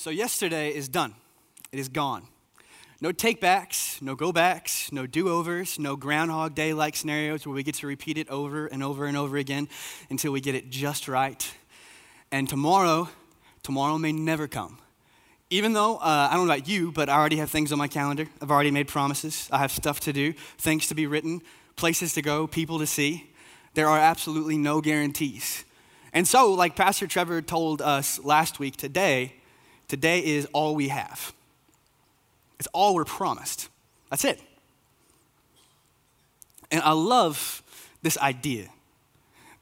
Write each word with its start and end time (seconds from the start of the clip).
So, 0.00 0.08
yesterday 0.08 0.74
is 0.74 0.88
done, 0.88 1.14
it 1.72 1.78
is 1.78 1.90
gone. 1.90 2.26
No 3.02 3.12
takebacks, 3.12 4.00
no 4.00 4.14
go 4.14 4.32
backs, 4.32 4.90
no 4.90 5.06
do 5.06 5.28
overs, 5.28 5.78
no 5.78 5.94
Groundhog 5.94 6.54
Day 6.54 6.72
like 6.72 6.96
scenarios 6.96 7.46
where 7.46 7.54
we 7.54 7.62
get 7.62 7.74
to 7.74 7.86
repeat 7.86 8.16
it 8.16 8.26
over 8.30 8.66
and 8.66 8.82
over 8.82 9.04
and 9.04 9.14
over 9.14 9.36
again 9.36 9.68
until 10.08 10.32
we 10.32 10.40
get 10.40 10.54
it 10.54 10.70
just 10.70 11.06
right. 11.06 11.52
And 12.32 12.48
tomorrow, 12.48 13.10
tomorrow 13.62 13.98
may 13.98 14.10
never 14.10 14.48
come. 14.48 14.78
Even 15.50 15.74
though, 15.74 15.96
uh, 15.96 16.28
I 16.30 16.34
don't 16.34 16.46
know 16.46 16.54
about 16.54 16.66
you, 16.66 16.92
but 16.92 17.10
I 17.10 17.18
already 17.18 17.36
have 17.36 17.50
things 17.50 17.70
on 17.70 17.76
my 17.76 17.86
calendar. 17.86 18.26
I've 18.40 18.50
already 18.50 18.70
made 18.70 18.88
promises. 18.88 19.50
I 19.52 19.58
have 19.58 19.70
stuff 19.70 20.00
to 20.00 20.14
do, 20.14 20.32
things 20.56 20.86
to 20.86 20.94
be 20.94 21.06
written, 21.06 21.42
places 21.76 22.14
to 22.14 22.22
go, 22.22 22.46
people 22.46 22.78
to 22.78 22.86
see. 22.86 23.30
There 23.74 23.86
are 23.86 23.98
absolutely 23.98 24.56
no 24.56 24.80
guarantees. 24.80 25.62
And 26.14 26.26
so, 26.26 26.54
like 26.54 26.74
Pastor 26.74 27.06
Trevor 27.06 27.42
told 27.42 27.82
us 27.82 28.18
last 28.24 28.58
week, 28.58 28.76
today, 28.76 29.34
today 29.90 30.24
is 30.24 30.46
all 30.52 30.74
we 30.74 30.88
have. 30.88 31.32
It's 32.58 32.68
all 32.72 32.94
we're 32.94 33.04
promised. 33.04 33.68
That's 34.08 34.24
it. 34.24 34.40
And 36.70 36.80
I 36.82 36.92
love 36.92 37.62
this 38.02 38.16
idea 38.18 38.68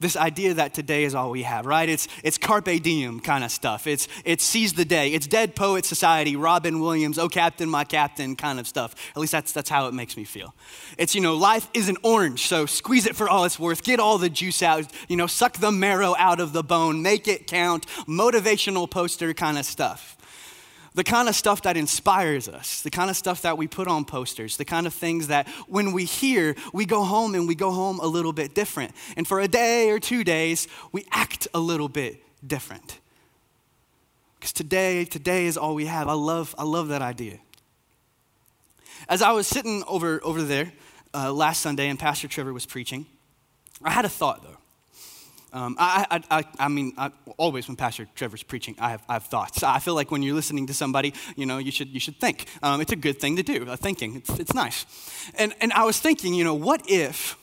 this 0.00 0.16
idea 0.16 0.55
that 0.55 0.74
today 0.74 1.05
is 1.05 1.14
all 1.14 1.30
we 1.30 1.42
have, 1.42 1.66
right? 1.66 1.88
It's, 1.88 2.06
it's 2.22 2.38
carpe 2.38 2.83
diem 2.83 3.19
kind 3.19 3.42
of 3.42 3.50
stuff. 3.50 3.86
It's, 3.86 4.06
it's 4.24 4.45
seize 4.45 4.74
the 4.74 4.84
day. 4.84 5.12
It's 5.12 5.27
Dead 5.27 5.56
Poet 5.56 5.84
Society, 5.84 6.36
Robin 6.36 6.80
Williams, 6.80 7.19
oh 7.19 7.28
captain, 7.28 7.69
my 7.69 7.84
captain 7.84 8.36
kind 8.36 8.60
of 8.60 8.69
stuff. 8.69 8.95
At 9.10 9.16
least 9.20 9.33
that's, 9.33 9.52
that's 9.52 9.69
how 9.69 9.88
it 9.88 9.95
makes 9.95 10.16
me 10.16 10.24
feel. 10.24 10.55
It's, 10.98 11.14
you 11.14 11.20
know, 11.20 11.34
life 11.34 11.69
is 11.74 11.88
an 11.88 11.97
orange, 12.02 12.47
so 12.47 12.64
squeeze 12.66 13.06
it 13.06 13.16
for 13.16 13.28
all 13.28 13.45
it's 13.45 13.58
worth. 13.58 13.83
Get 13.83 13.98
all 13.98 14.19
the 14.19 14.30
juice 14.30 14.62
out, 14.62 14.86
you 15.08 15.16
know, 15.16 15.27
suck 15.27 15.55
the 15.55 15.72
marrow 15.72 16.14
out 16.16 16.38
of 16.38 16.52
the 16.52 16.62
bone, 16.62 17.02
make 17.02 17.27
it 17.27 17.48
count, 17.48 17.86
motivational 18.06 18.88
poster 18.88 19.34
kind 19.34 19.58
of 19.58 19.64
stuff 19.64 20.16
the 20.98 21.05
kind 21.05 21.29
of 21.29 21.37
stuff 21.37 21.62
that 21.62 21.77
inspires 21.77 22.48
us, 22.48 22.83
the 22.83 22.91
kind 22.91 23.09
of 23.09 23.16
stuff 23.16 23.43
that 23.43 23.56
we 23.56 23.69
put 23.69 23.87
on 23.87 24.05
posters, 24.05 24.56
the 24.56 24.64
kind 24.64 24.84
of 24.84 24.92
things 24.92 25.28
that 25.28 25.47
when 25.69 25.92
we 25.92 26.05
hear, 26.05 26.56
we 26.72 26.84
go 26.84 27.05
home 27.05 27.36
and 27.36 27.47
we 27.47 27.55
go 27.55 27.70
home 27.70 28.00
a 28.00 28.06
little 28.09 28.33
bit 28.33 28.53
different. 28.53 28.91
And 29.17 29.25
for 29.25 29.39
a 29.39 29.47
day 29.47 29.91
or 29.91 30.00
two 30.00 30.25
days, 30.25 30.67
we 30.91 31.06
act 31.12 31.47
a 31.55 31.61
little 31.61 31.89
bit 31.89 32.20
different. 32.45 32.98
Because 34.41 34.53
today, 34.53 35.05
today 35.05 35.47
is 35.47 35.56
all 35.56 35.77
we 35.77 35.87
have. 35.87 36.09
I 36.09 36.14
love, 36.14 36.53
I 36.59 36.64
love 36.64 36.89
that 36.89 37.00
idea. 37.00 37.39
As 39.09 39.22
I 39.22 39.31
was 39.31 39.47
sitting 39.47 39.84
over, 39.87 40.20
over 40.25 40.42
there 40.42 40.72
uh, 41.15 41.33
last 41.33 41.62
Sunday 41.62 41.89
and 41.91 41.97
Pastor 41.97 42.27
Trevor 42.27 42.53
was 42.53 42.67
preaching, 42.67 43.06
I 43.84 43.92
had 43.92 44.05
a 44.05 44.09
thought 44.09 44.42
though. 44.42 44.58
Um, 45.52 45.77
I, 45.78 46.22
I, 46.30 46.44
I, 46.58 46.68
mean, 46.68 46.92
I, 46.98 47.10
always 47.38 47.68
when 47.68 47.77
Pastor 47.77 48.06
Trevor's 48.14 48.42
preaching, 48.42 48.74
I 48.78 48.91
have, 48.91 49.02
I 49.08 49.14
have 49.14 49.24
thoughts. 49.24 49.62
I 49.62 49.78
feel 49.78 49.94
like 49.94 50.10
when 50.10 50.22
you're 50.22 50.34
listening 50.34 50.66
to 50.66 50.74
somebody, 50.74 51.14
you 51.36 51.46
know, 51.46 51.58
you 51.58 51.70
should, 51.70 51.88
you 51.88 52.00
should 52.00 52.20
think. 52.20 52.46
Um, 52.62 52.80
it's 52.80 52.92
a 52.92 52.96
good 52.96 53.18
thing 53.18 53.36
to 53.36 53.42
do, 53.42 53.66
uh, 53.69 53.76
thinking. 53.76 54.16
It's, 54.16 54.30
it's 54.38 54.54
nice. 54.54 54.84
And, 55.38 55.54
and 55.60 55.72
I 55.72 55.84
was 55.84 55.98
thinking, 56.00 56.34
you 56.34 56.44
know, 56.44 56.54
what 56.54 56.82
if, 56.88 57.38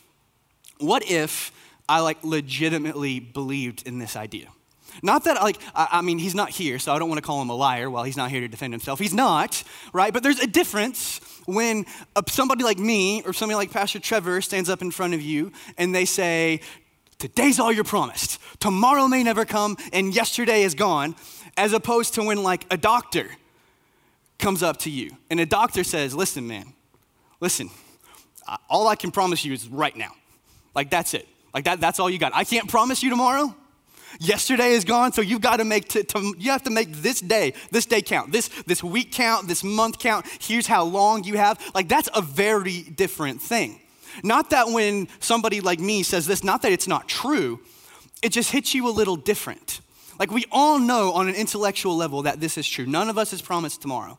what 0.77 1.09
if 1.09 1.51
I 1.89 2.01
like 2.01 2.23
legitimately 2.23 3.19
believed 3.19 3.87
in 3.87 3.97
this 3.97 4.15
idea? 4.15 4.49
Not 5.01 5.23
that, 5.25 5.41
like, 5.41 5.57
I, 5.73 5.87
I 5.93 6.01
mean, 6.01 6.19
he's 6.19 6.35
not 6.35 6.49
here, 6.49 6.79
so 6.79 6.93
I 6.93 6.99
don't 6.99 7.09
want 7.09 7.17
to 7.17 7.25
call 7.25 7.41
him 7.41 7.49
a 7.49 7.55
liar 7.55 7.89
while 7.89 8.03
he's 8.03 8.17
not 8.17 8.29
here 8.29 8.41
to 8.41 8.47
defend 8.47 8.73
himself. 8.73 8.99
He's 8.99 9.13
not, 9.13 9.63
right? 9.93 10.13
But 10.13 10.23
there's 10.23 10.39
a 10.39 10.47
difference 10.47 11.19
when 11.45 11.85
somebody 12.27 12.63
like 12.63 12.79
me 12.79 13.23
or 13.23 13.33
somebody 13.33 13.55
like 13.55 13.71
Pastor 13.71 13.99
Trevor 13.99 14.41
stands 14.41 14.69
up 14.69 14.81
in 14.81 14.91
front 14.91 15.13
of 15.13 15.21
you 15.21 15.51
and 15.77 15.93
they 15.93 16.05
say, 16.05 16.61
Today's 17.25 17.59
all 17.59 17.71
you're 17.71 17.83
promised. 17.83 18.39
Tomorrow 18.59 19.07
may 19.07 19.23
never 19.23 19.45
come, 19.45 19.77
and 19.91 20.13
yesterday 20.15 20.61
is 20.61 20.75
gone, 20.75 21.15
as 21.57 21.73
opposed 21.73 22.13
to 22.13 22.23
when, 22.23 22.43
like, 22.43 22.67
a 22.69 22.77
doctor 22.77 23.31
comes 24.37 24.61
up 24.61 24.77
to 24.77 24.91
you 24.91 25.09
and 25.31 25.39
a 25.39 25.45
doctor 25.47 25.83
says, 25.83 26.13
Listen, 26.13 26.45
man, 26.45 26.73
listen, 27.39 27.71
all 28.69 28.87
I 28.87 28.95
can 28.95 29.09
promise 29.09 29.43
you 29.43 29.53
is 29.53 29.67
right 29.67 29.95
now. 29.95 30.11
Like, 30.75 30.91
that's 30.91 31.15
it. 31.15 31.27
Like, 31.51 31.63
that, 31.63 31.81
that's 31.81 31.99
all 31.99 32.11
you 32.11 32.19
got. 32.19 32.31
I 32.35 32.43
can't 32.43 32.69
promise 32.69 33.01
you 33.01 33.09
tomorrow. 33.09 33.55
Yesterday 34.19 34.73
is 34.73 34.85
gone, 34.85 35.11
so 35.11 35.21
you've 35.23 35.41
got 35.41 35.57
to 35.57 35.65
make, 35.65 35.87
t- 35.87 36.03
to, 36.03 36.35
you 36.37 36.51
have 36.51 36.61
to 36.65 36.69
make 36.69 36.91
this 36.91 37.21
day, 37.21 37.53
this 37.71 37.87
day 37.87 38.03
count, 38.03 38.33
this, 38.33 38.49
this 38.67 38.83
week 38.83 39.11
count, 39.11 39.47
this 39.47 39.63
month 39.63 39.97
count. 39.97 40.27
Here's 40.39 40.67
how 40.67 40.83
long 40.83 41.23
you 41.23 41.37
have. 41.37 41.59
Like, 41.73 41.87
that's 41.87 42.07
a 42.13 42.21
very 42.21 42.83
different 42.83 43.41
thing. 43.41 43.81
Not 44.23 44.49
that 44.51 44.69
when 44.69 45.07
somebody 45.19 45.61
like 45.61 45.79
me 45.79 46.03
says 46.03 46.25
this, 46.25 46.43
not 46.43 46.61
that 46.61 46.71
it's 46.71 46.87
not 46.87 47.07
true, 47.07 47.59
it 48.21 48.29
just 48.29 48.51
hits 48.51 48.73
you 48.73 48.87
a 48.87 48.91
little 48.91 49.15
different. 49.15 49.81
Like 50.19 50.31
we 50.31 50.45
all 50.51 50.79
know 50.79 51.13
on 51.13 51.27
an 51.27 51.35
intellectual 51.35 51.95
level 51.95 52.23
that 52.23 52.39
this 52.39 52.57
is 52.57 52.67
true. 52.67 52.85
None 52.85 53.09
of 53.09 53.17
us 53.17 53.33
is 53.33 53.41
promised 53.41 53.81
tomorrow. 53.81 54.17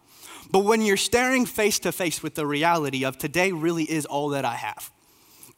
But 0.51 0.61
when 0.61 0.83
you're 0.83 0.97
staring 0.97 1.47
face 1.47 1.79
to 1.81 1.93
face 1.93 2.23
with 2.23 2.35
the 2.35 2.47
reality 2.47 3.05
of 3.05 3.19
today 3.19 3.53
really 3.53 3.85
is 3.85 4.07
all 4.07 4.31
that 4.31 4.45
I 4.45 4.55
have, 4.55 4.91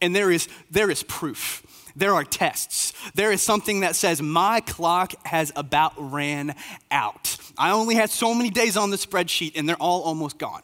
and 0.01 0.15
there 0.15 0.31
is, 0.31 0.49
there 0.71 0.91
is 0.91 1.03
proof, 1.03 1.63
there 1.95 2.15
are 2.15 2.25
tests, 2.25 2.93
there 3.15 3.33
is 3.33 3.43
something 3.43 3.81
that 3.81 3.97
says 3.97 4.23
my 4.23 4.61
clock 4.61 5.13
has 5.27 5.53
about 5.57 5.93
ran 5.99 6.55
out. 6.91 7.37
I 7.59 7.73
only 7.73 7.97
had 7.97 8.09
so 8.09 8.33
many 8.33 8.51
days 8.51 8.77
on 8.77 8.91
the 8.91 8.97
spreadsheet, 8.97 9.53
and 9.57 9.69
they're 9.69 9.77
all 9.77 10.03
almost 10.03 10.39
gone. 10.39 10.63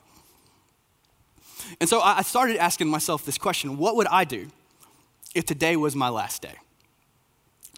And 1.80 1.88
so 1.88 2.00
I 2.00 2.22
started 2.22 2.56
asking 2.56 2.88
myself 2.88 3.24
this 3.24 3.38
question 3.38 3.78
what 3.78 3.96
would 3.96 4.06
I 4.08 4.24
do 4.24 4.48
if 5.34 5.44
today 5.44 5.76
was 5.76 5.96
my 5.96 6.08
last 6.08 6.42
day? 6.42 6.54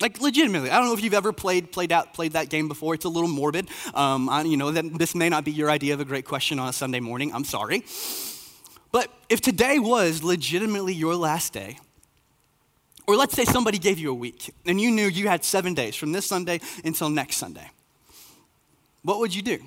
Like 0.01 0.21
legitimately, 0.21 0.71
I 0.71 0.79
don't 0.79 0.89
know 0.89 0.95
if 0.95 1.03
you've 1.03 1.15
ever 1.15 1.33
played 1.33 1.73
played 1.73 1.91
out 1.91 2.13
played 2.13 2.33
that 2.33 2.51
game 2.51 2.69
before. 2.69 2.95
It's 2.95 3.07
a 3.07 3.09
little 3.09 3.31
morbid. 3.31 3.69
Um, 3.95 4.29
I, 4.29 4.43
you 4.43 4.57
know 4.57 4.71
that 4.71 4.99
this 4.99 5.15
may 5.15 5.29
not 5.29 5.45
be 5.45 5.53
your 5.53 5.71
idea 5.71 5.95
of 5.95 6.01
a 6.01 6.05
great 6.05 6.27
question 6.27 6.59
on 6.59 6.69
a 6.69 6.73
Sunday 6.73 7.01
morning. 7.01 7.33
I'm 7.33 7.45
sorry, 7.45 7.83
but 8.93 9.11
if 9.31 9.41
today 9.41 9.79
was 9.79 10.23
legitimately 10.23 10.93
your 10.93 11.17
last 11.17 11.55
day, 11.55 11.79
or 13.07 13.17
let's 13.17 13.35
say 13.35 13.47
somebody 13.47 13.79
gave 13.79 13.99
you 13.99 14.11
a 14.11 14.15
week 14.15 14.53
and 14.67 14.79
you 14.81 14.91
knew 14.91 15.07
you 15.07 15.29
had 15.29 15.45
seven 15.45 15.73
days 15.73 15.97
from 15.97 16.13
this 16.13 16.27
Sunday 16.27 16.61
until 16.85 17.09
next 17.09 17.37
Sunday, 17.37 17.71
what 19.03 19.19
would 19.21 19.35
you 19.35 19.43
do? 19.43 19.59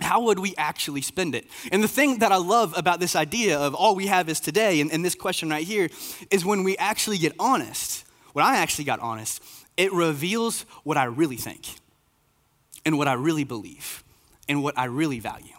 How 0.00 0.22
would 0.22 0.38
we 0.38 0.54
actually 0.56 1.02
spend 1.02 1.34
it? 1.34 1.46
And 1.72 1.82
the 1.82 1.88
thing 1.88 2.18
that 2.20 2.30
I 2.30 2.36
love 2.36 2.72
about 2.76 3.00
this 3.00 3.16
idea 3.16 3.58
of 3.58 3.74
all 3.74 3.94
we 3.94 4.06
have 4.06 4.28
is 4.28 4.40
today, 4.40 4.80
and, 4.80 4.92
and, 4.92 5.04
this 5.04 5.14
question 5.14 5.50
right 5.50 5.66
here, 5.66 5.88
is 6.30 6.44
when 6.44 6.62
we 6.64 6.76
actually 6.76 7.18
get 7.18 7.32
honest, 7.38 8.04
when 8.32 8.44
I 8.44 8.58
actually 8.58 8.84
got 8.84 9.00
honest, 9.00 9.42
it 9.76 9.92
reveals 9.92 10.62
what 10.84 10.96
I 10.96 11.04
really 11.04 11.36
think, 11.36 11.66
and 12.84 12.96
what 12.96 13.08
I 13.08 13.14
really 13.14 13.44
believe, 13.44 14.04
and 14.48 14.62
what 14.62 14.78
I 14.78 14.84
really 14.84 15.20
value. 15.20 15.54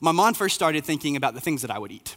My 0.00 0.12
mom 0.12 0.34
first 0.34 0.54
started 0.54 0.84
thinking 0.84 1.16
about 1.16 1.34
the 1.34 1.40
things 1.40 1.62
that 1.62 1.70
I 1.70 1.78
would 1.78 1.92
eat. 1.92 2.16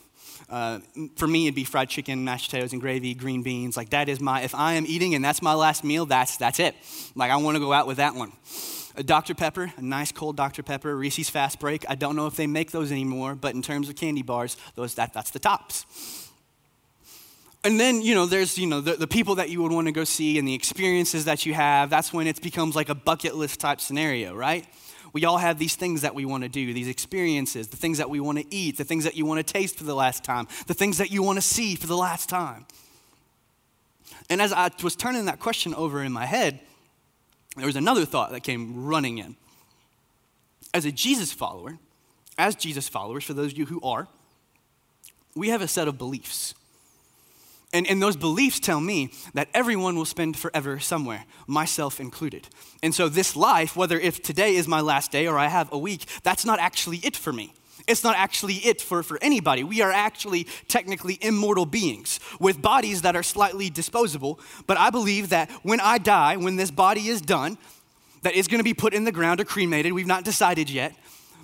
Uh, 0.50 0.80
for 1.16 1.28
me, 1.28 1.46
it'd 1.46 1.56
be 1.56 1.64
fried 1.64 1.90
chicken, 1.90 2.24
mashed 2.26 2.50
potatoes, 2.50 2.74
and 2.74 2.82
gravy, 2.82 3.14
green 3.14 3.44
beans. 3.44 3.78
Like 3.78 3.92
that 3.92 4.10
is 4.10 4.20
my, 4.20 4.42
if 4.42 4.56
I 4.56 4.74
am 4.74 4.86
eating 4.86 5.16
and 5.16 5.24
that's 5.24 5.42
my 5.42 5.54
last 5.54 5.84
meal, 5.84 6.06
that's, 6.06 6.38
that's 6.38 6.60
it. 6.60 6.76
Like 7.16 7.32
I 7.32 7.38
want 7.38 7.56
to 7.56 7.60
go 7.60 7.74
out 7.74 7.88
with 7.88 7.98
that 7.98 8.16
one 8.16 8.32
a 8.96 9.04
Dr. 9.04 9.34
Pepper, 9.34 9.74
a 9.78 9.82
nice 9.82 10.12
cold 10.12 10.38
Dr. 10.38 10.64
Pepper, 10.64 10.96
Reese's 10.96 11.30
Fast 11.30 11.60
Break. 11.60 11.86
I 11.90 11.96
don't 11.96 12.16
know 12.16 12.28
if 12.28 12.36
they 12.36 12.48
make 12.48 12.72
those 12.72 12.92
anymore, 12.92 13.36
but 13.36 13.56
in 13.56 13.62
terms 13.62 13.90
of 13.90 13.96
candy 13.96 14.22
bars, 14.22 14.58
those, 14.76 14.96
that, 14.96 15.14
that's 15.14 15.32
the 15.32 15.40
tops. 15.40 15.86
And 17.64 17.80
then, 17.80 18.02
you 18.02 18.14
know, 18.14 18.26
there's, 18.26 18.58
you 18.58 18.68
know, 18.68 18.82
the, 18.82 18.94
the 18.94 19.08
people 19.08 19.36
that 19.36 19.50
you 19.50 19.62
would 19.64 19.72
want 19.72 19.88
to 19.88 19.94
go 19.94 20.04
see 20.04 20.38
and 20.38 20.48
the 20.48 20.54
experiences 20.54 21.26
that 21.26 21.46
you 21.46 21.54
have. 21.54 21.90
That's 21.90 22.12
when 22.12 22.28
it 22.28 22.42
becomes 22.42 22.76
like 22.76 22.90
a 22.90 22.96
bucket 22.96 23.36
list 23.36 23.62
type 23.62 23.80
scenario, 23.80 24.36
right? 24.36 24.68
We 25.14 25.26
all 25.26 25.38
have 25.38 25.60
these 25.60 25.76
things 25.76 26.02
that 26.02 26.14
we 26.14 26.26
want 26.26 26.44
to 26.44 26.50
do, 26.50 26.74
these 26.74 26.88
experiences, 26.88 27.68
the 27.70 27.78
things 27.78 28.00
that 28.00 28.10
we 28.10 28.20
want 28.20 28.40
to 28.40 28.46
eat, 28.54 28.78
the 28.78 28.84
things 28.84 29.06
that 29.06 29.16
you 29.16 29.26
want 29.26 29.46
to 29.46 29.54
taste 29.54 29.78
for 29.78 29.86
the 29.86 29.96
last 29.96 30.24
time, 30.24 30.48
the 30.68 30.74
things 30.74 30.98
that 30.98 31.12
you 31.12 31.24
want 31.24 31.38
to 31.38 31.42
see 31.42 31.76
for 31.76 31.88
the 31.88 31.96
last 31.96 32.28
time. 32.28 32.66
And 34.30 34.42
as 34.42 34.52
I 34.52 34.70
was 34.84 34.96
turning 34.96 35.26
that 35.26 35.40
question 35.40 35.74
over 35.76 36.04
in 36.04 36.12
my 36.12 36.26
head, 36.26 36.60
there 37.56 37.66
was 37.66 37.76
another 37.76 38.06
thought 38.06 38.32
that 38.32 38.42
came 38.42 38.86
running 38.86 39.18
in. 39.18 39.36
As 40.74 40.86
a 40.86 40.92
Jesus 40.92 41.32
follower, 41.32 41.78
as 42.38 42.56
Jesus 42.56 42.90
followers, 42.90 43.24
for 43.24 43.34
those 43.34 43.52
of 43.52 43.58
you 43.58 43.66
who 43.66 43.80
are, 43.82 44.08
we 45.36 45.50
have 45.50 45.62
a 45.62 45.68
set 45.68 45.88
of 45.88 45.98
beliefs. 45.98 46.56
And, 47.72 47.88
and 47.88 48.02
those 48.02 48.16
beliefs 48.16 48.60
tell 48.60 48.80
me 48.80 49.12
that 49.34 49.50
everyone 49.54 49.96
will 49.96 50.06
spend 50.06 50.38
forever 50.38 50.80
somewhere, 50.80 51.26
myself 51.48 52.00
included. 52.00 52.48
And 52.84 52.94
so, 52.94 53.10
this 53.10 53.36
life, 53.36 53.76
whether 53.76 54.00
if 54.00 54.22
today 54.22 54.56
is 54.56 54.68
my 54.68 54.80
last 54.82 55.12
day 55.12 55.26
or 55.26 55.40
I 55.40 55.48
have 55.48 55.72
a 55.74 55.78
week, 55.78 56.06
that's 56.22 56.46
not 56.46 56.60
actually 56.60 56.98
it 56.98 57.18
for 57.18 57.34
me. 57.34 57.54
It's 57.88 58.04
not 58.04 58.16
actually 58.16 58.56
it 58.56 58.82
for, 58.82 59.04
for 59.04 59.18
anybody. 59.22 59.64
We 59.64 59.82
are 59.82 59.92
actually 59.92 60.48
technically 60.68 61.18
immortal 61.22 61.66
beings 61.66 62.20
with 62.40 62.62
bodies 62.62 63.02
that 63.02 63.16
are 63.16 63.24
slightly 63.24 63.70
disposable. 63.70 64.40
But 64.68 64.78
I 64.78 64.90
believe 64.90 65.30
that 65.30 65.50
when 65.64 65.80
I 65.80 65.98
die, 65.98 66.38
when 66.38 66.56
this 66.56 66.72
body 66.72 67.08
is 67.08 67.22
done, 67.22 67.58
that 68.22 68.36
it's 68.36 68.48
going 68.48 68.60
to 68.60 68.64
be 68.64 68.74
put 68.74 68.94
in 68.94 69.04
the 69.04 69.12
ground 69.12 69.42
or 69.42 69.46
cremated. 69.46 69.92
We've 69.92 70.08
not 70.08 70.24
decided 70.24 70.70
yet. 70.70 70.94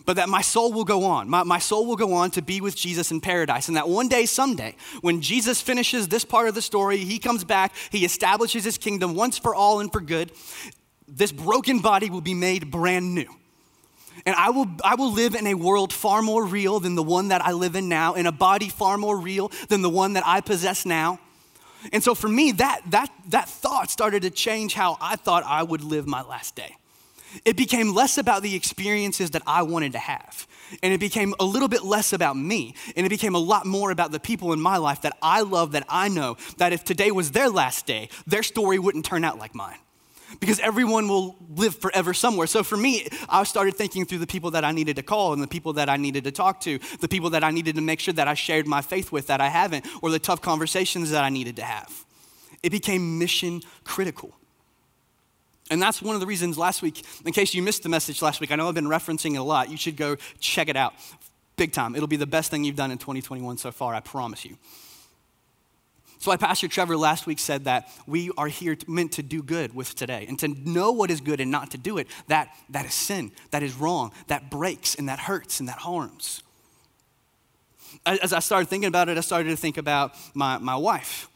But 0.06 0.16
that 0.16 0.30
my 0.30 0.42
soul 0.42 0.72
will 0.74 0.86
go 0.86 1.04
on. 1.04 1.30
My, 1.30 1.44
my 1.44 1.60
soul 1.60 1.86
will 1.86 1.98
go 1.98 2.14
on 2.14 2.32
to 2.32 2.42
be 2.42 2.62
with 2.62 2.76
Jesus 2.76 3.12
in 3.12 3.22
paradise. 3.22 3.68
And 3.68 3.78
that 3.78 3.88
one 3.88 4.08
day, 4.08 4.26
someday, 4.26 4.76
when 5.02 5.22
Jesus 5.22 5.62
finishes 5.62 6.08
this 6.08 6.26
part 6.26 6.48
of 6.48 6.56
the 6.56 6.64
story, 6.64 6.98
he 6.98 7.20
comes 7.20 7.44
back, 7.44 7.76
he 7.92 8.06
establishes 8.06 8.64
his 8.64 8.80
kingdom 8.80 9.14
once 9.14 9.38
for 9.38 9.54
all 9.54 9.82
and 9.82 9.92
for 9.92 10.02
good 10.02 10.32
this 11.12 11.32
broken 11.32 11.80
body 11.80 12.10
will 12.10 12.22
be 12.22 12.34
made 12.34 12.72
brand 12.72 13.14
new. 13.16 13.28
And 14.26 14.36
I 14.36 14.50
will, 14.50 14.68
I 14.84 14.96
will 14.96 15.12
live 15.12 15.36
in 15.36 15.48
a 15.48 15.54
world 15.54 15.94
far 15.94 16.22
more 16.22 16.46
real 16.46 16.80
than 16.80 16.96
the 16.96 17.04
one 17.04 17.30
that 17.30 17.44
I 17.44 17.52
live 17.52 17.76
in 17.76 17.90
now, 17.90 18.16
in 18.16 18.26
a 18.26 18.32
body 18.32 18.70
far 18.70 18.98
more 18.98 19.18
real 19.18 19.52
than 19.70 19.82
the 19.82 19.90
one 19.90 20.14
that 20.14 20.24
I 20.26 20.42
possess 20.42 20.86
now. 20.86 21.20
And 21.94 22.04
so 22.04 22.14
for 22.14 22.28
me, 22.28 22.52
that, 22.54 22.82
that, 22.88 23.10
that 23.30 23.48
thought 23.48 23.90
started 23.90 24.24
to 24.24 24.30
change 24.30 24.74
how 24.74 24.98
I 25.00 25.16
thought 25.16 25.44
I 25.46 25.64
would 25.64 25.82
live 25.82 26.08
my 26.08 26.22
last 26.22 26.56
day. 26.56 26.76
It 27.46 27.56
became 27.56 27.94
less 27.94 28.18
about 28.18 28.42
the 28.42 28.56
experiences 28.56 29.32
that 29.32 29.44
I 29.46 29.62
wanted 29.62 29.94
to 29.94 30.00
have. 30.00 30.48
And 30.84 30.94
it 30.94 31.00
became 31.00 31.34
a 31.40 31.46
little 31.46 31.68
bit 31.68 31.84
less 31.84 32.12
about 32.12 32.36
me. 32.36 32.76
And 32.96 33.06
it 33.06 33.10
became 33.10 33.36
a 33.36 33.40
lot 33.40 33.66
more 33.66 33.92
about 33.92 34.12
the 34.12 34.20
people 34.20 34.52
in 34.52 34.60
my 34.60 34.78
life 34.78 35.02
that 35.02 35.16
I 35.22 35.42
love, 35.42 35.72
that 35.74 35.86
I 35.90 36.10
know, 36.10 36.38
that 36.58 36.74
if 36.74 36.84
today 36.84 37.12
was 37.12 37.32
their 37.32 37.50
last 37.50 37.86
day, 37.86 38.10
their 38.28 38.44
story 38.44 38.80
wouldn't 38.80 39.06
turn 39.06 39.24
out 39.24 39.38
like 39.38 39.56
mine 39.56 39.78
because 40.40 40.60
everyone 40.60 41.08
will 41.08 41.36
live 41.56 41.76
forever 41.76 42.14
somewhere. 42.14 42.48
So 42.48 42.64
for 42.64 42.78
me, 42.78 43.08
I 43.28 43.44
started 43.44 43.76
thinking 43.76 44.06
through 44.06 44.20
the 44.20 44.28
people 44.28 44.52
that 44.52 44.64
I 44.64 44.72
needed 44.72 44.96
to 44.98 45.04
call 45.04 45.34
and 45.34 45.42
the 45.42 45.48
people 45.48 45.74
that 45.74 45.90
I 45.90 45.98
needed 45.98 46.24
to 46.26 46.32
talk 46.32 46.62
to, 46.62 46.80
the 47.00 47.08
people 47.08 47.32
that 47.32 47.44
I 47.44 47.52
needed 47.52 47.76
to 47.76 47.82
make 47.82 48.00
sure 48.00 48.14
that 48.14 48.28
I 48.28 48.34
shared 48.34 48.68
my 48.68 48.82
faith 48.82 49.12
with 49.12 49.28
that 49.28 49.42
I 49.42 49.50
haven't, 49.50 49.88
or 50.02 50.10
the 50.10 50.20
tough 50.20 50.42
conversations 50.42 51.12
that 51.12 51.24
I 51.24 51.30
needed 51.30 51.56
to 51.58 51.64
have. 51.64 52.06
It 52.62 52.72
became 52.72 53.18
mission 53.18 53.62
critical. 53.84 54.36
And 55.72 55.82
that's 55.82 56.02
one 56.02 56.16
of 56.16 56.22
the 56.22 56.28
reasons 56.28 56.58
last 56.58 56.82
week, 56.82 57.06
in 57.26 57.32
case 57.32 57.54
you 57.54 57.62
missed 57.62 57.84
the 57.84 57.90
message 57.90 58.22
last 58.22 58.42
week, 58.42 58.52
I 58.52 58.56
know 58.56 58.68
I've 58.68 58.76
been 58.76 58.86
referencing 58.86 59.36
it 59.36 59.38
a 59.38 59.44
lot. 59.44 59.70
You 59.70 59.78
should 59.78 59.98
go 59.98 60.18
check 60.40 60.68
it 60.68 60.76
out 60.76 60.94
big 61.60 61.74
time. 61.74 61.94
It'll 61.94 62.08
be 62.08 62.16
the 62.16 62.26
best 62.26 62.50
thing 62.50 62.64
you've 62.64 62.78
done 62.78 62.90
in 62.90 62.98
2021 62.98 63.58
so 63.58 63.72
far, 63.72 63.94
I 63.94 64.00
promise 64.00 64.46
you. 64.46 64.58
So, 66.20 66.32
why 66.32 66.38
Pastor 66.38 66.68
Trevor 66.68 66.98
last 66.98 67.26
week 67.26 67.40
said 67.40 67.64
that 67.64 67.90
we 68.06 68.30
are 68.38 68.48
here 68.48 68.76
to, 68.76 68.92
meant 68.92 69.14
to 69.14 69.24
do 69.24 69.42
good 69.42 69.74
with 69.74 69.96
today 69.96 70.26
and 70.28 70.38
to 70.40 70.50
know 70.50 70.92
what 70.92 71.10
is 71.10 71.22
good 71.22 71.40
and 71.40 71.50
not 71.50 71.72
to 71.72 71.78
do 71.78 71.98
it, 71.98 72.08
that, 72.28 72.54
that 72.70 72.86
is 72.86 72.94
sin, 72.94 73.32
that 73.52 73.64
is 73.64 73.74
wrong, 73.76 74.12
that 74.28 74.52
breaks 74.52 74.96
and 74.96 75.08
that 75.08 75.20
hurts 75.20 75.62
and 75.62 75.70
that 75.70 75.78
harms. 75.78 76.44
As 78.06 78.34
I 78.34 78.40
started 78.40 78.68
thinking 78.68 78.90
about 78.90 79.08
it, 79.08 79.18
I 79.18 79.22
started 79.22 79.50
to 79.50 79.56
think 79.56 79.78
about 79.78 80.14
my, 80.34 80.58
my 80.58 80.76
wife 80.76 81.29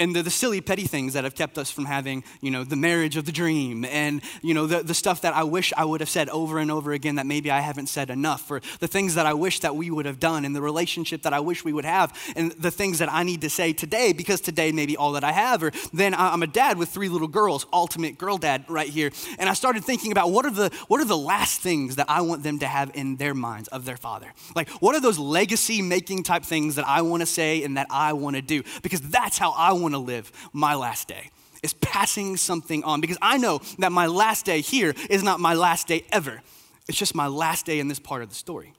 and 0.00 0.14
the, 0.14 0.22
the, 0.22 0.30
silly 0.30 0.60
petty 0.60 0.86
things 0.86 1.12
that 1.12 1.22
have 1.22 1.34
kept 1.34 1.56
us 1.56 1.70
from 1.70 1.84
having 1.84 2.24
you 2.40 2.50
know 2.50 2.64
the 2.64 2.76
marriage 2.76 3.16
of 3.16 3.24
the 3.24 3.32
dream 3.32 3.84
and 3.84 4.20
you 4.42 4.52
know 4.52 4.66
the, 4.66 4.82
the 4.82 4.94
stuff 4.94 5.20
that 5.20 5.34
i 5.34 5.44
wish 5.44 5.72
i 5.76 5.84
would 5.84 6.00
have 6.00 6.08
said 6.08 6.28
over 6.30 6.58
and 6.58 6.70
over 6.70 6.92
again 6.92 7.14
that 7.14 7.26
maybe 7.26 7.50
i 7.50 7.60
haven't 7.60 7.86
said 7.86 8.10
enough 8.10 8.50
or 8.50 8.60
the 8.80 8.88
things 8.88 9.14
that 9.14 9.26
i 9.26 9.32
wish 9.32 9.60
that 9.60 9.76
we 9.76 9.90
would 9.90 10.06
have 10.06 10.18
done 10.18 10.44
and 10.44 10.56
the 10.56 10.60
relationship 10.60 11.22
that 11.22 11.32
i 11.32 11.38
wish 11.38 11.64
we 11.64 11.72
would 11.72 11.84
have 11.84 12.12
and 12.34 12.50
the 12.52 12.70
things 12.70 12.98
that 12.98 13.12
i 13.12 13.22
need 13.22 13.40
to 13.40 13.48
say 13.48 13.72
today 13.72 14.12
because 14.12 14.40
today 14.40 14.72
may 14.72 14.86
be 14.86 14.96
all 14.96 15.12
that 15.12 15.22
i 15.22 15.32
have 15.32 15.62
or 15.62 15.70
then 15.92 16.14
i'm 16.14 16.42
a 16.42 16.46
dad 16.46 16.76
with 16.76 16.88
three 16.88 17.08
little 17.08 17.28
girls 17.28 17.66
ultimate 17.72 18.18
girl 18.18 18.38
dad 18.38 18.64
right 18.68 18.88
here. 18.88 19.10
And 19.38 19.48
i 19.48 19.54
started 19.54 19.84
thinking 19.84 20.12
about 20.12 20.30
what 20.30 20.46
are 20.46 20.50
the 20.50 20.70
what 20.88 21.00
are 21.00 21.04
the 21.04 21.16
last 21.16 21.60
things 21.60 21.96
that 21.96 22.06
i 22.08 22.20
want 22.20 22.42
them 22.42 22.58
to 22.60 22.66
have 22.66 22.90
in 22.94 23.16
their 23.16 23.34
minds 23.34 23.68
of 23.68 23.84
their 23.84 23.96
father? 23.96 24.32
Like 24.54 24.68
what 24.80 24.94
are 24.94 25.00
those 25.00 25.18
legacy 25.18 25.82
making 25.82 26.22
type 26.22 26.44
things 26.44 26.76
that 26.76 26.86
i 26.86 27.02
want 27.02 27.20
to 27.20 27.26
say 27.26 27.62
and 27.62 27.76
that 27.76 27.86
i 27.90 28.12
want 28.12 28.36
to 28.36 28.42
do? 28.42 28.62
Because 28.82 29.00
that's 29.00 29.36
how 29.38 29.50
i 29.52 29.72
want 29.72 29.83
want 29.84 29.94
to 29.94 29.98
live 29.98 30.32
my 30.52 30.74
last 30.74 31.08
day 31.08 31.30
is 31.62 31.72
passing 31.74 32.36
something 32.36 32.84
on 32.84 33.00
because 33.00 33.16
I 33.22 33.38
know 33.38 33.60
that 33.78 33.90
my 33.90 34.06
last 34.06 34.44
day 34.44 34.60
here 34.60 34.94
is 35.08 35.22
not 35.22 35.40
my 35.40 35.54
last 35.54 35.88
day 35.88 36.04
ever. 36.12 36.42
It's 36.88 36.98
just 36.98 37.14
my 37.14 37.26
last 37.26 37.64
day 37.64 37.78
in 37.78 37.88
this 37.88 37.98
part 37.98 38.22
of 38.22 38.28
the 38.28 38.34
story. 38.34 38.74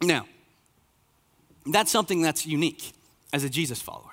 Now, 0.00 0.26
that's 1.66 1.90
something 1.90 2.22
that's 2.22 2.46
unique 2.46 2.92
as 3.32 3.44
a 3.44 3.50
Jesus 3.50 3.82
follower. 3.82 4.04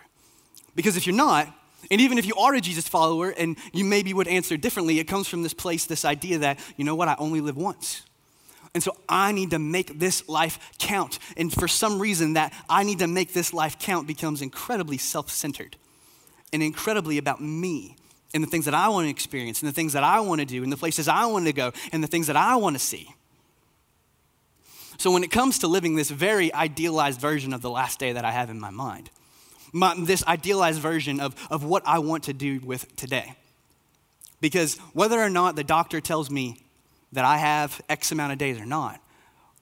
Because 0.75 0.97
if 0.97 1.07
you're 1.07 1.15
not, 1.15 1.47
and 1.89 2.01
even 2.01 2.17
if 2.17 2.25
you 2.25 2.35
are 2.35 2.53
a 2.53 2.59
Jesus 2.59 2.87
follower 2.87 3.29
and 3.29 3.57
you 3.71 3.85
maybe 3.85 4.13
would 4.13 4.27
answer 4.27 4.57
differently, 4.57 4.99
it 4.99 5.05
comes 5.07 5.27
from 5.27 5.43
this 5.43 5.53
place, 5.53 5.85
this 5.85 6.03
idea 6.03 6.39
that, 6.39 6.59
you 6.75 6.83
know 6.83 6.95
what, 6.95 7.07
I 7.07 7.15
only 7.17 7.39
live 7.39 7.55
once. 7.55 8.01
And 8.75 8.83
so 8.83 8.93
I 9.07 9.31
need 9.31 9.51
to 9.51 9.59
make 9.59 9.99
this 9.99 10.27
life 10.27 10.59
count. 10.79 11.17
And 11.37 11.51
for 11.51 11.65
some 11.65 11.97
reason, 11.97 12.33
that 12.33 12.53
I 12.69 12.83
need 12.83 12.99
to 12.99 13.07
make 13.07 13.31
this 13.31 13.53
life 13.53 13.79
count 13.79 14.05
becomes 14.05 14.41
incredibly 14.41 14.97
self 14.97 15.31
centered 15.31 15.77
and 16.51 16.61
incredibly 16.61 17.17
about 17.17 17.41
me 17.41 17.95
and 18.33 18.43
the 18.43 18.47
things 18.47 18.65
that 18.65 18.73
I 18.73 18.89
want 18.89 19.05
to 19.05 19.09
experience 19.09 19.61
and 19.61 19.69
the 19.69 19.73
things 19.73 19.93
that 19.93 20.03
I 20.03 20.19
want 20.19 20.41
to 20.41 20.45
do 20.45 20.61
and 20.61 20.73
the 20.73 20.77
places 20.77 21.07
I 21.07 21.25
want 21.25 21.45
to 21.45 21.53
go 21.53 21.71
and 21.93 22.03
the 22.03 22.07
things 22.07 22.27
that 22.27 22.35
I 22.35 22.57
want 22.57 22.75
to 22.75 22.79
see. 22.79 23.09
So 24.97 25.09
when 25.09 25.23
it 25.23 25.31
comes 25.31 25.59
to 25.59 25.67
living 25.67 25.95
this 25.95 26.09
very 26.09 26.53
idealized 26.53 27.21
version 27.21 27.53
of 27.53 27.61
the 27.61 27.69
last 27.69 27.97
day 27.97 28.11
that 28.11 28.25
I 28.25 28.31
have 28.31 28.49
in 28.49 28.59
my 28.59 28.71
mind, 28.71 29.09
my, 29.71 29.95
this 29.97 30.25
idealized 30.25 30.81
version 30.81 31.21
of, 31.21 31.33
of 31.49 31.63
what 31.63 31.83
I 31.85 31.99
want 31.99 32.25
to 32.25 32.33
do 32.33 32.59
with 32.59 32.93
today. 32.97 33.35
Because 34.41 34.75
whether 34.91 35.19
or 35.19 35.29
not 35.29 35.55
the 35.55 35.63
doctor 35.63 36.01
tells 36.01 36.29
me 36.29 36.64
that 37.15 37.25
I 37.25 37.37
have 37.37 37.81
X 37.89 38.11
amount 38.11 38.31
of 38.31 38.37
days 38.37 38.59
or 38.59 38.65
not. 38.65 39.01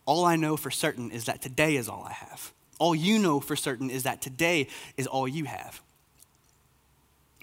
All 0.05 0.25
I 0.25 0.35
know 0.35 0.57
for 0.57 0.69
certain 0.69 1.11
is 1.11 1.25
that 1.25 1.41
today 1.41 1.77
is 1.77 1.87
all 1.87 2.05
I 2.07 2.13
have. 2.13 2.51
All 2.79 2.93
you 2.93 3.17
know 3.19 3.39
for 3.39 3.55
certain 3.55 3.89
is 3.89 4.03
that 4.03 4.21
today 4.21 4.67
is 4.97 5.07
all 5.07 5.27
you 5.27 5.45
have. 5.45 5.81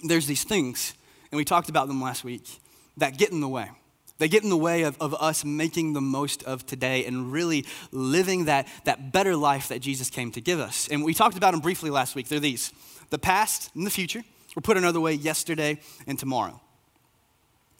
There's 0.05 0.27
these 0.27 0.45
things, 0.45 0.95
and 1.31 1.37
we 1.37 1.45
talked 1.45 1.69
about 1.69 1.89
them 1.89 2.01
last 2.01 2.25
week, 2.25 2.61
that 2.97 3.17
get 3.17 3.31
in 3.31 3.41
the 3.41 3.49
way. 3.49 3.71
They 4.19 4.29
get 4.29 4.43
in 4.43 4.51
the 4.51 4.57
way 4.57 4.83
of, 4.83 5.01
of 5.01 5.15
us 5.15 5.47
making 5.47 5.95
the 5.95 6.01
most 6.03 6.43
of 6.43 6.67
today 6.67 7.07
and 7.07 7.33
really 7.33 7.65
living 7.91 8.45
that, 8.45 8.69
that 8.85 9.13
better 9.13 9.35
life 9.35 9.69
that 9.69 9.81
Jesus 9.81 10.11
came 10.11 10.31
to 10.33 10.43
give 10.43 10.61
us. 10.61 10.89
And 10.89 11.03
we 11.03 11.15
talked 11.15 11.39
about 11.39 11.53
them 11.53 11.61
briefly 11.61 11.89
last 11.89 12.15
week. 12.15 12.29
They're 12.29 12.39
these 12.39 12.73
the 13.09 13.19
past 13.19 13.71
and 13.75 13.87
the 13.87 13.91
future, 13.91 14.23
or 14.57 14.61
put 14.61 14.77
another 14.77 15.01
way, 15.01 15.15
yesterday 15.15 15.81
and 16.07 16.19
tomorrow. 16.19 16.61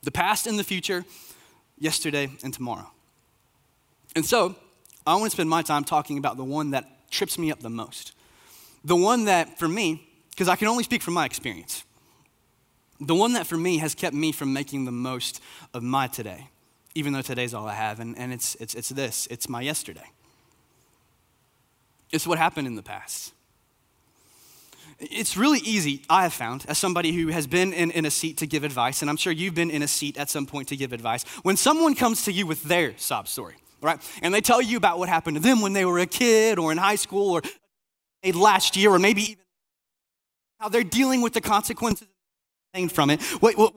The 0.03 0.11
past 0.11 0.47
and 0.47 0.59
the 0.59 0.65
future, 0.65 1.05
yesterday, 1.81 2.31
and 2.45 2.55
tomorrow. 2.55 2.89
And 4.15 4.25
so, 4.25 4.55
I 5.07 5.15
want 5.15 5.25
to 5.25 5.31
spend 5.31 5.49
my 5.49 5.63
time 5.63 5.83
talking 5.83 6.19
about 6.19 6.37
the 6.37 6.45
one 6.45 6.71
that 6.71 7.11
trips 7.11 7.39
me 7.39 7.51
up 7.51 7.61
the 7.61 7.71
most. 7.71 8.13
The 8.85 8.97
one 8.97 9.25
that, 9.25 9.59
for 9.59 9.67
me, 9.67 10.07
because 10.31 10.49
I 10.49 10.57
can 10.57 10.69
only 10.69 10.85
speak 10.85 11.03
from 11.03 11.15
my 11.15 11.25
experience, 11.25 11.85
the 13.01 13.15
one 13.15 13.33
that 13.33 13.47
for 13.47 13.57
me 13.57 13.79
has 13.79 13.95
kept 13.95 14.15
me 14.15 14.31
from 14.31 14.53
making 14.53 14.85
the 14.85 14.93
most 14.93 15.41
of 15.75 15.83
my 15.83 16.07
today, 16.07 16.49
even 16.95 17.13
though 17.13 17.23
today's 17.23 17.55
all 17.55 17.67
I 17.67 17.75
have, 17.75 17.99
and, 17.99 18.17
and 18.19 18.33
it's, 18.33 18.55
it's, 18.57 18.75
it's 18.75 18.91
this 18.91 19.27
it's 19.31 19.49
my 19.49 19.63
yesterday. 19.63 20.11
It's 22.13 22.27
what 22.27 22.39
happened 22.39 22.67
in 22.67 22.75
the 22.75 22.83
past. 22.83 23.33
It's 25.01 25.35
really 25.37 25.61
easy, 25.61 26.03
I 26.11 26.25
have 26.25 26.35
found, 26.35 26.67
as 26.69 26.77
somebody 26.77 27.13
who 27.13 27.29
has 27.29 27.47
been 27.47 27.73
in, 27.73 27.91
in 27.91 28.05
a 28.05 28.11
seat 28.11 28.37
to 28.39 28.47
give 28.47 28.65
advice, 28.65 29.01
and 29.01 29.11
I'm 29.11 29.17
sure 29.17 29.33
you've 29.33 29.55
been 29.55 29.71
in 29.71 29.83
a 29.83 29.89
seat 29.89 30.19
at 30.19 30.29
some 30.29 30.45
point 30.45 30.69
to 30.69 30.77
give 30.77 30.93
advice, 30.93 31.25
when 31.43 31.57
someone 31.57 31.95
comes 31.95 32.25
to 32.25 32.33
you 32.33 32.47
with 32.47 32.63
their 32.65 32.97
sob 32.99 33.27
story, 33.27 33.57
right? 33.81 33.99
And 34.21 34.35
they 34.35 34.43
tell 34.43 34.61
you 34.61 34.77
about 34.77 34.99
what 34.99 35.09
happened 35.09 35.37
to 35.37 35.43
them 35.43 35.63
when 35.63 35.73
they 35.73 35.87
were 35.87 35.99
a 35.99 36.07
kid 36.07 36.59
or 36.59 36.71
in 36.71 36.77
high 36.77 36.97
school 36.97 37.31
or 37.31 37.43
last 38.35 38.77
year 38.77 38.91
or 38.91 38.99
maybe 38.99 39.23
even 39.23 39.45
how 40.59 40.69
they're 40.69 40.85
dealing 40.85 41.23
with 41.23 41.33
the 41.33 41.41
consequences 41.41 42.07
from 42.91 43.09
it. 43.09 43.21
Wait, 43.41 43.57
what, 43.57 43.73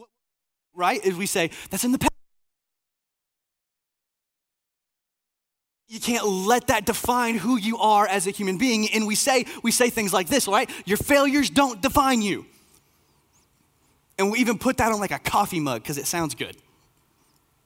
right? 0.75 1.05
As 1.05 1.15
we 1.15 1.25
say, 1.25 1.51
that's 1.69 1.85
in 1.85 1.93
the 1.93 1.99
past. 1.99 2.12
You 5.93 5.99
can't 5.99 6.25
let 6.25 6.67
that 6.67 6.87
define 6.87 7.35
who 7.35 7.55
you 7.55 7.77
are 7.77 8.07
as 8.07 8.25
a 8.25 8.31
human 8.31 8.57
being. 8.57 8.89
And 8.95 9.05
we 9.05 9.13
say, 9.13 9.45
we 9.61 9.69
say 9.69 9.91
things 9.91 10.11
like 10.11 10.27
this, 10.27 10.47
right? 10.47 10.67
Your 10.85 10.97
failures 10.97 11.51
don't 11.51 11.83
define 11.83 12.23
you. 12.23 12.47
And 14.17 14.31
we 14.31 14.39
even 14.39 14.57
put 14.57 14.77
that 14.77 14.91
on 14.91 14.99
like 14.99 15.11
a 15.11 15.19
coffee 15.19 15.59
mug 15.59 15.83
because 15.83 15.99
it 15.99 16.07
sounds 16.07 16.33
good. 16.33 16.57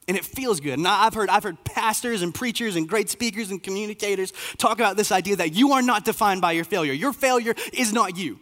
And 0.09 0.17
it 0.17 0.25
feels 0.25 0.59
good. 0.59 0.73
And 0.73 0.85
I've 0.85 1.13
heard, 1.13 1.29
I've 1.29 1.43
heard 1.43 1.63
pastors 1.63 2.21
and 2.21 2.35
preachers 2.35 2.75
and 2.75 2.85
great 2.85 3.09
speakers 3.09 3.49
and 3.49 3.63
communicators 3.63 4.33
talk 4.57 4.73
about 4.73 4.97
this 4.97 5.13
idea 5.13 5.37
that 5.37 5.53
you 5.53 5.71
are 5.71 5.81
not 5.81 6.03
defined 6.03 6.41
by 6.41 6.51
your 6.51 6.65
failure. 6.65 6.91
Your 6.91 7.13
failure 7.13 7.55
is 7.71 7.93
not 7.93 8.17
you. 8.17 8.39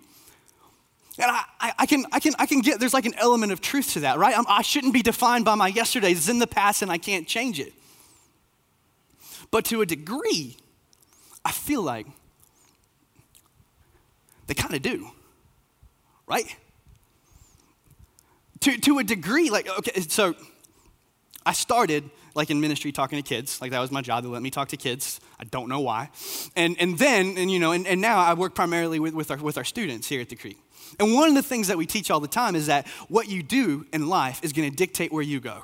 And 1.19 1.29
I, 1.29 1.73
I, 1.77 1.85
can, 1.85 2.05
I, 2.11 2.19
can, 2.19 2.33
I 2.39 2.47
can 2.47 2.61
get, 2.61 2.79
there's 2.79 2.95
like 2.95 3.05
an 3.05 3.13
element 3.19 3.51
of 3.51 3.61
truth 3.61 3.93
to 3.93 3.99
that, 3.99 4.17
right? 4.17 4.35
I'm, 4.35 4.45
I 4.47 4.63
should 4.63 4.83
not 4.83 4.93
be 4.93 5.03
defined 5.03 5.45
by 5.45 5.53
my 5.53 5.67
yesterdays. 5.67 6.17
It's 6.17 6.29
in 6.29 6.39
the 6.39 6.47
past 6.47 6.81
and 6.81 6.91
I 6.91 6.97
can't 6.97 7.27
change 7.27 7.59
it. 7.59 7.71
But 9.51 9.65
to 9.65 9.81
a 9.81 9.85
degree, 9.85 10.57
I 11.43 11.51
feel 11.51 11.81
like 11.81 12.07
they 14.47 14.53
kind 14.53 14.73
of 14.73 14.81
do, 14.81 15.09
right? 16.27 16.55
To, 18.61 18.77
to 18.77 18.99
a 18.99 19.03
degree, 19.03 19.49
like, 19.49 19.69
okay, 19.77 20.01
so 20.01 20.35
I 21.45 21.53
started 21.53 22.09
like 22.33 22.49
in 22.49 22.59
ministry 22.59 22.91
talking 22.91 23.21
to 23.21 23.27
kids. 23.27 23.61
Like 23.61 23.71
that 23.71 23.79
was 23.79 23.91
my 23.91 24.01
job. 24.01 24.23
They 24.23 24.29
let 24.29 24.41
me 24.41 24.49
talk 24.49 24.69
to 24.69 24.77
kids. 24.77 25.19
I 25.39 25.45
don't 25.45 25.69
know 25.69 25.79
why. 25.79 26.09
And, 26.55 26.75
and 26.79 26.97
then, 26.97 27.37
and 27.37 27.49
you 27.49 27.59
know, 27.59 27.71
and, 27.71 27.87
and 27.87 28.01
now 28.01 28.19
I 28.19 28.33
work 28.33 28.55
primarily 28.55 28.99
with, 28.99 29.13
with, 29.13 29.31
our, 29.31 29.37
with 29.37 29.57
our 29.57 29.63
students 29.63 30.07
here 30.07 30.21
at 30.21 30.29
the 30.29 30.35
Creek. 30.35 30.57
And 30.99 31.13
one 31.13 31.29
of 31.29 31.35
the 31.35 31.43
things 31.43 31.67
that 31.67 31.77
we 31.77 31.85
teach 31.85 32.11
all 32.11 32.19
the 32.19 32.27
time 32.27 32.55
is 32.55 32.67
that 32.67 32.87
what 33.07 33.29
you 33.29 33.41
do 33.41 33.85
in 33.93 34.07
life 34.07 34.43
is 34.43 34.53
going 34.53 34.69
to 34.69 34.75
dictate 34.75 35.11
where 35.11 35.23
you 35.23 35.39
go 35.39 35.63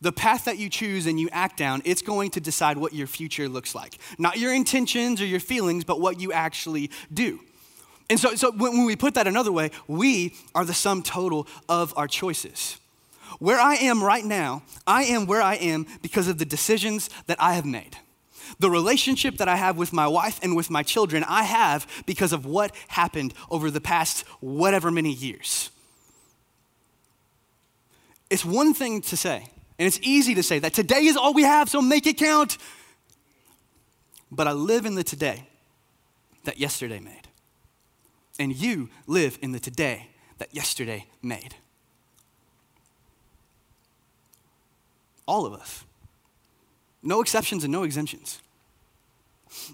the 0.00 0.12
path 0.12 0.44
that 0.44 0.58
you 0.58 0.68
choose 0.68 1.06
and 1.06 1.18
you 1.18 1.28
act 1.32 1.56
down, 1.56 1.82
it's 1.84 2.02
going 2.02 2.30
to 2.32 2.40
decide 2.40 2.76
what 2.78 2.92
your 2.92 3.06
future 3.06 3.48
looks 3.48 3.74
like. 3.74 3.98
Not 4.18 4.38
your 4.38 4.52
intentions 4.52 5.20
or 5.20 5.26
your 5.26 5.40
feelings, 5.40 5.84
but 5.84 6.00
what 6.00 6.20
you 6.20 6.32
actually 6.32 6.90
do. 7.12 7.40
And 8.08 8.20
so, 8.20 8.34
so 8.34 8.52
when 8.52 8.84
we 8.84 8.94
put 8.94 9.14
that 9.14 9.26
another 9.26 9.52
way, 9.52 9.70
we 9.88 10.34
are 10.54 10.64
the 10.64 10.74
sum 10.74 11.02
total 11.02 11.46
of 11.68 11.92
our 11.96 12.06
choices. 12.06 12.78
Where 13.38 13.58
I 13.58 13.74
am 13.74 14.02
right 14.02 14.24
now, 14.24 14.62
I 14.86 15.04
am 15.04 15.26
where 15.26 15.42
I 15.42 15.56
am 15.56 15.86
because 16.02 16.28
of 16.28 16.38
the 16.38 16.44
decisions 16.44 17.10
that 17.26 17.36
I 17.40 17.54
have 17.54 17.66
made. 17.66 17.96
The 18.60 18.70
relationship 18.70 19.38
that 19.38 19.48
I 19.48 19.56
have 19.56 19.76
with 19.76 19.92
my 19.92 20.06
wife 20.06 20.38
and 20.42 20.54
with 20.54 20.70
my 20.70 20.84
children, 20.84 21.24
I 21.24 21.42
have 21.42 21.86
because 22.06 22.32
of 22.32 22.46
what 22.46 22.74
happened 22.88 23.34
over 23.50 23.70
the 23.70 23.80
past 23.80 24.22
whatever 24.40 24.90
many 24.90 25.12
years. 25.12 25.70
It's 28.30 28.44
one 28.44 28.72
thing 28.72 29.02
to 29.02 29.16
say, 29.16 29.48
and 29.78 29.86
it's 29.86 30.00
easy 30.02 30.34
to 30.34 30.42
say 30.42 30.58
that 30.58 30.72
today 30.72 31.04
is 31.04 31.16
all 31.16 31.34
we 31.34 31.42
have, 31.42 31.68
so 31.68 31.82
make 31.82 32.06
it 32.06 32.16
count. 32.16 32.58
But 34.30 34.46
I 34.46 34.52
live 34.52 34.86
in 34.86 34.94
the 34.94 35.04
today 35.04 35.46
that 36.44 36.58
yesterday 36.58 36.98
made. 36.98 37.28
And 38.38 38.54
you 38.54 38.88
live 39.06 39.38
in 39.42 39.52
the 39.52 39.60
today 39.60 40.10
that 40.38 40.54
yesterday 40.54 41.06
made. 41.22 41.54
All 45.26 45.46
of 45.46 45.52
us. 45.52 45.84
No 47.02 47.20
exceptions 47.20 47.64
and 47.64 47.72
no 47.72 47.82
exemptions. 47.82 48.40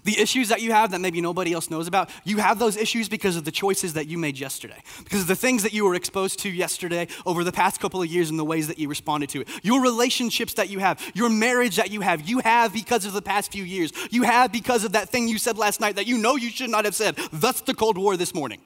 The 0.03 0.19
issues 0.19 0.49
that 0.49 0.61
you 0.61 0.71
have 0.71 0.91
that 0.91 1.01
maybe 1.01 1.19
nobody 1.19 1.53
else 1.53 1.69
knows 1.69 1.87
about, 1.87 2.09
you 2.23 2.37
have 2.37 2.59
those 2.59 2.77
issues 2.77 3.09
because 3.09 3.35
of 3.35 3.43
the 3.43 3.51
choices 3.51 3.93
that 3.93 4.07
you 4.07 4.17
made 4.17 4.39
yesterday, 4.39 4.81
because 5.03 5.21
of 5.21 5.27
the 5.27 5.35
things 5.35 5.63
that 5.63 5.73
you 5.73 5.85
were 5.85 5.95
exposed 5.95 6.39
to 6.39 6.49
yesterday 6.49 7.07
over 7.25 7.43
the 7.43 7.51
past 7.51 7.79
couple 7.79 8.01
of 8.01 8.07
years 8.07 8.29
and 8.29 8.37
the 8.37 8.45
ways 8.45 8.67
that 8.67 8.77
you 8.77 8.87
responded 8.87 9.29
to 9.29 9.41
it. 9.41 9.47
Your 9.63 9.81
relationships 9.81 10.53
that 10.55 10.69
you 10.69 10.79
have, 10.79 11.01
your 11.13 11.29
marriage 11.29 11.77
that 11.77 11.91
you 11.91 12.01
have, 12.01 12.21
you 12.27 12.39
have 12.39 12.73
because 12.73 13.05
of 13.05 13.13
the 13.13 13.21
past 13.21 13.51
few 13.51 13.63
years. 13.63 13.91
You 14.11 14.23
have 14.23 14.51
because 14.51 14.83
of 14.83 14.93
that 14.93 15.09
thing 15.09 15.27
you 15.27 15.37
said 15.37 15.57
last 15.57 15.81
night 15.81 15.95
that 15.95 16.07
you 16.07 16.17
know 16.17 16.35
you 16.35 16.49
should 16.49 16.69
not 16.69 16.85
have 16.85 16.95
said. 16.95 17.15
That's 17.31 17.61
the 17.61 17.73
Cold 17.73 17.97
War 17.97 18.17
this 18.17 18.33
morning 18.33 18.59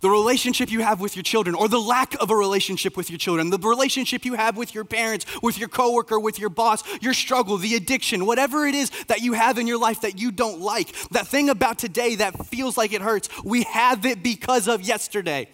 the 0.00 0.10
relationship 0.10 0.70
you 0.70 0.80
have 0.80 1.00
with 1.00 1.16
your 1.16 1.22
children 1.22 1.54
or 1.54 1.68
the 1.68 1.80
lack 1.80 2.14
of 2.20 2.30
a 2.30 2.36
relationship 2.36 2.96
with 2.96 3.10
your 3.10 3.18
children, 3.18 3.50
the 3.50 3.58
relationship 3.58 4.24
you 4.24 4.34
have 4.34 4.56
with 4.56 4.74
your 4.74 4.84
parents, 4.84 5.26
with 5.42 5.58
your 5.58 5.68
coworker, 5.68 6.18
with 6.20 6.38
your 6.38 6.50
boss, 6.50 6.82
your 7.02 7.14
struggle, 7.14 7.56
the 7.56 7.74
addiction, 7.74 8.26
whatever 8.26 8.66
it 8.66 8.74
is 8.74 8.90
that 9.06 9.20
you 9.20 9.32
have 9.32 9.58
in 9.58 9.66
your 9.66 9.78
life 9.78 10.02
that 10.02 10.18
you 10.18 10.30
don't 10.30 10.60
like, 10.60 10.92
that 11.10 11.26
thing 11.26 11.50
about 11.50 11.78
today 11.78 12.16
that 12.16 12.46
feels 12.46 12.76
like 12.76 12.92
it 12.92 13.02
hurts, 13.02 13.28
we 13.44 13.62
have 13.64 14.06
it 14.06 14.22
because 14.22 14.68
of 14.68 14.82
yesterday. 14.82 15.48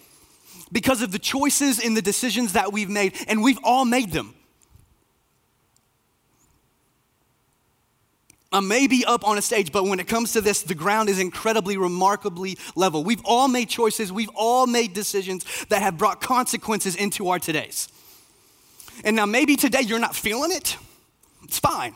Because 0.72 1.02
of 1.02 1.12
the 1.12 1.18
choices 1.18 1.78
and 1.78 1.96
the 1.96 2.02
decisions 2.02 2.54
that 2.54 2.72
we've 2.72 2.88
made, 2.88 3.14
and 3.28 3.42
we've 3.42 3.58
all 3.62 3.84
made 3.84 4.12
them. 4.12 4.34
Uh, 8.54 8.58
I 8.58 8.60
may 8.60 8.86
be 8.86 9.04
up 9.04 9.26
on 9.26 9.36
a 9.36 9.42
stage, 9.42 9.72
but 9.72 9.84
when 9.84 10.00
it 10.00 10.06
comes 10.06 10.32
to 10.32 10.40
this, 10.40 10.62
the 10.62 10.74
ground 10.74 11.08
is 11.08 11.18
incredibly, 11.18 11.76
remarkably 11.76 12.56
level. 12.76 13.04
We've 13.04 13.20
all 13.24 13.48
made 13.48 13.68
choices, 13.68 14.12
we've 14.12 14.30
all 14.34 14.66
made 14.66 14.94
decisions 14.94 15.44
that 15.66 15.82
have 15.82 15.98
brought 15.98 16.20
consequences 16.20 16.96
into 16.96 17.28
our 17.28 17.38
todays. 17.38 17.88
And 19.04 19.16
now, 19.16 19.26
maybe 19.26 19.56
today 19.56 19.80
you're 19.80 19.98
not 19.98 20.14
feeling 20.14 20.52
it. 20.52 20.76
It's 21.42 21.58
fine. 21.58 21.94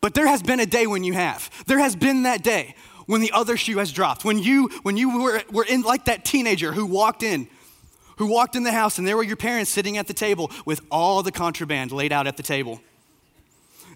But 0.00 0.14
there 0.14 0.26
has 0.26 0.42
been 0.42 0.60
a 0.60 0.66
day 0.66 0.86
when 0.86 1.02
you 1.02 1.14
have. 1.14 1.50
There 1.66 1.78
has 1.78 1.96
been 1.96 2.24
that 2.24 2.44
day 2.44 2.76
when 3.06 3.20
the 3.22 3.32
other 3.32 3.56
shoe 3.56 3.78
has 3.78 3.90
dropped. 3.90 4.24
When 4.24 4.38
you, 4.38 4.68
when 4.82 4.96
you 4.96 5.20
were, 5.20 5.42
were 5.50 5.64
in 5.64 5.82
like 5.82 6.04
that 6.04 6.24
teenager 6.24 6.72
who 6.72 6.86
walked 6.86 7.22
in, 7.22 7.48
who 8.18 8.26
walked 8.26 8.54
in 8.54 8.62
the 8.62 8.70
house 8.72 8.98
and 8.98 9.08
there 9.08 9.16
were 9.16 9.22
your 9.22 9.36
parents 9.36 9.70
sitting 9.70 9.96
at 9.96 10.06
the 10.06 10.14
table 10.14 10.50
with 10.66 10.82
all 10.90 11.22
the 11.22 11.32
contraband 11.32 11.90
laid 11.90 12.12
out 12.12 12.26
at 12.26 12.36
the 12.36 12.42
table 12.42 12.80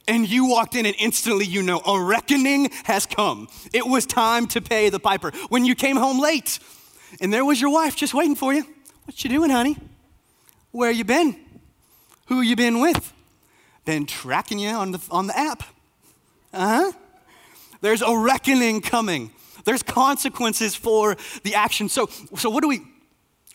and 0.06 0.28
you 0.28 0.46
walked 0.46 0.74
in 0.74 0.86
and 0.86 0.94
instantly 0.98 1.46
you 1.46 1.62
know 1.62 1.80
a 1.86 2.00
reckoning 2.00 2.70
has 2.84 3.06
come. 3.06 3.48
It 3.72 3.86
was 3.86 4.06
time 4.06 4.46
to 4.48 4.60
pay 4.60 4.88
the 4.88 5.00
piper. 5.00 5.30
When 5.48 5.64
you 5.64 5.74
came 5.74 5.96
home 5.96 6.20
late 6.20 6.58
and 7.20 7.32
there 7.32 7.44
was 7.44 7.60
your 7.60 7.70
wife 7.70 7.96
just 7.96 8.14
waiting 8.14 8.36
for 8.36 8.52
you. 8.52 8.64
What 9.04 9.22
you 9.22 9.30
doing, 9.30 9.50
honey? 9.50 9.76
Where 10.70 10.90
you 10.90 11.04
been? 11.04 11.36
Who 12.26 12.40
you 12.40 12.56
been 12.56 12.80
with? 12.80 13.12
Been 13.84 14.06
tracking 14.06 14.58
you 14.58 14.70
on 14.70 14.92
the, 14.92 15.00
on 15.10 15.26
the 15.26 15.38
app. 15.38 15.62
Uh-huh. 16.52 16.92
There's 17.80 18.00
a 18.00 18.16
reckoning 18.16 18.80
coming. 18.80 19.30
There's 19.64 19.82
consequences 19.82 20.74
for 20.74 21.16
the 21.42 21.54
action. 21.54 21.88
So, 21.88 22.08
so 22.36 22.50
what 22.50 22.62
do 22.62 22.68
we 22.68 22.82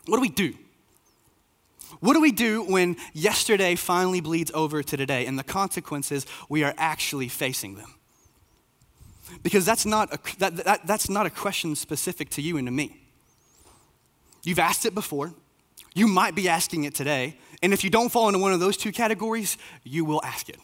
what 0.05 0.17
do 0.17 0.21
we 0.21 0.29
do? 0.29 0.53
What 1.99 2.13
do 2.13 2.21
we 2.21 2.31
do 2.31 2.63
when 2.63 2.95
yesterday 3.13 3.75
finally 3.75 4.21
bleeds 4.21 4.51
over 4.53 4.81
to 4.81 4.97
today 4.97 5.25
and 5.25 5.37
the 5.37 5.43
consequences, 5.43 6.25
we 6.47 6.63
are 6.63 6.73
actually 6.77 7.27
facing 7.27 7.75
them? 7.75 7.95
Because 9.43 9.65
that's 9.65 9.85
not 9.85 10.13
a, 10.13 10.37
that, 10.39 10.55
that, 10.57 10.87
that's 10.87 11.09
not 11.09 11.25
a 11.25 11.29
question 11.29 11.75
specific 11.75 12.29
to 12.31 12.41
you 12.41 12.57
and 12.57 12.67
to 12.67 12.71
me. 12.71 13.01
You've 14.43 14.59
asked 14.59 14.85
it 14.85 14.95
before. 14.95 15.33
You 15.93 16.07
might 16.07 16.35
be 16.35 16.47
asking 16.47 16.85
it 16.85 16.95
today. 16.95 17.37
And 17.61 17.73
if 17.73 17.83
you 17.83 17.89
don't 17.89 18.09
fall 18.09 18.27
into 18.29 18.39
one 18.39 18.53
of 18.53 18.59
those 18.59 18.77
two 18.77 18.91
categories, 18.91 19.57
you 19.83 20.05
will 20.05 20.21
ask 20.23 20.49
it. 20.49 20.57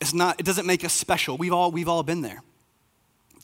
It's 0.00 0.14
not, 0.14 0.40
it 0.40 0.46
doesn't 0.46 0.66
make 0.66 0.84
us 0.84 0.92
special. 0.92 1.36
We've 1.36 1.52
all, 1.52 1.70
we've 1.70 1.88
all 1.88 2.02
been 2.02 2.22
there. 2.22 2.42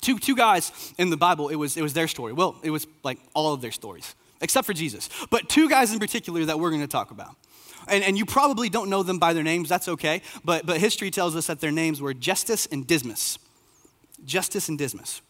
Two, 0.01 0.19
two 0.19 0.35
guys 0.35 0.73
in 0.97 1.11
the 1.11 1.17
Bible, 1.17 1.51
it 1.51 1.57
was, 1.57 1.77
it 1.77 1.83
was 1.83 1.93
their 1.93 2.09
story. 2.09 2.33
Well, 2.33 2.57
it 2.63 2.71
was 2.71 2.87
like 3.05 3.19
all 3.35 3.53
of 3.53 3.61
their 3.61 3.73
stories 3.73 4.15
except 4.41 4.67
for 4.67 4.73
Jesus. 4.73 5.09
But 5.31 5.49
two 5.49 5.69
guys 5.69 5.93
in 5.93 5.99
particular 5.99 6.45
that 6.45 6.59
we're 6.59 6.71
going 6.71 6.83
to 6.83 6.87
talk 6.87 7.11
about. 7.11 7.37
And, 7.89 8.05
and 8.05 8.19
you 8.19 8.27
probably 8.27 8.69
don't 8.69 8.91
know 8.91 9.03
them 9.03 9.19
by 9.19 9.33
their 9.33 9.43
names, 9.43 9.69
that's 9.69 9.89
okay. 9.89 10.23
But, 10.45 10.67
but 10.67 10.79
history 10.79 11.11
tells 11.11 11.35
us 11.35 11.47
that 11.47 11.61
their 11.61 11.71
names 11.71 12.01
were 12.01 12.13
Gestas 12.13 12.71
and 12.71 12.87
Dismas. 12.87 13.39
Gestas 14.25 14.69
and 14.69 14.79
Dismas. 14.79 15.23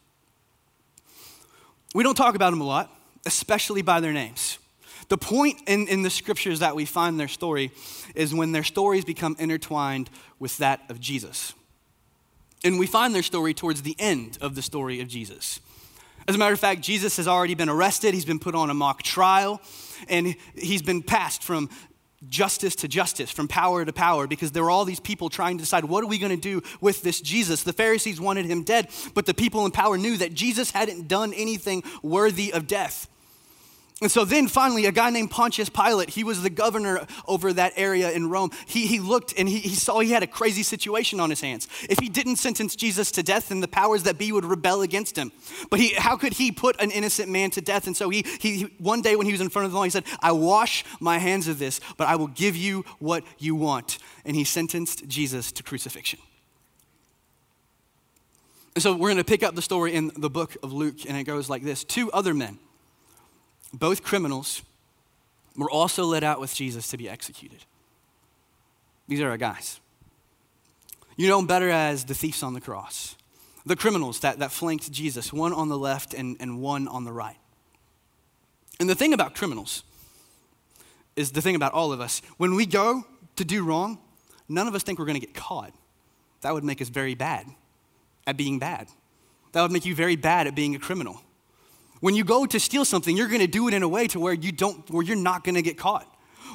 We 1.94 2.02
don't 2.02 2.16
talk 2.16 2.34
about 2.34 2.50
them 2.50 2.60
a 2.60 2.66
lot, 2.66 2.90
especially 3.26 3.82
by 3.82 4.00
their 4.00 4.12
names. 4.12 4.58
The 5.08 5.18
point 5.18 5.62
in, 5.66 5.88
in 5.88 6.02
the 6.02 6.10
scriptures 6.10 6.60
that 6.60 6.76
we 6.76 6.84
find 6.84 7.18
their 7.18 7.28
story 7.28 7.70
is 8.14 8.34
when 8.34 8.52
their 8.52 8.64
stories 8.64 9.04
become 9.04 9.36
intertwined 9.38 10.10
with 10.38 10.58
that 10.58 10.82
of 10.90 11.00
Jesus. 11.00 11.54
And 12.62 12.78
we 12.78 12.86
find 12.86 13.14
their 13.14 13.22
story 13.22 13.54
towards 13.54 13.82
the 13.82 13.96
end 13.98 14.36
of 14.40 14.54
the 14.54 14.62
story 14.62 15.00
of 15.00 15.08
Jesus. 15.08 15.60
As 16.28 16.34
a 16.34 16.38
matter 16.38 16.52
of 16.52 16.60
fact, 16.60 16.82
Jesus 16.82 17.16
has 17.16 17.26
already 17.26 17.54
been 17.54 17.70
arrested, 17.70 18.12
he's 18.12 18.26
been 18.26 18.38
put 18.38 18.54
on 18.54 18.68
a 18.68 18.74
mock 18.74 19.02
trial, 19.02 19.62
and 20.10 20.36
he's 20.54 20.82
been 20.82 21.02
passed 21.02 21.42
from 21.42 21.70
justice 22.28 22.74
to 22.76 22.88
justice, 22.88 23.30
from 23.30 23.48
power 23.48 23.82
to 23.82 23.94
power, 23.94 24.26
because 24.26 24.52
there 24.52 24.62
were 24.62 24.70
all 24.70 24.84
these 24.84 25.00
people 25.00 25.30
trying 25.30 25.56
to 25.56 25.62
decide 25.62 25.86
what 25.86 26.04
are 26.04 26.06
we 26.06 26.18
going 26.18 26.28
to 26.28 26.36
do 26.36 26.62
with 26.82 27.00
this 27.02 27.22
Jesus. 27.22 27.62
The 27.62 27.72
Pharisees 27.72 28.20
wanted 28.20 28.44
him 28.44 28.62
dead, 28.62 28.90
but 29.14 29.24
the 29.24 29.32
people 29.32 29.64
in 29.64 29.70
power 29.70 29.96
knew 29.96 30.18
that 30.18 30.34
Jesus 30.34 30.70
hadn't 30.70 31.08
done 31.08 31.32
anything 31.32 31.82
worthy 32.02 32.52
of 32.52 32.66
death. 32.66 33.08
And 34.00 34.12
so 34.12 34.24
then 34.24 34.46
finally, 34.46 34.86
a 34.86 34.92
guy 34.92 35.10
named 35.10 35.32
Pontius 35.32 35.68
Pilate, 35.68 36.10
he 36.10 36.22
was 36.22 36.40
the 36.40 36.50
governor 36.50 37.04
over 37.26 37.52
that 37.52 37.72
area 37.74 38.12
in 38.12 38.30
Rome. 38.30 38.52
He, 38.64 38.86
he 38.86 39.00
looked 39.00 39.34
and 39.36 39.48
he, 39.48 39.58
he 39.58 39.74
saw 39.74 39.98
he 39.98 40.12
had 40.12 40.22
a 40.22 40.26
crazy 40.28 40.62
situation 40.62 41.18
on 41.18 41.30
his 41.30 41.40
hands. 41.40 41.66
If 41.90 41.98
he 41.98 42.08
didn't 42.08 42.36
sentence 42.36 42.76
Jesus 42.76 43.10
to 43.12 43.24
death, 43.24 43.48
then 43.48 43.58
the 43.58 43.66
powers 43.66 44.04
that 44.04 44.16
be 44.16 44.30
would 44.30 44.44
rebel 44.44 44.82
against 44.82 45.16
him. 45.16 45.32
But 45.68 45.80
he, 45.80 45.94
how 45.94 46.16
could 46.16 46.34
he 46.34 46.52
put 46.52 46.80
an 46.80 46.92
innocent 46.92 47.28
man 47.28 47.50
to 47.50 47.60
death? 47.60 47.88
And 47.88 47.96
so 47.96 48.08
he, 48.08 48.24
he, 48.40 48.62
one 48.78 49.02
day 49.02 49.16
when 49.16 49.26
he 49.26 49.32
was 49.32 49.40
in 49.40 49.48
front 49.48 49.66
of 49.66 49.72
the 49.72 49.78
law, 49.78 49.84
he 49.84 49.90
said, 49.90 50.04
I 50.20 50.30
wash 50.30 50.84
my 51.00 51.18
hands 51.18 51.48
of 51.48 51.58
this, 51.58 51.80
but 51.96 52.06
I 52.06 52.14
will 52.14 52.28
give 52.28 52.56
you 52.56 52.84
what 53.00 53.24
you 53.38 53.56
want. 53.56 53.98
And 54.24 54.36
he 54.36 54.44
sentenced 54.44 55.08
Jesus 55.08 55.50
to 55.50 55.64
crucifixion. 55.64 56.20
And 58.76 58.82
so 58.84 58.92
we're 58.92 59.08
going 59.08 59.16
to 59.16 59.24
pick 59.24 59.42
up 59.42 59.56
the 59.56 59.62
story 59.62 59.92
in 59.92 60.12
the 60.16 60.30
book 60.30 60.56
of 60.62 60.72
Luke, 60.72 60.98
and 61.08 61.16
it 61.16 61.24
goes 61.24 61.50
like 61.50 61.64
this 61.64 61.82
Two 61.82 62.12
other 62.12 62.32
men 62.32 62.60
both 63.72 64.02
criminals, 64.02 64.62
were 65.56 65.70
also 65.70 66.04
led 66.04 66.24
out 66.24 66.40
with 66.40 66.54
Jesus 66.54 66.88
to 66.88 66.96
be 66.96 67.08
executed. 67.08 67.64
These 69.08 69.20
are 69.20 69.30
our 69.30 69.36
guys. 69.36 69.80
You 71.16 71.28
know 71.28 71.38
them 71.38 71.46
better 71.46 71.68
as 71.68 72.04
the 72.04 72.14
thieves 72.14 72.42
on 72.42 72.54
the 72.54 72.60
cross, 72.60 73.16
the 73.66 73.74
criminals 73.74 74.20
that, 74.20 74.38
that 74.38 74.52
flanked 74.52 74.90
Jesus, 74.92 75.32
one 75.32 75.52
on 75.52 75.68
the 75.68 75.78
left 75.78 76.14
and, 76.14 76.36
and 76.38 76.60
one 76.60 76.86
on 76.86 77.04
the 77.04 77.12
right. 77.12 77.36
And 78.78 78.88
the 78.88 78.94
thing 78.94 79.12
about 79.12 79.34
criminals 79.34 79.82
is 81.16 81.32
the 81.32 81.42
thing 81.42 81.56
about 81.56 81.72
all 81.72 81.92
of 81.92 82.00
us. 82.00 82.22
When 82.36 82.54
we 82.54 82.66
go 82.66 83.04
to 83.34 83.44
do 83.44 83.64
wrong, 83.64 83.98
none 84.48 84.68
of 84.68 84.74
us 84.76 84.84
think 84.84 85.00
we're 85.00 85.06
going 85.06 85.20
to 85.20 85.26
get 85.26 85.34
caught. 85.34 85.72
That 86.42 86.54
would 86.54 86.62
make 86.62 86.80
us 86.80 86.88
very 86.88 87.16
bad 87.16 87.46
at 88.26 88.36
being 88.36 88.60
bad. 88.60 88.86
That 89.52 89.62
would 89.62 89.72
make 89.72 89.84
you 89.84 89.94
very 89.94 90.14
bad 90.14 90.46
at 90.46 90.54
being 90.54 90.76
a 90.76 90.78
criminal. 90.78 91.20
When 92.00 92.14
you 92.14 92.24
go 92.24 92.46
to 92.46 92.60
steal 92.60 92.84
something, 92.84 93.16
you're 93.16 93.28
going 93.28 93.40
to 93.40 93.46
do 93.46 93.68
it 93.68 93.74
in 93.74 93.82
a 93.82 93.88
way 93.88 94.06
to 94.08 94.20
where 94.20 94.32
you 94.32 94.52
don't 94.52 94.88
where 94.90 95.02
you're 95.02 95.16
not 95.16 95.44
going 95.44 95.54
to 95.56 95.62
get 95.62 95.76
caught. 95.76 96.06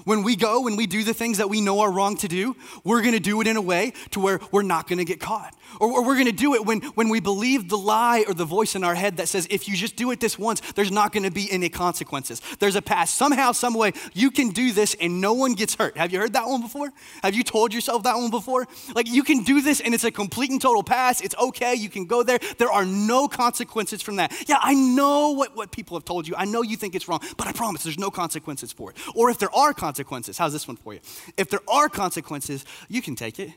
When 0.05 0.23
we 0.23 0.35
go 0.35 0.67
and 0.67 0.77
we 0.77 0.85
do 0.85 1.03
the 1.03 1.13
things 1.13 1.37
that 1.37 1.49
we 1.49 1.61
know 1.61 1.81
are 1.81 1.91
wrong 1.91 2.17
to 2.17 2.27
do, 2.27 2.55
we're 2.83 3.01
going 3.01 3.13
to 3.13 3.19
do 3.19 3.39
it 3.41 3.47
in 3.47 3.55
a 3.55 3.61
way 3.61 3.93
to 4.11 4.19
where 4.19 4.39
we're 4.51 4.63
not 4.63 4.87
going 4.87 4.99
to 4.99 5.05
get 5.05 5.19
caught. 5.19 5.55
Or, 5.79 5.91
or 5.91 6.05
we're 6.05 6.15
going 6.15 6.25
to 6.25 6.31
do 6.31 6.53
it 6.55 6.65
when, 6.65 6.81
when 6.81 7.09
we 7.09 7.19
believe 7.19 7.69
the 7.69 7.77
lie 7.77 8.23
or 8.27 8.33
the 8.33 8.45
voice 8.45 8.75
in 8.75 8.83
our 8.83 8.95
head 8.95 9.17
that 9.17 9.27
says, 9.27 9.47
if 9.49 9.67
you 9.67 9.75
just 9.75 9.95
do 9.95 10.11
it 10.11 10.19
this 10.19 10.37
once, 10.37 10.61
there's 10.73 10.91
not 10.91 11.11
going 11.11 11.23
to 11.23 11.31
be 11.31 11.51
any 11.51 11.69
consequences. 11.69 12.41
There's 12.59 12.75
a 12.75 12.81
pass. 12.81 13.11
Somehow, 13.11 13.51
some 13.51 13.73
way, 13.73 13.93
you 14.13 14.31
can 14.31 14.49
do 14.49 14.71
this 14.71 14.95
and 14.99 15.21
no 15.21 15.33
one 15.33 15.53
gets 15.53 15.75
hurt. 15.75 15.97
Have 15.97 16.11
you 16.11 16.19
heard 16.19 16.33
that 16.33 16.47
one 16.47 16.61
before? 16.61 16.91
Have 17.21 17.35
you 17.35 17.43
told 17.43 17.73
yourself 17.73 18.03
that 18.03 18.15
one 18.15 18.29
before? 18.29 18.67
Like, 18.95 19.09
you 19.09 19.23
can 19.23 19.43
do 19.43 19.61
this 19.61 19.79
and 19.79 19.93
it's 19.93 20.03
a 20.03 20.11
complete 20.11 20.51
and 20.51 20.61
total 20.61 20.83
pass. 20.83 21.21
It's 21.21 21.35
okay. 21.35 21.75
You 21.75 21.89
can 21.89 22.05
go 22.05 22.23
there. 22.23 22.39
There 22.57 22.71
are 22.71 22.85
no 22.85 23.27
consequences 23.27 24.01
from 24.01 24.17
that. 24.17 24.31
Yeah, 24.47 24.57
I 24.61 24.73
know 24.73 25.31
what, 25.31 25.55
what 25.55 25.71
people 25.71 25.97
have 25.97 26.05
told 26.05 26.27
you. 26.27 26.35
I 26.37 26.45
know 26.45 26.61
you 26.61 26.77
think 26.77 26.95
it's 26.95 27.07
wrong, 27.07 27.21
but 27.37 27.47
I 27.47 27.51
promise 27.51 27.83
there's 27.83 27.99
no 27.99 28.11
consequences 28.11 28.71
for 28.71 28.91
it. 28.91 28.97
Or 29.15 29.29
if 29.29 29.39
there 29.39 29.53
are 29.55 29.73
consequences, 29.73 30.37
how's 30.37 30.53
this 30.53 30.67
one 30.67 30.77
for 30.77 30.93
you? 30.93 30.99
If 31.37 31.49
there 31.49 31.61
are 31.67 31.89
consequences, 31.89 32.65
you 32.89 33.01
can 33.01 33.15
take 33.15 33.39
it 33.39 33.51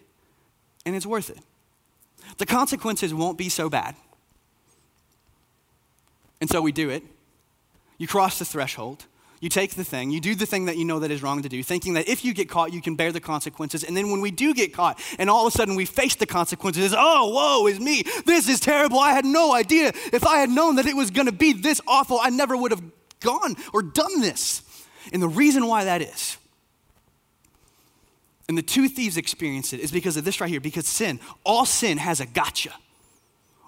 and 0.84 0.94
it's 0.94 1.06
worth 1.06 1.30
it 1.30 1.38
the 2.38 2.46
consequences 2.46 3.12
won't 3.14 3.38
be 3.38 3.48
so 3.48 3.68
bad. 3.68 3.94
And 6.40 6.50
so 6.50 6.60
we 6.60 6.72
do 6.72 6.90
it. 6.90 7.02
You 7.98 8.06
cross 8.06 8.38
the 8.38 8.44
threshold. 8.44 9.06
You 9.40 9.50
take 9.50 9.74
the 9.74 9.84
thing, 9.84 10.10
you 10.10 10.20
do 10.20 10.34
the 10.34 10.46
thing 10.46 10.64
that 10.64 10.78
you 10.78 10.84
know 10.86 10.98
that 11.00 11.10
is 11.10 11.22
wrong 11.22 11.42
to 11.42 11.48
do, 11.48 11.62
thinking 11.62 11.92
that 11.94 12.08
if 12.08 12.24
you 12.24 12.32
get 12.32 12.48
caught, 12.48 12.72
you 12.72 12.80
can 12.80 12.96
bear 12.96 13.12
the 13.12 13.20
consequences. 13.20 13.84
And 13.84 13.94
then 13.94 14.10
when 14.10 14.22
we 14.22 14.30
do 14.30 14.54
get 14.54 14.72
caught, 14.72 14.98
and 15.18 15.28
all 15.28 15.46
of 15.46 15.52
a 15.52 15.56
sudden 15.56 15.74
we 15.74 15.84
face 15.84 16.14
the 16.14 16.24
consequences, 16.24 16.94
oh, 16.96 17.30
whoa, 17.30 17.66
is 17.66 17.78
me. 17.78 18.02
This 18.24 18.48
is 18.48 18.60
terrible. 18.60 18.98
I 18.98 19.12
had 19.12 19.26
no 19.26 19.52
idea. 19.52 19.92
If 20.12 20.24
I 20.26 20.38
had 20.38 20.48
known 20.48 20.76
that 20.76 20.86
it 20.86 20.96
was 20.96 21.10
going 21.10 21.26
to 21.26 21.32
be 21.32 21.52
this 21.52 21.82
awful, 21.86 22.18
I 22.20 22.30
never 22.30 22.56
would 22.56 22.70
have 22.70 22.82
gone 23.20 23.56
or 23.74 23.82
done 23.82 24.22
this. 24.22 24.62
And 25.12 25.22
the 25.22 25.28
reason 25.28 25.66
why 25.66 25.84
that 25.84 26.00
is 26.00 26.38
and 28.48 28.56
the 28.56 28.62
two 28.62 28.88
thieves 28.88 29.16
experienced 29.16 29.72
it 29.72 29.80
is 29.80 29.90
because 29.90 30.16
of 30.16 30.24
this 30.24 30.40
right 30.40 30.50
here, 30.50 30.60
because 30.60 30.86
sin, 30.86 31.20
all 31.44 31.64
sin 31.64 31.98
has 31.98 32.20
a 32.20 32.26
gotcha. 32.26 32.72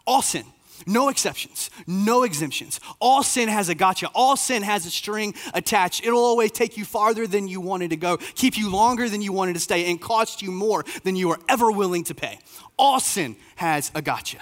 All 0.07 0.23
sin. 0.23 0.45
No 0.87 1.09
exceptions, 1.09 1.71
no 1.87 2.23
exemptions. 2.23 2.79
All 3.01 3.25
sin 3.25 3.49
has 3.49 3.69
a 3.69 3.75
gotcha. 3.75 4.09
All 4.15 4.37
sin 4.37 4.63
has 4.63 4.87
a 4.87 4.91
string 4.91 5.35
attached. 5.53 6.07
It'll 6.07 6.25
always 6.25 6.53
take 6.53 6.77
you 6.77 6.85
farther 6.85 7.27
than 7.27 7.49
you 7.49 7.61
wanted 7.61 7.91
to 7.91 7.97
go, 7.97 8.17
keep 8.17 8.57
you 8.57 8.71
longer 8.71 9.09
than 9.09 9.21
you 9.21 9.33
wanted 9.33 9.55
to 9.55 9.61
stay, 9.61 9.91
and 9.91 10.01
cost 10.01 10.41
you 10.41 10.53
more 10.53 10.85
than 11.03 11.17
you 11.17 11.31
are 11.31 11.41
ever 11.49 11.71
willing 11.71 12.05
to 12.05 12.15
pay. 12.15 12.39
All 12.79 13.01
sin 13.01 13.37
has 13.57 13.91
a 13.95 14.01
gotcha. 14.01 14.39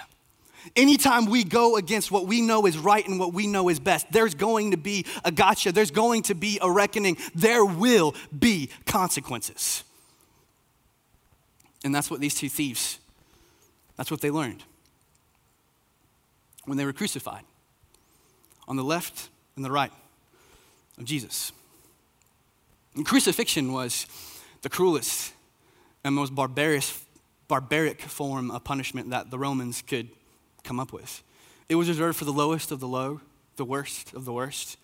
Anytime 0.75 1.25
we 1.25 1.43
go 1.43 1.77
against 1.77 2.11
what 2.11 2.27
we 2.27 2.41
know 2.41 2.65
is 2.65 2.77
right 2.77 3.05
and 3.07 3.19
what 3.19 3.33
we 3.33 3.47
know 3.47 3.69
is 3.69 3.79
best, 3.79 4.11
there's 4.11 4.35
going 4.35 4.71
to 4.71 4.77
be 4.77 5.05
a 5.23 5.31
gotcha. 5.31 5.71
There's 5.71 5.91
going 5.91 6.23
to 6.23 6.35
be 6.35 6.59
a 6.61 6.69
reckoning. 6.69 7.17
There 7.33 7.65
will 7.65 8.13
be 8.37 8.69
consequences. 8.85 9.83
And 11.87 11.95
that's 11.95 12.11
what 12.11 12.19
these 12.19 12.35
two 12.35 12.49
thieves, 12.49 12.99
that's 13.95 14.11
what 14.11 14.19
they 14.19 14.29
learned 14.29 14.61
when 16.65 16.77
they 16.77 16.83
were 16.83 16.91
crucified 16.91 17.45
on 18.67 18.75
the 18.75 18.83
left 18.83 19.29
and 19.55 19.63
the 19.63 19.71
right 19.71 19.93
of 20.97 21.05
Jesus. 21.05 21.53
And 22.93 23.05
crucifixion 23.05 23.71
was 23.71 24.05
the 24.63 24.69
cruelest 24.69 25.31
and 26.03 26.13
most 26.13 26.35
barbarous, 26.35 27.05
barbaric 27.47 28.01
form 28.01 28.51
of 28.51 28.65
punishment 28.65 29.11
that 29.11 29.31
the 29.31 29.39
Romans 29.39 29.81
could 29.81 30.09
come 30.65 30.81
up 30.81 30.91
with. 30.91 31.23
It 31.69 31.75
was 31.75 31.87
reserved 31.87 32.17
for 32.17 32.25
the 32.25 32.33
lowest 32.33 32.69
of 32.69 32.81
the 32.81 32.87
low, 32.89 33.21
the 33.55 33.63
worst 33.63 34.13
of 34.13 34.25
the 34.25 34.33
worst. 34.33 34.75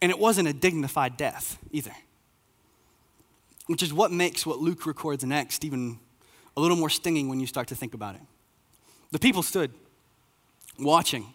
And 0.00 0.10
it 0.10 0.18
wasn't 0.18 0.48
a 0.48 0.54
dignified 0.54 1.18
death 1.18 1.58
either 1.70 1.92
which 3.68 3.82
is 3.82 3.92
what 3.92 4.10
makes 4.10 4.44
what 4.44 4.58
Luke 4.58 4.84
records 4.84 5.24
next 5.24 5.64
even 5.64 6.00
a 6.56 6.60
little 6.60 6.76
more 6.76 6.90
stinging 6.90 7.28
when 7.28 7.38
you 7.38 7.46
start 7.46 7.68
to 7.68 7.76
think 7.76 7.94
about 7.94 8.16
it. 8.16 8.20
The 9.12 9.18
people 9.18 9.42
stood 9.42 9.72
watching 10.78 11.32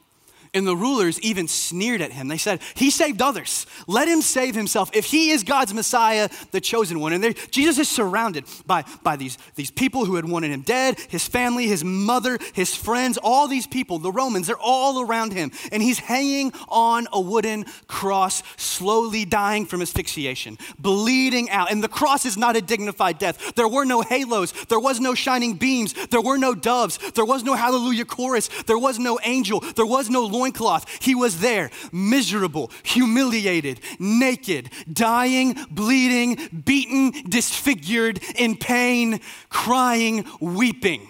and 0.54 0.68
the 0.68 0.76
rulers 0.76 1.20
even 1.22 1.48
sneered 1.48 2.02
at 2.02 2.12
him. 2.12 2.28
They 2.28 2.38
said, 2.38 2.62
He 2.76 2.92
saved 2.92 3.22
others. 3.22 3.66
Let 3.88 4.08
him 4.08 4.22
save 4.22 4.56
himself. 4.56 4.90
If 4.94 5.06
he 5.06 5.32
is 5.32 5.44
God's 5.44 5.74
Messiah, 5.74 6.30
the 6.52 6.62
chosen 6.62 7.00
one. 7.00 7.14
And 7.14 7.36
Jesus 7.52 7.80
is 7.80 7.90
surrounded 7.90 8.46
by, 8.66 8.84
by 9.02 9.16
these, 9.16 9.38
these 9.56 9.72
people 9.72 10.06
who 10.06 10.16
had 10.16 10.26
wanted 10.26 10.52
him 10.52 10.62
dead 10.62 11.00
his 11.10 11.28
family, 11.28 11.68
his 11.68 11.84
mother, 11.84 12.38
his 12.54 12.76
friends, 12.76 13.18
all 13.22 13.48
these 13.48 13.68
people, 13.68 14.00
the 14.00 14.12
Romans, 14.12 14.48
they're 14.48 14.58
all 14.58 15.02
around 15.02 15.34
him. 15.34 15.52
And 15.72 15.82
he's 15.82 16.00
hanging 16.00 16.54
on 16.70 17.08
a 17.12 17.20
wooden 17.20 17.66
cross, 17.88 18.44
slowly 18.58 19.26
dying 19.26 19.66
from 19.66 19.82
asphyxiation, 19.82 20.58
bleeding 20.80 21.50
out. 21.50 21.72
And 21.72 21.84
the 21.84 21.88
cross 21.88 22.26
is 22.26 22.38
not 22.38 22.56
a 22.56 22.62
dignified 22.62 23.18
death. 23.18 23.56
There 23.56 23.68
were 23.68 23.86
no 23.86 24.02
halos, 24.02 24.52
there 24.66 24.80
was 24.80 25.00
no 25.00 25.16
shining 25.16 25.56
beams, 25.56 25.94
there 26.08 26.22
were 26.22 26.38
no 26.38 26.54
doves, 26.54 27.00
there 27.12 27.26
was 27.26 27.44
no 27.44 27.56
hallelujah 27.56 28.06
chorus, 28.06 28.50
there 28.64 28.78
was 28.78 29.00
no 29.00 29.20
angel, 29.24 29.60
there 29.60 29.86
was 29.86 30.10
no 30.10 30.26
loincloth. 30.44 30.86
He 31.02 31.16
was 31.16 31.40
there, 31.40 31.72
miserable, 31.92 32.72
humiliated, 32.84 33.80
naked, 34.00 34.70
dying, 34.92 35.56
bleeding, 35.72 36.64
beaten, 36.66 37.12
disfigured, 37.30 38.20
in 38.36 38.58
pain, 38.58 39.20
crying, 39.50 40.26
weeping. 40.40 41.08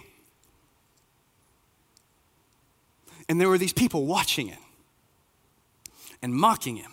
And 3.28 3.40
there 3.40 3.50
were 3.50 3.58
these 3.58 3.74
people 3.74 4.06
watching 4.06 4.50
it 4.50 4.60
and 6.22 6.34
mocking 6.34 6.76
him 6.76 6.92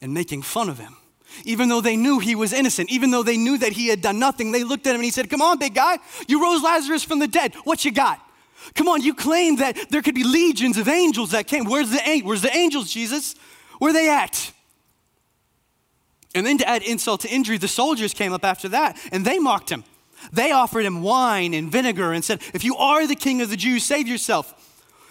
and 0.00 0.12
making 0.14 0.42
fun 0.42 0.68
of 0.68 0.78
him. 0.78 0.96
Even 1.44 1.68
though 1.68 1.80
they 1.80 1.96
knew 1.96 2.18
he 2.18 2.34
was 2.34 2.52
innocent, 2.52 2.90
even 2.90 3.12
though 3.12 3.22
they 3.22 3.36
knew 3.36 3.56
that 3.56 3.72
he 3.72 3.86
had 3.86 4.00
done 4.00 4.18
nothing, 4.18 4.50
they 4.50 4.64
looked 4.64 4.86
at 4.86 4.90
him 4.90 4.96
and 4.96 5.04
he 5.04 5.10
said, 5.10 5.30
Come 5.30 5.40
on, 5.40 5.58
big 5.58 5.74
guy, 5.74 5.98
you 6.26 6.42
rose 6.42 6.62
Lazarus 6.62 7.04
from 7.04 7.20
the 7.20 7.28
dead. 7.28 7.54
What 7.62 7.84
you 7.84 7.92
got? 7.92 8.20
Come 8.74 8.88
on, 8.88 9.02
you 9.02 9.14
claim 9.14 9.56
that 9.56 9.90
there 9.90 10.02
could 10.02 10.14
be 10.14 10.24
legions 10.24 10.76
of 10.76 10.88
angels 10.88 11.30
that 11.32 11.46
came. 11.46 11.64
Where's 11.64 11.90
the, 11.90 12.20
where's 12.24 12.42
the 12.42 12.54
angels, 12.54 12.92
Jesus? 12.92 13.34
Where 13.78 13.90
are 13.90 13.94
they 13.94 14.10
at? 14.10 14.52
And 16.34 16.46
then 16.46 16.58
to 16.58 16.68
add 16.68 16.82
insult 16.82 17.22
to 17.22 17.28
injury, 17.28 17.58
the 17.58 17.68
soldiers 17.68 18.14
came 18.14 18.32
up 18.32 18.44
after 18.44 18.68
that 18.68 18.96
and 19.10 19.24
they 19.24 19.38
mocked 19.38 19.70
him. 19.70 19.84
They 20.32 20.52
offered 20.52 20.84
him 20.84 21.02
wine 21.02 21.54
and 21.54 21.72
vinegar 21.72 22.12
and 22.12 22.24
said, 22.24 22.42
If 22.52 22.62
you 22.62 22.76
are 22.76 23.06
the 23.06 23.16
king 23.16 23.40
of 23.40 23.50
the 23.50 23.56
Jews, 23.56 23.84
save 23.84 24.06
yourself. 24.06 24.54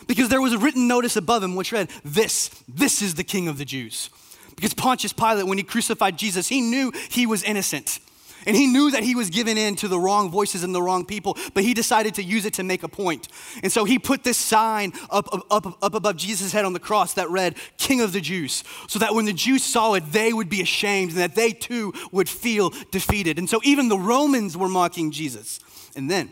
Because 0.07 0.29
there 0.29 0.41
was 0.41 0.53
a 0.53 0.57
written 0.57 0.87
notice 0.87 1.15
above 1.15 1.43
him 1.43 1.55
which 1.55 1.71
read, 1.71 1.89
This, 2.05 2.49
this 2.67 3.01
is 3.01 3.15
the 3.15 3.23
king 3.23 3.47
of 3.47 3.57
the 3.57 3.65
Jews. 3.65 4.09
Because 4.55 4.73
Pontius 4.73 5.13
Pilate, 5.13 5.47
when 5.47 5.57
he 5.57 5.63
crucified 5.63 6.17
Jesus, 6.17 6.47
he 6.47 6.61
knew 6.61 6.91
he 7.09 7.25
was 7.25 7.43
innocent. 7.43 7.99
And 8.45 8.55
he 8.55 8.67
knew 8.67 8.91
that 8.91 9.03
he 9.03 9.15
was 9.15 9.29
giving 9.29 9.57
in 9.57 9.75
to 9.77 9.87
the 9.87 9.99
wrong 9.99 10.31
voices 10.31 10.63
and 10.63 10.73
the 10.73 10.81
wrong 10.81 11.05
people, 11.05 11.37
but 11.53 11.63
he 11.63 11.73
decided 11.73 12.15
to 12.15 12.23
use 12.23 12.45
it 12.45 12.53
to 12.55 12.63
make 12.63 12.83
a 12.83 12.87
point. 12.87 13.27
And 13.63 13.71
so 13.71 13.85
he 13.85 13.99
put 13.99 14.23
this 14.23 14.37
sign 14.37 14.93
up, 15.09 15.27
up, 15.51 15.77
up, 15.81 15.93
above 15.93 16.15
Jesus' 16.15 16.51
head 16.51 16.65
on 16.65 16.73
the 16.73 16.79
cross 16.79 17.13
that 17.15 17.29
read, 17.29 17.55
King 17.77 18.01
of 18.01 18.13
the 18.13 18.21
Jews, 18.21 18.63
so 18.87 18.99
that 18.99 19.13
when 19.13 19.25
the 19.25 19.33
Jews 19.33 19.63
saw 19.63 19.93
it, 19.93 20.11
they 20.11 20.31
would 20.31 20.49
be 20.49 20.61
ashamed 20.61 21.11
and 21.11 21.19
that 21.19 21.35
they 21.35 21.51
too 21.51 21.93
would 22.11 22.29
feel 22.29 22.71
defeated. 22.91 23.37
And 23.37 23.49
so 23.49 23.59
even 23.63 23.89
the 23.89 23.99
Romans 23.99 24.55
were 24.55 24.69
mocking 24.69 25.11
Jesus. 25.11 25.59
And 25.95 26.09
then, 26.09 26.31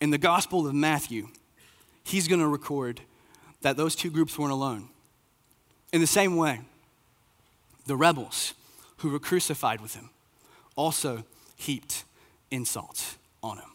in 0.00 0.10
the 0.10 0.18
Gospel 0.18 0.66
of 0.66 0.74
Matthew, 0.74 1.28
he's 2.04 2.28
going 2.28 2.40
to 2.40 2.48
record 2.48 3.00
that 3.62 3.76
those 3.76 3.94
two 3.94 4.10
groups 4.10 4.38
weren't 4.38 4.52
alone. 4.52 4.88
In 5.92 6.00
the 6.00 6.06
same 6.06 6.36
way, 6.36 6.60
the 7.86 7.96
rebels, 7.96 8.54
who 9.02 9.10
were 9.10 9.18
crucified 9.18 9.80
with 9.80 9.96
him 9.96 10.10
also 10.76 11.24
heaped 11.56 12.04
insults 12.50 13.18
on 13.42 13.58
him. 13.58 13.68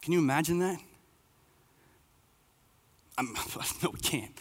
Can 0.00 0.12
you 0.12 0.20
imagine 0.20 0.60
that? 0.60 0.78
I'm, 3.18 3.34
no, 3.82 3.90
we 3.90 3.98
can't. 3.98 4.32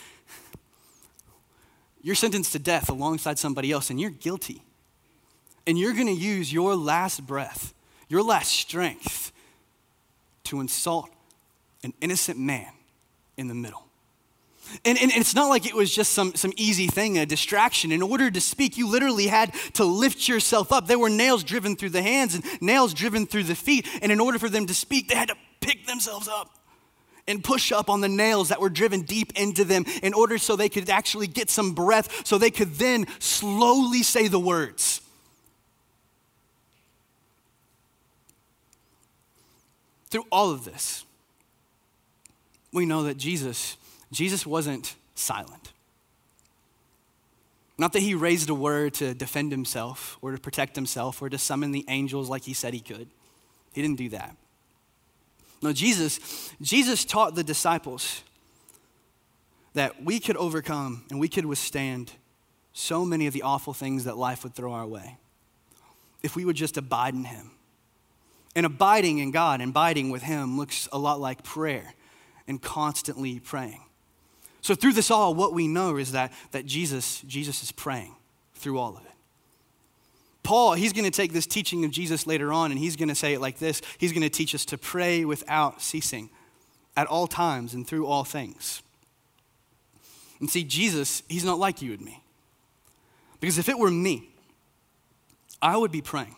You're 2.03 2.15
sentenced 2.15 2.51
to 2.53 2.59
death 2.59 2.89
alongside 2.89 3.39
somebody 3.39 3.71
else, 3.71 3.89
and 3.89 3.99
you're 3.99 4.09
guilty. 4.11 4.63
And 5.65 5.77
you're 5.77 5.93
going 5.93 6.07
to 6.07 6.13
use 6.13 6.53
your 6.53 6.75
last 6.75 7.25
breath, 7.25 7.73
your 8.09 8.23
last 8.23 8.51
strength, 8.51 9.31
to 10.45 10.59
insult 10.59 11.09
an 11.83 11.93
innocent 11.99 12.37
man 12.39 12.71
in 13.37 13.47
the 13.47 13.55
middle. 13.55 13.90
And, 14.85 14.97
and, 14.97 15.11
it's 15.11 15.35
not 15.35 15.49
like 15.49 15.65
it 15.65 15.73
was 15.73 15.93
just 15.93 16.13
some, 16.13 16.33
some 16.35 16.53
easy 16.55 16.87
thing, 16.87 17.17
a 17.17 17.25
distraction. 17.25 17.91
In 17.91 18.01
order 18.01 18.31
to 18.31 18.41
speak, 18.41 18.77
you 18.77 18.87
literally 18.87 19.27
had 19.27 19.53
to 19.73 19.83
lift 19.83 20.27
yourself 20.27 20.71
up. 20.71 20.87
There 20.87 20.99
were 20.99 21.09
nails 21.09 21.43
driven 21.43 21.75
through 21.75 21.89
the 21.89 22.01
hands 22.01 22.35
and 22.35 22.43
nails 22.61 22.93
driven 22.93 23.25
through 23.25 23.43
the 23.43 23.55
feet. 23.55 23.87
And 24.01 24.11
in 24.11 24.19
order 24.19 24.39
for 24.39 24.49
them 24.49 24.65
to 24.67 24.73
speak, 24.73 25.09
they 25.09 25.15
had 25.15 25.29
to 25.29 25.35
pick 25.59 25.85
themselves 25.85 26.27
up 26.27 26.57
and 27.27 27.43
push 27.43 27.71
up 27.71 27.89
on 27.89 28.01
the 28.01 28.09
nails 28.09 28.49
that 28.49 28.59
were 28.59 28.69
driven 28.69 29.01
deep 29.01 29.37
into 29.39 29.63
them 29.63 29.85
in 30.01 30.13
order 30.13 30.37
so 30.37 30.55
they 30.55 30.69
could 30.69 30.89
actually 30.89 31.27
get 31.27 31.49
some 31.49 31.73
breath, 31.73 32.25
so 32.25 32.37
they 32.37 32.51
could 32.51 32.73
then 32.75 33.05
slowly 33.19 34.03
say 34.03 34.27
the 34.27 34.39
words. 34.39 35.01
Through 40.09 40.25
all 40.31 40.51
of 40.51 40.65
this, 40.65 41.05
we 42.73 42.85
know 42.85 43.03
that 43.03 43.17
Jesus 43.17 43.77
Jesus 44.11 44.45
wasn't 44.45 44.95
silent. 45.15 45.71
Not 47.77 47.93
that 47.93 48.01
he 48.01 48.13
raised 48.13 48.49
a 48.49 48.53
word 48.53 48.93
to 48.95 49.13
defend 49.13 49.51
himself 49.51 50.17
or 50.21 50.31
to 50.31 50.37
protect 50.37 50.75
himself 50.75 51.21
or 51.21 51.29
to 51.29 51.37
summon 51.37 51.71
the 51.71 51.85
angels 51.87 52.29
like 52.29 52.43
he 52.43 52.53
said 52.53 52.73
he 52.73 52.79
could. 52.79 53.07
He 53.73 53.81
didn't 53.81 53.97
do 53.97 54.09
that. 54.09 54.35
No, 55.61 55.73
Jesus, 55.73 56.51
Jesus 56.61 57.05
taught 57.05 57.35
the 57.35 57.43
disciples 57.43 58.23
that 59.73 60.03
we 60.03 60.19
could 60.19 60.37
overcome 60.37 61.05
and 61.09 61.19
we 61.19 61.27
could 61.27 61.45
withstand 61.45 62.11
so 62.73 63.05
many 63.05 63.27
of 63.27 63.33
the 63.33 63.41
awful 63.41 63.73
things 63.73 64.03
that 64.03 64.17
life 64.17 64.43
would 64.43 64.53
throw 64.53 64.73
our 64.73 64.87
way 64.87 65.17
if 66.23 66.35
we 66.35 66.45
would 66.45 66.55
just 66.55 66.77
abide 66.77 67.13
in 67.13 67.23
him. 67.23 67.51
And 68.55 68.65
abiding 68.65 69.19
in 69.19 69.31
God 69.31 69.61
and 69.61 69.69
abiding 69.69 70.09
with 70.09 70.23
him 70.23 70.57
looks 70.57 70.87
a 70.91 70.99
lot 70.99 71.19
like 71.19 71.43
prayer 71.43 71.93
and 72.47 72.61
constantly 72.61 73.39
praying. 73.39 73.81
So 74.61 74.75
through 74.75 74.93
this 74.93 75.11
all, 75.11 75.33
what 75.33 75.53
we 75.53 75.67
know 75.67 75.97
is 75.97 76.11
that, 76.11 76.31
that 76.51 76.65
Jesus, 76.65 77.21
Jesus 77.21 77.63
is 77.63 77.71
praying 77.71 78.15
through 78.55 78.77
all 78.77 78.95
of 78.95 79.03
it. 79.03 79.11
Paul, 80.43 80.73
he's 80.73 80.93
going 80.93 81.05
to 81.05 81.11
take 81.11 81.33
this 81.33 81.45
teaching 81.45 81.85
of 81.85 81.91
Jesus 81.91 82.25
later 82.25 82.51
on 82.51 82.71
and 82.71 82.79
he's 82.79 82.95
going 82.95 83.09
to 83.09 83.15
say 83.15 83.33
it 83.33 83.41
like 83.41 83.59
this 83.59 83.81
He's 83.97 84.11
going 84.11 84.23
to 84.23 84.29
teach 84.29 84.55
us 84.55 84.65
to 84.65 84.77
pray 84.77 85.25
without 85.25 85.81
ceasing 85.81 86.29
at 86.95 87.07
all 87.07 87.27
times 87.27 87.73
and 87.73 87.87
through 87.87 88.05
all 88.05 88.23
things. 88.23 88.81
And 90.39 90.49
see, 90.49 90.63
Jesus, 90.63 91.21
he's 91.29 91.45
not 91.45 91.59
like 91.59 91.81
you 91.81 91.93
and 91.93 92.01
me. 92.01 92.23
Because 93.39 93.57
if 93.57 93.69
it 93.69 93.77
were 93.77 93.91
me, 93.91 94.29
I 95.61 95.77
would 95.77 95.91
be 95.91 96.01
praying, 96.01 96.35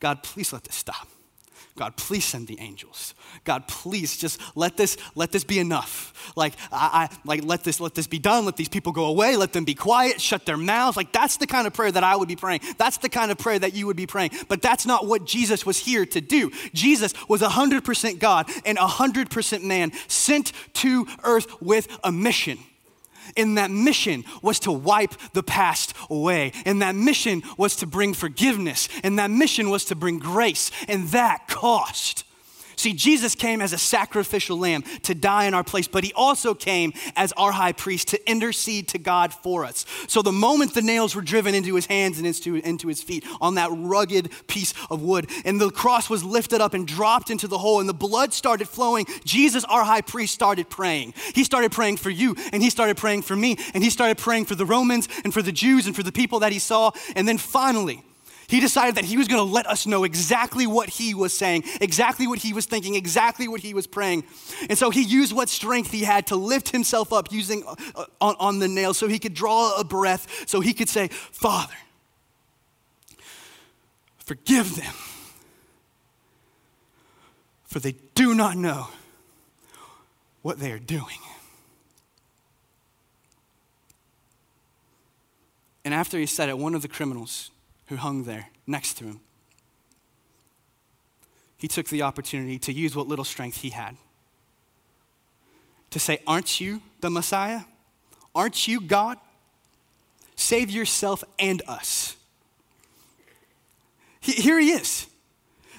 God, 0.00 0.22
please 0.22 0.52
let 0.52 0.64
this 0.64 0.76
stop. 0.76 1.08
God, 1.78 1.96
please 1.96 2.24
send 2.24 2.48
the 2.48 2.58
angels. 2.58 3.14
God, 3.44 3.68
please 3.68 4.16
just 4.16 4.40
let 4.56 4.76
this 4.76 4.96
let 5.14 5.30
this 5.30 5.44
be 5.44 5.60
enough. 5.60 6.32
Like 6.34 6.54
I, 6.72 7.08
I, 7.08 7.16
like 7.24 7.44
let 7.44 7.62
this 7.62 7.78
let 7.78 7.94
this 7.94 8.08
be 8.08 8.18
done. 8.18 8.44
Let 8.44 8.56
these 8.56 8.68
people 8.68 8.90
go 8.90 9.04
away. 9.04 9.36
Let 9.36 9.52
them 9.52 9.64
be 9.64 9.76
quiet. 9.76 10.20
Shut 10.20 10.44
their 10.44 10.56
mouths. 10.56 10.96
Like 10.96 11.12
that's 11.12 11.36
the 11.36 11.46
kind 11.46 11.68
of 11.68 11.72
prayer 11.72 11.92
that 11.92 12.02
I 12.02 12.16
would 12.16 12.26
be 12.26 12.34
praying. 12.34 12.62
That's 12.78 12.98
the 12.98 13.08
kind 13.08 13.30
of 13.30 13.38
prayer 13.38 13.60
that 13.60 13.74
you 13.74 13.86
would 13.86 13.96
be 13.96 14.08
praying. 14.08 14.32
But 14.48 14.60
that's 14.60 14.86
not 14.86 15.06
what 15.06 15.24
Jesus 15.24 15.64
was 15.64 15.78
here 15.78 16.04
to 16.04 16.20
do. 16.20 16.50
Jesus 16.74 17.14
was 17.28 17.42
100% 17.42 18.18
God 18.18 18.50
and 18.66 18.76
100% 18.76 19.62
man 19.62 19.92
sent 20.08 20.52
to 20.74 21.06
earth 21.22 21.62
with 21.62 21.86
a 22.02 22.10
mission. 22.10 22.58
And 23.36 23.58
that 23.58 23.70
mission 23.70 24.24
was 24.42 24.60
to 24.60 24.72
wipe 24.72 25.14
the 25.32 25.42
past 25.42 25.94
away. 26.10 26.52
And 26.64 26.82
that 26.82 26.94
mission 26.94 27.42
was 27.56 27.76
to 27.76 27.86
bring 27.86 28.14
forgiveness. 28.14 28.88
And 29.02 29.18
that 29.18 29.30
mission 29.30 29.70
was 29.70 29.84
to 29.86 29.94
bring 29.94 30.18
grace. 30.18 30.70
And 30.88 31.08
that 31.08 31.48
cost. 31.48 32.24
See, 32.78 32.92
Jesus 32.92 33.34
came 33.34 33.60
as 33.60 33.72
a 33.72 33.78
sacrificial 33.78 34.56
lamb 34.56 34.84
to 35.02 35.12
die 35.12 35.46
in 35.46 35.54
our 35.54 35.64
place, 35.64 35.88
but 35.88 36.04
he 36.04 36.12
also 36.12 36.54
came 36.54 36.92
as 37.16 37.32
our 37.32 37.50
high 37.50 37.72
priest 37.72 38.06
to 38.08 38.30
intercede 38.30 38.86
to 38.88 38.98
God 38.98 39.34
for 39.34 39.64
us. 39.64 39.84
So 40.06 40.22
the 40.22 40.30
moment 40.30 40.74
the 40.74 40.80
nails 40.80 41.16
were 41.16 41.22
driven 41.22 41.56
into 41.56 41.74
his 41.74 41.86
hands 41.86 42.18
and 42.18 42.26
into, 42.26 42.54
into 42.54 42.86
his 42.86 43.02
feet 43.02 43.24
on 43.40 43.56
that 43.56 43.70
rugged 43.72 44.30
piece 44.46 44.74
of 44.90 45.02
wood, 45.02 45.28
and 45.44 45.60
the 45.60 45.72
cross 45.72 46.08
was 46.08 46.22
lifted 46.22 46.60
up 46.60 46.72
and 46.72 46.86
dropped 46.86 47.30
into 47.30 47.48
the 47.48 47.58
hole, 47.58 47.80
and 47.80 47.88
the 47.88 47.94
blood 47.94 48.32
started 48.32 48.68
flowing, 48.68 49.06
Jesus, 49.24 49.64
our 49.64 49.82
high 49.82 50.00
priest, 50.00 50.32
started 50.32 50.70
praying. 50.70 51.14
He 51.34 51.42
started 51.42 51.72
praying 51.72 51.96
for 51.96 52.10
you, 52.10 52.36
and 52.52 52.62
he 52.62 52.70
started 52.70 52.96
praying 52.96 53.22
for 53.22 53.34
me, 53.34 53.56
and 53.74 53.82
he 53.82 53.90
started 53.90 54.18
praying 54.18 54.44
for 54.44 54.54
the 54.54 54.64
Romans 54.64 55.08
and 55.24 55.34
for 55.34 55.42
the 55.42 55.50
Jews 55.50 55.88
and 55.88 55.96
for 55.96 56.04
the 56.04 56.12
people 56.12 56.38
that 56.40 56.52
he 56.52 56.60
saw. 56.60 56.92
And 57.16 57.26
then 57.26 57.38
finally, 57.38 58.04
he 58.48 58.60
decided 58.60 58.94
that 58.94 59.04
he 59.04 59.18
was 59.18 59.28
going 59.28 59.46
to 59.46 59.52
let 59.52 59.66
us 59.66 59.86
know 59.86 60.04
exactly 60.04 60.66
what 60.66 60.88
he 60.88 61.14
was 61.14 61.36
saying, 61.36 61.64
exactly 61.82 62.26
what 62.26 62.38
he 62.38 62.54
was 62.54 62.64
thinking, 62.64 62.94
exactly 62.94 63.46
what 63.46 63.60
he 63.60 63.74
was 63.74 63.86
praying. 63.86 64.24
And 64.70 64.78
so 64.78 64.88
he 64.88 65.02
used 65.02 65.34
what 65.34 65.50
strength 65.50 65.90
he 65.90 66.02
had 66.02 66.26
to 66.28 66.36
lift 66.36 66.70
himself 66.70 67.12
up 67.12 67.30
using 67.30 67.62
uh, 67.66 68.06
on, 68.22 68.36
on 68.40 68.58
the 68.58 68.66
nail 68.66 68.94
so 68.94 69.06
he 69.06 69.18
could 69.18 69.34
draw 69.34 69.78
a 69.78 69.84
breath, 69.84 70.48
so 70.48 70.60
he 70.60 70.72
could 70.72 70.88
say, 70.88 71.08
Father, 71.08 71.74
forgive 74.16 74.76
them, 74.76 74.94
for 77.64 77.80
they 77.80 77.96
do 78.14 78.34
not 78.34 78.56
know 78.56 78.88
what 80.40 80.58
they 80.58 80.72
are 80.72 80.78
doing. 80.78 81.18
And 85.84 85.92
after 85.92 86.18
he 86.18 86.24
said 86.24 86.48
it, 86.48 86.56
one 86.58 86.74
of 86.74 86.80
the 86.80 86.88
criminals 86.88 87.50
who 87.88 87.96
hung 87.96 88.24
there 88.24 88.48
next 88.66 88.94
to 88.98 89.04
him. 89.04 89.20
He 91.56 91.68
took 91.68 91.88
the 91.88 92.02
opportunity 92.02 92.58
to 92.60 92.72
use 92.72 92.94
what 92.94 93.08
little 93.08 93.24
strength 93.24 93.58
he 93.58 93.70
had 93.70 93.96
to 95.90 95.98
say, 95.98 96.20
Aren't 96.26 96.60
you 96.60 96.82
the 97.00 97.10
Messiah? 97.10 97.62
Aren't 98.34 98.68
you 98.68 98.80
God? 98.80 99.18
Save 100.36 100.70
yourself 100.70 101.24
and 101.38 101.62
us. 101.66 102.16
Here 104.20 104.60
he 104.60 104.70
is. 104.70 105.06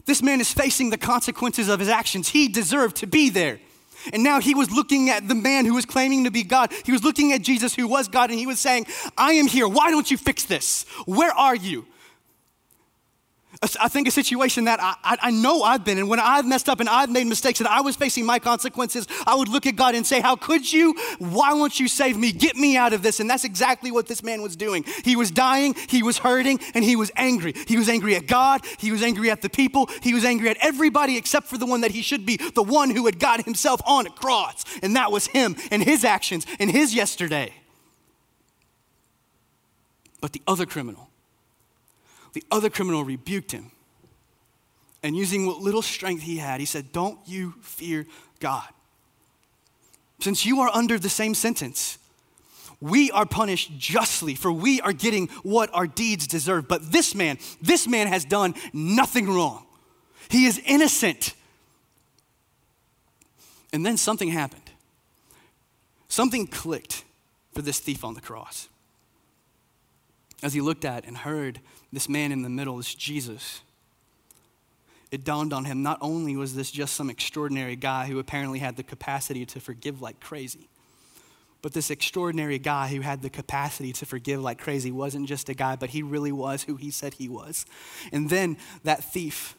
This 0.06 0.22
man 0.22 0.41
is 0.41 0.52
facing 0.52 0.89
the 0.89 0.98
consequences 0.98 1.69
of 1.69 1.80
his 1.80 1.88
actions. 1.88 2.30
He 2.30 2.48
deserved 2.48 2.98
to 2.98 3.08
be 3.08 3.30
there. 3.30 3.60
And 4.12 4.24
now 4.24 4.39
he 4.39 4.56
was 4.56 4.72
looking 4.72 5.10
at 5.10 5.28
the 5.28 5.36
man 5.36 5.65
who 5.65 5.76
was 5.76 5.86
claiming 5.86 6.24
to 6.24 6.32
be 6.32 6.43
God. 6.43 6.74
He 6.86 6.91
was 6.91 7.04
looking 7.04 7.32
at 7.34 7.41
Jesus, 7.41 7.76
who 7.76 7.88
was 7.88 8.08
God, 8.08 8.30
and 8.30 8.39
he 8.39 8.48
was 8.48 8.60
saying, 8.60 8.88
I 9.17 9.34
am 9.34 9.45
here. 9.45 9.67
Why 9.67 9.91
don't 9.91 10.10
you 10.10 10.17
fix 10.17 10.45
this? 10.45 10.86
Where 11.06 11.32
are 11.32 11.56
you? 11.56 11.86
I 13.62 13.89
think 13.89 14.08
a 14.08 14.12
situation 14.12 14.65
that 14.65 14.80
I, 14.82 15.17
I, 15.22 15.32
know 15.32 15.63
I've 15.63 15.84
been 15.84 15.98
in, 15.98 16.08
when 16.08 16.22
I've 16.22 16.45
messed 16.45 16.69
up 16.69 16.80
and 16.80 16.88
I've 16.88 17.10
made 17.10 17.28
mistakes 17.28 17.60
and 17.60 17.67
I 17.67 17.82
was 17.82 17.98
facing 17.98 18.26
my 18.26 18.39
consequences, 18.39 19.06
I 19.28 19.36
would 19.36 19.50
look 19.50 19.65
at 19.65 19.76
God 19.76 19.95
and 19.95 20.08
say, 20.08 20.22
How 20.22 20.38
could 20.38 20.72
you? 20.72 20.95
Why 21.17 21.52
won't 21.52 21.78
you 21.78 21.89
save 21.89 22.15
me? 22.15 22.32
Get 22.32 22.56
me 22.56 22.78
out 22.78 22.93
of 22.93 23.04
this. 23.04 23.19
And 23.19 23.30
that's 23.30 23.43
exactly 23.43 23.91
what 23.91 24.08
this 24.08 24.24
man 24.24 24.41
was 24.41 24.56
doing. 24.56 24.86
He 25.04 25.17
was 25.17 25.30
dying, 25.30 25.76
he 25.89 26.04
was 26.04 26.19
hurting, 26.19 26.62
and 26.74 26.86
he 26.86 26.95
was 26.95 27.12
angry. 27.17 27.54
He 27.67 27.76
was 27.76 27.89
angry 27.89 28.15
at 28.15 28.28
God, 28.28 28.62
he 28.78 28.93
was 28.93 29.04
angry 29.04 29.30
at 29.30 29.41
the 29.41 29.50
people, 29.50 29.89
he 30.02 30.13
was 30.13 30.24
angry 30.24 30.48
at 30.48 30.58
everybody 30.62 31.17
except 31.17 31.48
for 31.48 31.58
the 31.58 31.65
one 31.65 31.82
that 31.82 31.91
he 31.91 32.02
should 32.02 32.26
be, 32.26 32.38
the 32.38 32.63
one 32.63 32.89
who 32.89 33.08
had 33.08 33.19
got 33.19 33.43
himself 33.43 33.82
on 33.86 34.08
a 34.08 34.10
cross. 34.10 34.63
And 34.82 34.95
that 34.95 35.12
was 35.12 35.28
him 35.28 35.58
and 35.69 35.84
his 35.84 36.06
actions 36.06 36.45
and 36.60 36.72
his 36.72 36.95
yesterday. 36.95 37.54
But 40.22 40.32
the 40.32 40.41
other 40.48 40.65
criminal, 40.65 41.09
the 42.34 42.44
other 42.52 42.70
criminal 42.70 43.04
rebuked 43.04 43.52
him. 43.52 43.72
And 45.02 45.15
using 45.15 45.46
what 45.46 45.60
little 45.62 45.82
strength 45.82 46.24
he 46.24 46.38
had, 46.38 46.60
he 46.60 46.65
said, 46.65 46.92
Don't 46.92 47.20
you 47.26 47.54
fear 47.62 48.06
God. 48.39 48.68
Since 50.20 50.46
you 50.46 50.60
are 50.60 50.70
under 50.70 51.00
the 51.00 51.10
same 51.10 51.34
sentence, 51.34 51.98
we 52.82 53.12
are 53.12 53.26
punished 53.26 53.78
justly, 53.78 54.36
for 54.36 54.52
we 54.52 54.82
are 54.82 54.94
getting 54.94 55.28
what 55.44 55.70
our 55.74 55.88
deeds 55.88 56.28
deserve. 56.28 56.68
But 56.68 56.92
this 56.92 57.15
man, 57.15 57.38
this 57.62 57.88
man 57.88 58.08
has 58.08 58.26
done 58.26 58.56
nothing 58.74 59.30
wrong. 59.30 59.65
He 60.30 60.46
is 60.46 60.62
innocent. 60.65 61.34
And 63.72 63.86
then 63.86 63.98
something 63.98 64.30
happened. 64.30 64.70
Something 66.08 66.48
clicked 66.48 67.04
for 67.54 67.62
this 67.62 67.80
thief 67.80 68.04
on 68.04 68.13
the 68.13 68.22
cross. 68.22 68.68
As 70.42 70.54
he 70.54 70.62
looked 70.62 70.86
at 70.86 71.06
and 71.06 71.18
heard 71.18 71.60
this 71.91 72.08
man 72.08 72.32
in 72.32 72.41
the 72.41 72.49
middle, 72.49 72.78
this 72.78 72.93
Jesus, 72.93 73.62
it 75.12 75.23
dawned 75.23 75.54
on 75.54 75.65
him 75.65 75.82
not 75.82 75.97
only 76.02 76.36
was 76.36 76.56
this 76.56 76.69
just 76.69 76.95
some 76.95 77.10
extraordinary 77.10 77.75
guy 77.75 78.06
who 78.06 78.19
apparently 78.19 78.60
had 78.60 78.78
the 78.78 78.84
capacity 78.84 79.45
to 79.47 79.60
forgive 79.60 80.02
like 80.02 80.19
crazy, 80.19 80.69
but 81.62 81.73
this 81.73 81.89
extraordinary 81.89 82.60
guy 82.60 82.88
who 82.88 83.02
had 83.02 83.21
the 83.21 83.30
capacity 83.30 83.91
to 83.93 84.06
forgive 84.06 84.41
like 84.41 84.60
crazy 84.60 84.91
wasn't 84.91 85.28
just 85.28 85.49
a 85.49 85.54
guy, 85.54 85.75
but 85.75 85.89
he 85.89 86.02
really 86.02 86.32
was 86.32 86.63
who 86.63 86.75
he 86.75 86.91
said 86.91 87.15
he 87.15 87.28
was. 87.28 87.65
And 88.13 88.30
then 88.30 88.58
that 88.84 89.04
thief, 89.04 89.56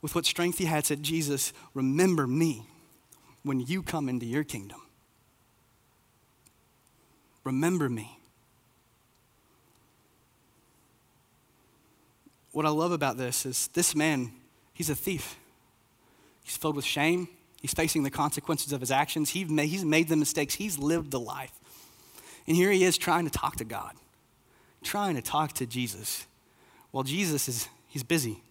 with 0.00 0.14
what 0.14 0.26
strength 0.26 0.58
he 0.58 0.66
had, 0.66 0.86
said, 0.86 1.02
Jesus, 1.02 1.52
remember 1.74 2.26
me 2.26 2.66
when 3.42 3.60
you 3.60 3.82
come 3.82 4.08
into 4.08 4.26
your 4.26 4.44
kingdom. 4.44 4.80
Remember 7.42 7.88
me. 7.88 8.18
What 12.52 12.66
I 12.66 12.68
love 12.68 12.92
about 12.92 13.16
this 13.16 13.44
is 13.44 13.68
this 13.68 13.94
man, 13.94 14.32
he's 14.72 14.90
a 14.90 14.94
thief. 14.94 15.36
He's 16.44 16.56
filled 16.56 16.76
with 16.76 16.84
shame. 16.84 17.28
He's 17.60 17.72
facing 17.72 18.02
the 18.02 18.10
consequences 18.10 18.72
of 18.72 18.80
his 18.80 18.90
actions. 18.90 19.30
He 19.30 19.44
made, 19.44 19.68
he's 19.68 19.84
made 19.84 20.08
the 20.08 20.16
mistakes. 20.16 20.54
He's 20.54 20.78
lived 20.78 21.10
the 21.10 21.20
life. 21.20 21.52
And 22.46 22.56
here 22.56 22.70
he 22.70 22.84
is 22.84 22.98
trying 22.98 23.24
to 23.24 23.30
talk 23.30 23.56
to 23.56 23.64
God, 23.64 23.92
trying 24.82 25.14
to 25.14 25.22
talk 25.22 25.52
to 25.54 25.66
Jesus. 25.66 26.26
While 26.90 27.04
Jesus 27.04 27.48
is, 27.48 27.68
he's 27.88 28.02
busy. 28.02 28.42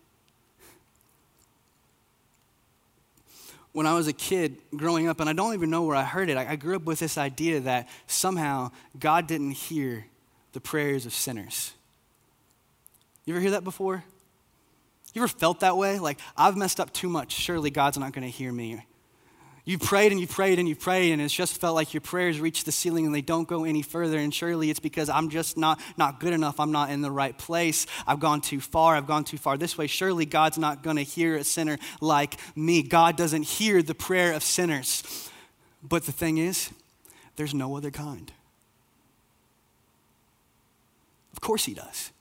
When 3.73 3.85
I 3.85 3.93
was 3.93 4.07
a 4.07 4.13
kid 4.13 4.57
growing 4.75 5.07
up, 5.07 5.19
and 5.19 5.29
I 5.29 5.33
don't 5.33 5.53
even 5.53 5.69
know 5.69 5.83
where 5.83 5.95
I 5.95 6.03
heard 6.03 6.29
it, 6.29 6.37
I, 6.37 6.51
I 6.51 6.55
grew 6.55 6.75
up 6.75 6.83
with 6.83 6.99
this 6.99 7.17
idea 7.17 7.59
that 7.61 7.87
somehow 8.07 8.71
God 8.99 9.27
didn't 9.27 9.51
hear 9.51 10.05
the 10.53 10.61
prayers 10.61 11.05
of 11.05 11.13
sinners. 11.13 11.73
You 13.25 13.33
ever 13.33 13.41
hear 13.41 13.51
that 13.51 13.63
before? 13.63 14.03
You 15.13 15.21
ever 15.21 15.27
felt 15.27 15.59
that 15.59 15.77
way? 15.77 15.99
Like, 15.99 16.19
I've 16.37 16.55
messed 16.55 16.79
up 16.79 16.93
too 16.93 17.09
much. 17.09 17.33
Surely 17.33 17.69
God's 17.69 17.97
not 17.97 18.13
going 18.13 18.23
to 18.23 18.29
hear 18.29 18.51
me. 18.51 18.85
You 19.63 19.77
prayed 19.77 20.11
and 20.11 20.19
you 20.19 20.25
prayed 20.25 20.57
and 20.57 20.67
you 20.67 20.75
prayed, 20.75 21.11
and 21.11 21.21
it's 21.21 21.33
just 21.33 21.61
felt 21.61 21.75
like 21.75 21.93
your 21.93 22.01
prayers 22.01 22.39
reach 22.39 22.63
the 22.63 22.71
ceiling 22.71 23.05
and 23.05 23.13
they 23.13 23.21
don't 23.21 23.47
go 23.47 23.63
any 23.63 23.83
further. 23.83 24.17
And 24.17 24.33
surely 24.33 24.71
it's 24.71 24.79
because 24.79 25.07
I'm 25.07 25.29
just 25.29 25.55
not, 25.55 25.79
not 25.97 26.19
good 26.19 26.33
enough. 26.33 26.59
I'm 26.59 26.71
not 26.71 26.89
in 26.89 27.01
the 27.01 27.11
right 27.11 27.37
place. 27.37 27.85
I've 28.07 28.19
gone 28.19 28.41
too 28.41 28.59
far. 28.59 28.95
I've 28.95 29.05
gone 29.05 29.23
too 29.23 29.37
far 29.37 29.57
this 29.57 29.77
way. 29.77 29.85
Surely 29.85 30.25
God's 30.25 30.57
not 30.57 30.81
going 30.81 30.95
to 30.95 31.03
hear 31.03 31.35
a 31.35 31.43
sinner 31.43 31.77
like 31.99 32.37
me. 32.55 32.81
God 32.81 33.17
doesn't 33.17 33.43
hear 33.43 33.83
the 33.83 33.93
prayer 33.93 34.33
of 34.33 34.41
sinners. 34.41 35.29
But 35.83 36.05
the 36.05 36.11
thing 36.11 36.39
is, 36.39 36.71
there's 37.35 37.53
no 37.53 37.75
other 37.77 37.91
kind. 37.91 38.31
Of 41.33 41.41
course, 41.41 41.65
He 41.65 41.75
does. 41.75 42.11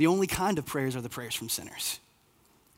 The 0.00 0.06
only 0.06 0.26
kind 0.26 0.58
of 0.58 0.64
prayers 0.64 0.96
are 0.96 1.02
the 1.02 1.10
prayers 1.10 1.34
from 1.34 1.50
sinners. 1.50 2.00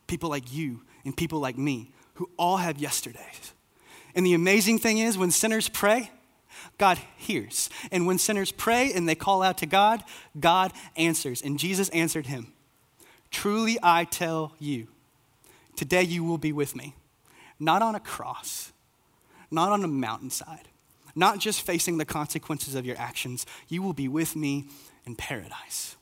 People 0.09 0.29
like 0.29 0.53
you 0.53 0.83
and 1.05 1.17
people 1.17 1.39
like 1.39 1.57
me 1.57 1.93
who 2.15 2.29
all 2.37 2.57
have 2.57 2.79
yesterdays 2.79 3.53
and 4.15 4.27
the 4.27 4.35
amazing 4.35 4.79
thing 4.79 4.99
is, 4.99 5.17
when 5.17 5.31
sinners 5.31 5.69
pray, 5.69 6.11
God 6.79 6.99
hears. 7.17 7.71
And 7.91 8.07
when 8.07 8.19
sinners 8.19 8.53
pray 8.53 8.93
and 8.93 9.09
they 9.09 9.15
call 9.15 9.43
out 9.43 9.59
to 9.59 9.67
God, 9.67 10.03
God 10.39 10.73
answers. 10.97 11.43
And 11.43 11.59
Jesus 11.59 11.89
answered 11.91 12.27
him 12.27 12.53
Truly 13.31 13.79
I 13.83 14.05
tell 14.05 14.55
you, 14.59 14.89
today 15.77 16.03
you 16.03 16.25
will 16.25 16.39
be 16.39 16.53
with 16.53 16.77
me, 16.77 16.95
not 17.59 17.83
on 17.83 17.95
a 17.95 18.01
cross, 18.01 18.73
not 19.51 19.73
on 19.73 19.83
a 19.83 19.89
mountainside, 19.89 20.69
not 21.15 21.39
just 21.39 21.63
facing 21.63 21.97
the 21.97 22.05
consequences 22.05 22.75
of 22.75 22.85
your 22.85 22.99
actions. 22.99 23.47
You 23.69 23.83
will 23.83 23.95
be 23.95 24.09
with 24.09 24.37
me 24.37 24.67
in 25.07 25.17
paradise. 25.17 25.97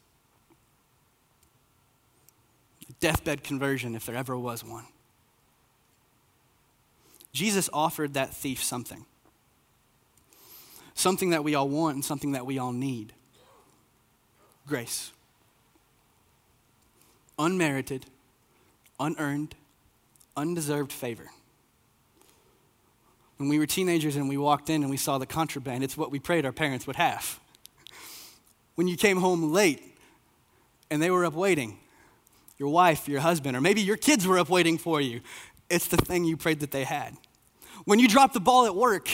Deathbed 3.01 3.43
conversion, 3.43 3.95
if 3.95 4.07
there 4.07 4.17
ever 4.17 4.39
was 4.39 4.63
one. 4.63 4.85
Jesus 7.33 7.71
offered 7.73 8.15
that 8.15 8.35
thief 8.35 8.63
something. 8.63 9.07
Something 10.95 11.31
that 11.31 11.45
we 11.45 11.55
all 11.55 11.69
want 11.69 11.95
and 11.95 12.05
something 12.05 12.33
that 12.33 12.45
we 12.45 12.59
all 12.59 12.73
need 12.73 13.13
grace. 14.67 15.13
Unmerited, 17.39 18.07
unearned, 19.01 19.55
undeserved 20.37 20.93
favor. 20.93 21.31
When 23.39 23.49
we 23.49 23.59
were 23.59 23.67
teenagers 23.67 24.17
and 24.17 24.29
we 24.29 24.37
walked 24.37 24.71
in 24.71 24.83
and 24.83 24.91
we 24.91 24.97
saw 24.97 25.19
the 25.19 25.27
contraband, 25.27 25.83
it's 25.83 25.97
what 25.97 26.11
we 26.11 26.19
prayed 26.19 26.45
our 26.45 26.53
parents 26.53 26.87
would 26.87 26.97
have. 26.97 27.41
When 28.77 28.89
you 28.89 28.97
came 28.97 29.19
home 29.19 29.53
late 29.53 29.83
and 30.91 31.03
they 31.03 31.11
were 31.11 31.27
up 31.27 31.35
waiting, 31.35 31.79
your 32.61 32.69
wife, 32.69 33.09
your 33.09 33.21
husband, 33.21 33.57
or 33.57 33.61
maybe 33.63 33.81
your 33.81 33.97
kids 33.97 34.27
were 34.27 34.39
up 34.39 34.51
waiting 34.51 34.77
for 34.77 35.01
you, 35.01 35.23
it's 35.71 35.89
the 35.89 35.97
thing 35.97 36.25
you 36.25 36.37
prayed 36.37 36.61
that 36.61 36.71
they 36.71 36.85
had. 36.85 37.17
When 37.87 37.99
you 37.99 38.07
dropped 38.07 38.35
the 38.35 38.41
ball 38.41 38.67
at 38.67 38.77
work 38.77 39.09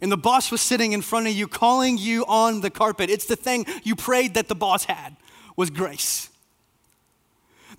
and 0.00 0.10
the 0.10 0.16
boss 0.16 0.50
was 0.50 0.62
sitting 0.62 0.92
in 0.92 1.02
front 1.02 1.26
of 1.26 1.34
you 1.34 1.46
calling 1.46 1.98
you 1.98 2.24
on 2.24 2.62
the 2.62 2.70
carpet, 2.70 3.10
it's 3.10 3.26
the 3.26 3.36
thing 3.36 3.66
you 3.84 3.94
prayed 3.94 4.32
that 4.32 4.48
the 4.48 4.54
boss 4.54 4.86
had 4.86 5.14
was 5.56 5.68
grace. 5.68 6.30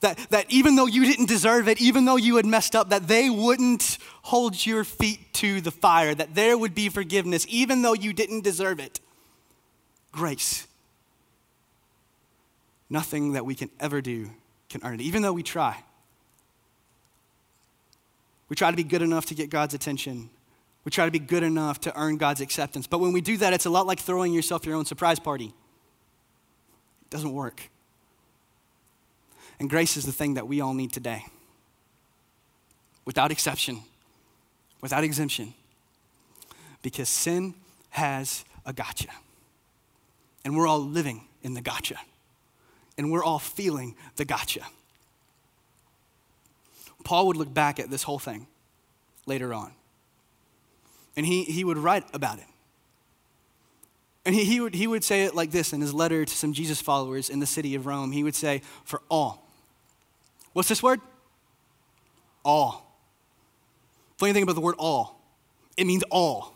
That, 0.02 0.20
that 0.30 0.46
even 0.50 0.76
though 0.76 0.86
you 0.86 1.04
didn't 1.04 1.28
deserve 1.28 1.68
it, 1.68 1.82
even 1.82 2.06
though 2.06 2.16
you 2.16 2.36
had 2.36 2.46
messed 2.46 2.76
up, 2.76 2.90
that 2.90 3.08
they 3.08 3.28
wouldn't 3.28 3.98
hold 4.22 4.64
your 4.68 4.84
feet 4.84 5.34
to 5.34 5.62
the 5.62 5.72
fire, 5.72 6.14
that 6.14 6.36
there 6.36 6.56
would 6.56 6.76
be 6.76 6.90
forgiveness, 6.90 7.48
even 7.50 7.82
though 7.82 7.94
you 7.94 8.14
didn't 8.14 8.44
deserve 8.44 8.80
it. 8.80 9.00
Grace. 10.12 10.68
Nothing 12.88 13.34
that 13.34 13.48
we 13.48 13.56
can 13.56 13.72
ever 13.80 14.00
do 14.00 14.30
can 14.72 14.82
earn 14.84 15.00
it, 15.00 15.04
even 15.04 15.22
though 15.22 15.34
we 15.34 15.44
try. 15.44 15.84
We 18.50 18.56
try 18.56 18.72
to 18.72 18.78
be 18.78 18.84
good 18.84 19.02
enough 19.02 19.28
to 19.28 19.36
get 19.36 19.50
God's 19.50 19.74
attention. 19.74 20.30
We 20.84 20.92
try 20.92 21.06
to 21.06 21.12
be 21.12 21.20
good 21.20 21.44
enough 21.44 21.80
to 21.82 21.98
earn 21.98 22.18
God's 22.18 22.42
acceptance. 22.42 22.88
But 22.88 23.00
when 23.00 23.14
we 23.14 23.22
do 23.22 23.38
that, 23.38 23.54
it's 23.54 23.66
a 23.66 23.70
lot 23.70 23.88
like 23.88 24.00
throwing 24.00 24.34
yourself 24.34 24.66
your 24.66 24.76
own 24.76 24.86
surprise 24.86 25.20
party. 25.20 25.54
It 27.04 27.10
doesn't 27.10 27.34
work. 27.34 27.62
And 29.60 29.70
grace 29.70 29.96
is 29.96 30.06
the 30.06 30.12
thing 30.12 30.34
that 30.34 30.48
we 30.48 30.60
all 30.60 30.74
need 30.74 30.92
today. 30.92 31.24
Without 33.06 33.32
exception, 33.32 33.82
without 34.82 35.04
exemption. 35.04 35.54
Because 36.82 37.10
sin 37.10 37.54
has 37.92 38.44
a 38.66 38.74
gotcha. 38.74 39.10
And 40.44 40.58
we're 40.58 40.68
all 40.68 40.80
living 40.80 41.22
in 41.44 41.54
the 41.54 41.62
gotcha. 41.62 41.96
And 43.02 43.12
we're 43.12 43.24
all 43.24 43.40
feeling 43.40 43.96
the 44.18 44.26
gotcha. 44.26 44.62
Paul 47.04 47.26
would 47.26 47.36
look 47.36 47.52
back 47.52 47.80
at 47.80 47.90
this 47.90 48.04
whole 48.04 48.20
thing 48.20 48.46
later 49.26 49.56
on. 49.56 49.72
And 51.18 51.26
he, 51.26 51.44
he 51.44 51.64
would 51.64 51.80
write 51.80 52.04
about 52.14 52.38
it. 52.38 52.46
And 54.24 54.36
he, 54.36 54.46
he, 54.46 54.60
would, 54.60 54.76
he 54.76 54.86
would 54.86 55.04
say 55.04 55.24
it 55.24 55.34
like 55.34 55.50
this 55.50 55.74
in 55.74 55.82
his 55.82 55.96
letter 55.96 56.26
to 56.26 56.32
some 56.32 56.54
Jesus 56.54 56.80
followers 56.80 57.32
in 57.32 57.40
the 57.40 57.48
city 57.48 57.74
of 57.74 57.88
Rome. 57.88 58.12
He 58.12 58.24
would 58.24 58.36
say, 58.36 58.62
For 58.84 59.02
all. 59.10 59.50
What's 60.54 60.70
this 60.70 60.84
word? 60.84 61.02
All. 62.46 62.86
Funny 64.20 64.32
thing 64.32 64.44
about 64.44 64.54
the 64.54 64.62
word 64.62 64.76
all, 64.78 65.20
it 65.76 65.88
means 65.88 66.04
all. 66.12 66.54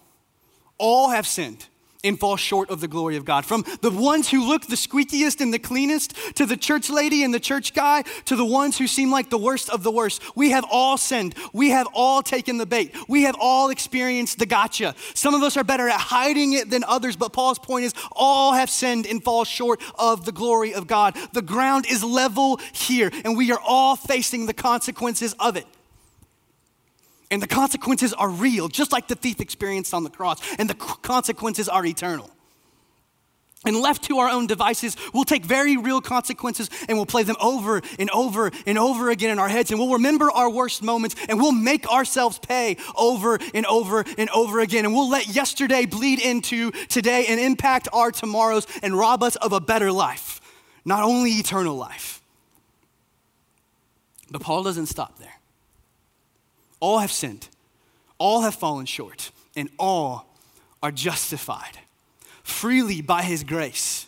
All 0.78 1.10
have 1.10 1.26
sinned 1.26 1.66
and 2.06 2.20
fall 2.20 2.38
short 2.38 2.70
of 2.70 2.80
the 2.80 2.88
glory 2.88 3.18
of 3.18 3.26
God. 3.26 3.46
From 3.46 3.66
the 3.82 3.92
ones 3.92 4.30
who 4.30 4.48
look 4.48 4.68
the 4.68 4.76
squeakiest 4.76 5.42
and 5.42 5.54
the 5.54 5.60
cleanest, 5.60 6.16
to 6.36 6.46
the 6.46 6.56
church 6.56 6.90
lady 6.90 7.24
and 7.24 7.34
the 7.34 7.40
church 7.40 7.74
guy, 7.74 8.04
to 8.26 8.36
the 8.36 8.46
ones 8.46 8.78
who 8.78 8.88
seem 8.88 9.12
like 9.12 9.30
the 9.30 9.38
worst 9.38 9.70
of 9.70 9.84
the 9.84 9.92
worst. 9.92 10.22
We 10.36 10.52
have 10.52 10.66
all 10.70 10.98
sinned. 10.98 11.36
We 11.52 11.72
have 11.72 11.88
all 11.94 12.22
taken 12.22 12.58
the 12.58 12.66
bait. 12.66 12.96
We 13.08 13.24
have 13.24 13.36
all 13.40 13.70
experienced 13.70 14.40
the 14.40 14.46
gotcha. 14.46 14.96
Some 15.14 15.34
of 15.34 15.44
us 15.44 15.58
are 15.58 15.64
better 15.64 15.90
at 15.90 16.00
hiding 16.00 16.54
it 16.54 16.70
than 16.70 16.84
others, 16.84 17.16
but 17.16 17.34
Paul's 17.34 17.60
point 17.60 17.86
is 17.86 17.94
all 18.12 18.54
have 18.54 18.70
sinned 18.70 19.06
and 19.06 19.24
fall 19.24 19.44
short 19.44 19.82
of 19.98 20.26
the 20.26 20.32
glory 20.32 20.74
of 20.74 20.88
God. 20.88 21.18
The 21.34 21.42
ground 21.42 21.86
is 21.90 22.04
level 22.04 22.60
here, 22.72 23.12
and 23.24 23.36
we 23.36 23.52
are 23.52 23.60
all 23.66 23.96
facing 23.96 24.46
the 24.46 24.54
consequences 24.54 25.34
of 25.40 25.58
it. 25.58 25.66
And 27.32 27.42
the 27.42 27.48
consequences 27.48 28.14
are 28.14 28.30
real, 28.30 28.68
just 28.68 28.92
like 28.92 29.08
the 29.08 29.16
thief 29.16 29.40
experienced 29.42 29.94
on 29.94 30.04
the 30.04 30.10
cross, 30.10 30.40
and 30.60 30.70
the 30.70 30.76
consequences 30.76 31.68
are 31.68 31.86
eternal. 31.86 32.30
And 33.66 33.78
left 33.78 34.04
to 34.04 34.20
our 34.20 34.30
own 34.30 34.46
devices, 34.46 34.96
we'll 35.12 35.24
take 35.24 35.44
very 35.44 35.76
real 35.76 36.00
consequences 36.00 36.70
and 36.88 36.98
we'll 36.98 37.08
play 37.08 37.24
them 37.24 37.36
over 37.42 37.82
and 37.98 38.12
over 38.12 38.52
and 38.68 38.78
over 38.78 39.10
again 39.10 39.32
in 39.32 39.40
our 39.40 39.50
heads. 39.50 39.72
And 39.72 39.80
we'll 39.80 39.94
remember 39.94 40.30
our 40.30 40.50
worst 40.50 40.84
moments 40.84 41.16
and 41.28 41.40
we'll 41.40 41.52
make 41.52 41.92
ourselves 41.92 42.38
pay 42.38 42.78
over 42.96 43.40
and 43.56 43.66
over 43.66 44.06
and 44.20 44.30
over 44.30 44.60
again. 44.60 44.86
And 44.86 44.94
we'll 44.94 45.10
let 45.10 45.28
yesterday 45.28 45.88
bleed 45.88 46.20
into 46.20 46.70
today 46.90 47.26
and 47.28 47.40
impact 47.40 47.88
our 47.92 48.12
tomorrows 48.12 48.68
and 48.84 48.96
rob 48.96 49.24
us 49.24 49.36
of 49.38 49.52
a 49.52 49.60
better 49.60 49.92
life, 49.92 50.42
not 50.86 51.04
only 51.04 51.32
eternal 51.32 51.76
life. 51.76 52.22
But 54.30 54.42
Paul 54.42 54.62
doesn't 54.62 54.88
stop 54.88 55.18
there. 55.18 55.35
All 56.80 57.00
have 57.00 57.12
sinned, 57.12 57.48
all 58.18 58.42
have 58.42 58.56
fallen 58.56 58.86
short, 58.86 59.32
and 59.56 59.70
all 59.80 60.28
are 60.84 60.92
justified 60.92 61.80
freely 62.44 63.02
by 63.02 63.24
his 63.24 63.44
grace 63.44 64.06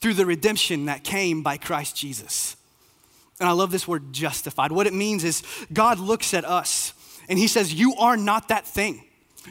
through 0.00 0.14
the 0.14 0.24
redemption 0.24 0.86
that 0.86 1.04
came 1.04 1.42
by 1.42 1.58
Christ 1.58 1.94
Jesus. 1.96 2.56
And 3.40 3.48
I 3.48 3.52
love 3.52 3.70
this 3.70 3.86
word 3.86 4.12
justified. 4.12 4.72
What 4.72 4.86
it 4.86 4.94
means 4.94 5.22
is 5.22 5.42
God 5.72 5.98
looks 5.98 6.32
at 6.32 6.44
us 6.44 6.94
and 7.28 7.38
he 7.38 7.46
says, 7.46 7.74
You 7.74 7.94
are 7.96 8.16
not 8.16 8.48
that 8.48 8.66
thing. 8.66 9.04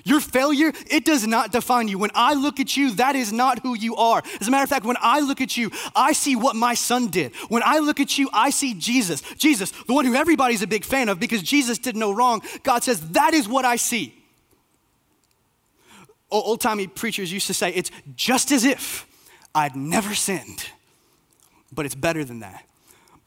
Your 0.03 0.19
failure, 0.19 0.71
it 0.89 1.05
does 1.05 1.25
not 1.25 1.51
define 1.51 1.87
you. 1.87 1.97
When 1.97 2.11
I 2.13 2.33
look 2.33 2.59
at 2.59 2.77
you, 2.77 2.91
that 2.95 3.15
is 3.15 3.31
not 3.31 3.59
who 3.59 3.75
you 3.75 3.95
are. 3.95 4.21
As 4.39 4.47
a 4.47 4.51
matter 4.51 4.63
of 4.63 4.69
fact, 4.69 4.85
when 4.85 4.97
I 4.99 5.21
look 5.21 5.41
at 5.41 5.57
you, 5.57 5.71
I 5.95 6.13
see 6.13 6.35
what 6.35 6.55
my 6.55 6.73
son 6.73 7.07
did. 7.07 7.33
When 7.49 7.63
I 7.63 7.79
look 7.79 7.99
at 7.99 8.17
you, 8.17 8.29
I 8.33 8.49
see 8.49 8.73
Jesus. 8.73 9.21
Jesus, 9.37 9.71
the 9.71 9.93
one 9.93 10.05
who 10.05 10.15
everybody's 10.15 10.61
a 10.61 10.67
big 10.67 10.83
fan 10.83 11.09
of 11.09 11.19
because 11.19 11.41
Jesus 11.41 11.77
did 11.77 11.95
no 11.95 12.11
wrong. 12.11 12.41
God 12.63 12.83
says, 12.83 13.09
That 13.11 13.33
is 13.33 13.47
what 13.47 13.65
I 13.65 13.75
see. 13.77 14.13
Old 16.29 16.59
timey 16.59 16.87
preachers 16.87 17.31
used 17.31 17.47
to 17.47 17.53
say, 17.53 17.71
It's 17.71 17.91
just 18.15 18.51
as 18.51 18.65
if 18.65 19.07
I'd 19.55 19.75
never 19.75 20.13
sinned, 20.13 20.69
but 21.71 21.85
it's 21.85 21.95
better 21.95 22.23
than 22.23 22.41
that. 22.41 22.63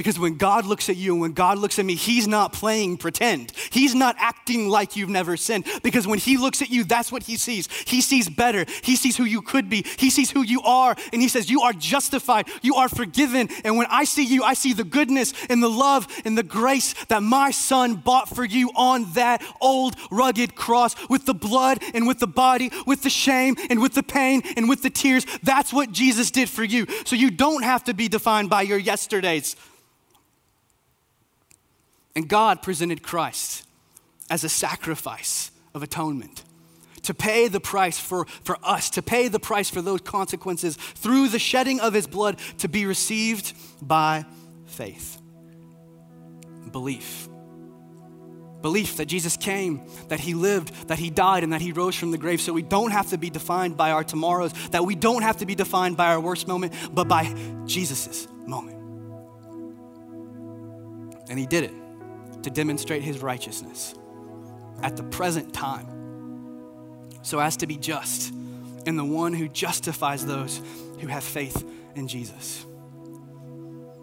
Because 0.00 0.18
when 0.18 0.38
God 0.38 0.64
looks 0.64 0.88
at 0.88 0.96
you 0.96 1.12
and 1.12 1.20
when 1.20 1.32
God 1.32 1.58
looks 1.58 1.78
at 1.78 1.84
me, 1.84 1.94
He's 1.94 2.26
not 2.26 2.54
playing 2.54 2.96
pretend. 2.96 3.52
He's 3.68 3.94
not 3.94 4.16
acting 4.18 4.66
like 4.66 4.96
you've 4.96 5.10
never 5.10 5.36
sinned. 5.36 5.66
Because 5.82 6.06
when 6.06 6.18
He 6.18 6.38
looks 6.38 6.62
at 6.62 6.70
you, 6.70 6.84
that's 6.84 7.12
what 7.12 7.24
He 7.24 7.36
sees. 7.36 7.68
He 7.84 8.00
sees 8.00 8.26
better. 8.26 8.64
He 8.82 8.96
sees 8.96 9.18
who 9.18 9.24
you 9.24 9.42
could 9.42 9.68
be. 9.68 9.84
He 9.98 10.08
sees 10.08 10.30
who 10.30 10.40
you 10.40 10.62
are. 10.62 10.96
And 11.12 11.20
He 11.20 11.28
says, 11.28 11.50
You 11.50 11.60
are 11.60 11.74
justified. 11.74 12.48
You 12.62 12.76
are 12.76 12.88
forgiven. 12.88 13.50
And 13.62 13.76
when 13.76 13.88
I 13.90 14.04
see 14.04 14.24
you, 14.24 14.42
I 14.42 14.54
see 14.54 14.72
the 14.72 14.84
goodness 14.84 15.34
and 15.50 15.62
the 15.62 15.68
love 15.68 16.06
and 16.24 16.38
the 16.38 16.42
grace 16.42 16.94
that 17.08 17.22
my 17.22 17.50
Son 17.50 17.96
bought 17.96 18.30
for 18.30 18.46
you 18.46 18.70
on 18.74 19.12
that 19.12 19.44
old 19.60 19.96
rugged 20.10 20.54
cross 20.54 20.96
with 21.10 21.26
the 21.26 21.34
blood 21.34 21.78
and 21.92 22.08
with 22.08 22.20
the 22.20 22.26
body, 22.26 22.72
with 22.86 23.02
the 23.02 23.10
shame 23.10 23.54
and 23.68 23.82
with 23.82 23.92
the 23.92 24.02
pain 24.02 24.40
and 24.56 24.66
with 24.66 24.80
the 24.80 24.88
tears. 24.88 25.26
That's 25.42 25.74
what 25.74 25.92
Jesus 25.92 26.30
did 26.30 26.48
for 26.48 26.64
you. 26.64 26.86
So 27.04 27.16
you 27.16 27.30
don't 27.30 27.64
have 27.64 27.84
to 27.84 27.92
be 27.92 28.08
defined 28.08 28.48
by 28.48 28.62
your 28.62 28.78
yesterdays. 28.78 29.56
And 32.14 32.28
God 32.28 32.62
presented 32.62 33.02
Christ 33.02 33.64
as 34.30 34.44
a 34.44 34.48
sacrifice 34.48 35.50
of 35.74 35.82
atonement, 35.82 36.44
to 37.02 37.14
pay 37.14 37.48
the 37.48 37.60
price 37.60 37.98
for, 37.98 38.26
for 38.44 38.56
us, 38.62 38.90
to 38.90 39.02
pay 39.02 39.28
the 39.28 39.40
price 39.40 39.70
for 39.70 39.82
those 39.82 40.00
consequences 40.00 40.76
through 40.76 41.28
the 41.28 41.38
shedding 41.38 41.80
of 41.80 41.94
his 41.94 42.06
blood 42.06 42.38
to 42.58 42.68
be 42.68 42.86
received 42.86 43.52
by 43.80 44.24
faith. 44.66 45.18
Belief. 46.70 47.28
Belief 48.62 48.98
that 48.98 49.06
Jesus 49.06 49.36
came, 49.36 49.80
that 50.08 50.20
he 50.20 50.34
lived, 50.34 50.88
that 50.88 50.98
he 50.98 51.08
died, 51.08 51.42
and 51.42 51.52
that 51.52 51.62
he 51.62 51.72
rose 51.72 51.96
from 51.96 52.10
the 52.10 52.18
grave 52.18 52.40
so 52.40 52.52
we 52.52 52.62
don't 52.62 52.90
have 52.90 53.08
to 53.10 53.16
be 53.16 53.30
defined 53.30 53.76
by 53.76 53.90
our 53.90 54.04
tomorrows, 54.04 54.52
that 54.70 54.84
we 54.84 54.94
don't 54.94 55.22
have 55.22 55.38
to 55.38 55.46
be 55.46 55.54
defined 55.54 55.96
by 55.96 56.08
our 56.08 56.20
worst 56.20 56.46
moment, 56.46 56.74
but 56.92 57.08
by 57.08 57.34
Jesus' 57.66 58.28
moment. 58.46 58.76
And 61.30 61.38
he 61.38 61.46
did 61.46 61.64
it 61.64 61.72
to 62.42 62.50
demonstrate 62.50 63.02
his 63.02 63.20
righteousness 63.20 63.94
at 64.82 64.96
the 64.96 65.02
present 65.04 65.52
time, 65.52 65.86
so 67.22 67.38
as 67.38 67.56
to 67.58 67.66
be 67.66 67.76
just 67.76 68.32
and 68.86 68.98
the 68.98 69.04
one 69.04 69.32
who 69.32 69.48
justifies 69.48 70.24
those 70.24 70.60
who 71.00 71.06
have 71.06 71.22
faith 71.22 71.64
in 71.94 72.08
Jesus. 72.08 72.64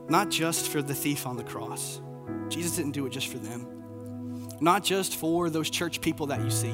Not 0.09 0.29
just 0.29 0.69
for 0.69 0.81
the 0.81 0.93
thief 0.93 1.25
on 1.25 1.35
the 1.35 1.43
cross, 1.43 1.99
Jesus 2.49 2.75
didn't 2.75 2.91
do 2.91 3.05
it 3.05 3.09
just 3.09 3.27
for 3.27 3.39
them. 3.39 4.47
Not 4.61 4.83
just 4.83 5.15
for 5.15 5.49
those 5.49 5.69
church 5.69 6.01
people 6.01 6.27
that 6.27 6.41
you 6.41 6.49
see, 6.49 6.73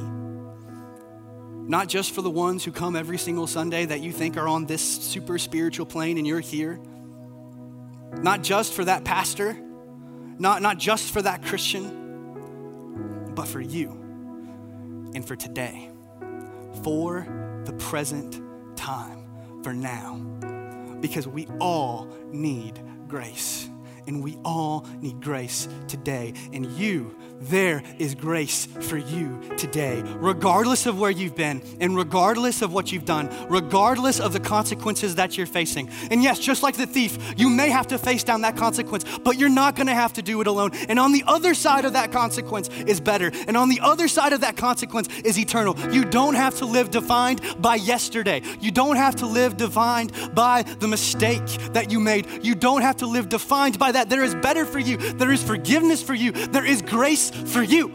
not 1.65 1.87
just 1.87 2.11
for 2.11 2.21
the 2.21 2.29
ones 2.29 2.63
who 2.63 2.71
come 2.71 2.95
every 2.95 3.17
single 3.17 3.47
Sunday 3.47 3.85
that 3.85 4.01
you 4.01 4.11
think 4.11 4.35
are 4.37 4.47
on 4.47 4.65
this 4.65 4.81
super 4.81 5.37
spiritual 5.37 5.85
plane 5.85 6.17
and 6.17 6.27
you're 6.27 6.41
here, 6.41 6.79
not 8.21 8.43
just 8.43 8.73
for 8.73 8.85
that 8.85 9.03
pastor, 9.05 9.57
not, 10.39 10.61
not 10.61 10.77
just 10.77 11.11
for 11.11 11.21
that 11.21 11.43
Christian, 11.43 13.31
but 13.35 13.47
for 13.47 13.61
you 13.61 13.89
and 15.15 15.25
for 15.25 15.35
today, 15.35 15.89
for 16.83 17.27
the 17.65 17.73
present 17.73 18.41
time, 18.75 19.25
for 19.63 19.73
now, 19.73 20.17
because 21.01 21.27
we 21.27 21.47
all 21.59 22.07
need 22.31 22.79
grace 23.07 23.69
and 24.07 24.23
we 24.23 24.37
all 24.43 24.85
need 25.01 25.21
grace 25.21 25.67
today. 25.87 26.33
And 26.51 26.65
you 26.71 27.15
there 27.49 27.83
is 27.99 28.15
grace 28.15 28.67
for 28.81 28.97
you 28.97 29.39
today, 29.57 30.01
regardless 30.15 30.85
of 30.85 30.99
where 30.99 31.11
you've 31.11 31.35
been 31.35 31.61
and 31.81 31.95
regardless 31.95 32.61
of 32.61 32.73
what 32.73 32.91
you've 32.91 33.05
done, 33.05 33.29
regardless 33.49 34.19
of 34.19 34.33
the 34.33 34.39
consequences 34.39 35.15
that 35.15 35.37
you're 35.37 35.45
facing. 35.47 35.89
And 36.09 36.23
yes, 36.23 36.39
just 36.39 36.63
like 36.63 36.77
the 36.77 36.87
thief, 36.87 37.17
you 37.37 37.49
may 37.49 37.69
have 37.69 37.87
to 37.87 37.97
face 37.97 38.23
down 38.23 38.41
that 38.41 38.55
consequence, 38.55 39.03
but 39.19 39.37
you're 39.37 39.49
not 39.49 39.75
gonna 39.75 39.95
have 39.95 40.13
to 40.13 40.21
do 40.21 40.39
it 40.41 40.47
alone. 40.47 40.71
And 40.87 40.99
on 40.99 41.11
the 41.11 41.23
other 41.27 41.53
side 41.53 41.85
of 41.85 41.93
that 41.93 42.11
consequence 42.11 42.69
is 42.87 43.01
better. 43.01 43.31
And 43.47 43.57
on 43.57 43.69
the 43.69 43.79
other 43.81 44.07
side 44.07 44.33
of 44.33 44.41
that 44.41 44.55
consequence 44.55 45.09
is 45.25 45.37
eternal. 45.37 45.77
You 45.91 46.05
don't 46.05 46.35
have 46.35 46.57
to 46.59 46.65
live 46.65 46.91
defined 46.91 47.41
by 47.59 47.75
yesterday. 47.75 48.41
You 48.61 48.71
don't 48.71 48.95
have 48.95 49.17
to 49.17 49.25
live 49.25 49.57
defined 49.57 50.13
by 50.33 50.63
the 50.63 50.87
mistake 50.87 51.45
that 51.73 51.91
you 51.91 51.99
made. 51.99 52.27
You 52.43 52.55
don't 52.55 52.81
have 52.81 52.97
to 52.97 53.05
live 53.05 53.29
defined 53.29 53.79
by 53.79 53.91
that. 53.93 54.09
There 54.09 54.23
is 54.23 54.35
better 54.35 54.65
for 54.65 54.79
you, 54.79 54.97
there 54.97 55.31
is 55.31 55.41
forgiveness 55.41 56.03
for 56.03 56.13
you, 56.13 56.31
there 56.31 56.65
is 56.65 56.81
grace 56.81 57.29
for 57.29 57.63
you. 57.63 57.87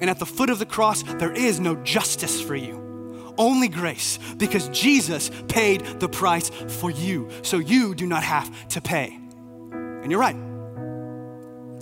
And 0.00 0.10
at 0.10 0.18
the 0.18 0.26
foot 0.26 0.50
of 0.50 0.58
the 0.58 0.66
cross, 0.66 1.02
there 1.02 1.32
is 1.32 1.60
no 1.60 1.76
justice 1.76 2.40
for 2.40 2.54
you, 2.54 3.34
only 3.38 3.68
grace, 3.68 4.18
because 4.36 4.68
Jesus 4.68 5.30
paid 5.48 5.82
the 6.00 6.08
price 6.08 6.50
for 6.50 6.90
you, 6.90 7.30
so 7.42 7.58
you 7.58 7.94
do 7.94 8.06
not 8.06 8.22
have 8.22 8.68
to 8.68 8.80
pay. 8.80 9.18
And 9.72 10.10
you're 10.10 10.20
right, 10.20 10.36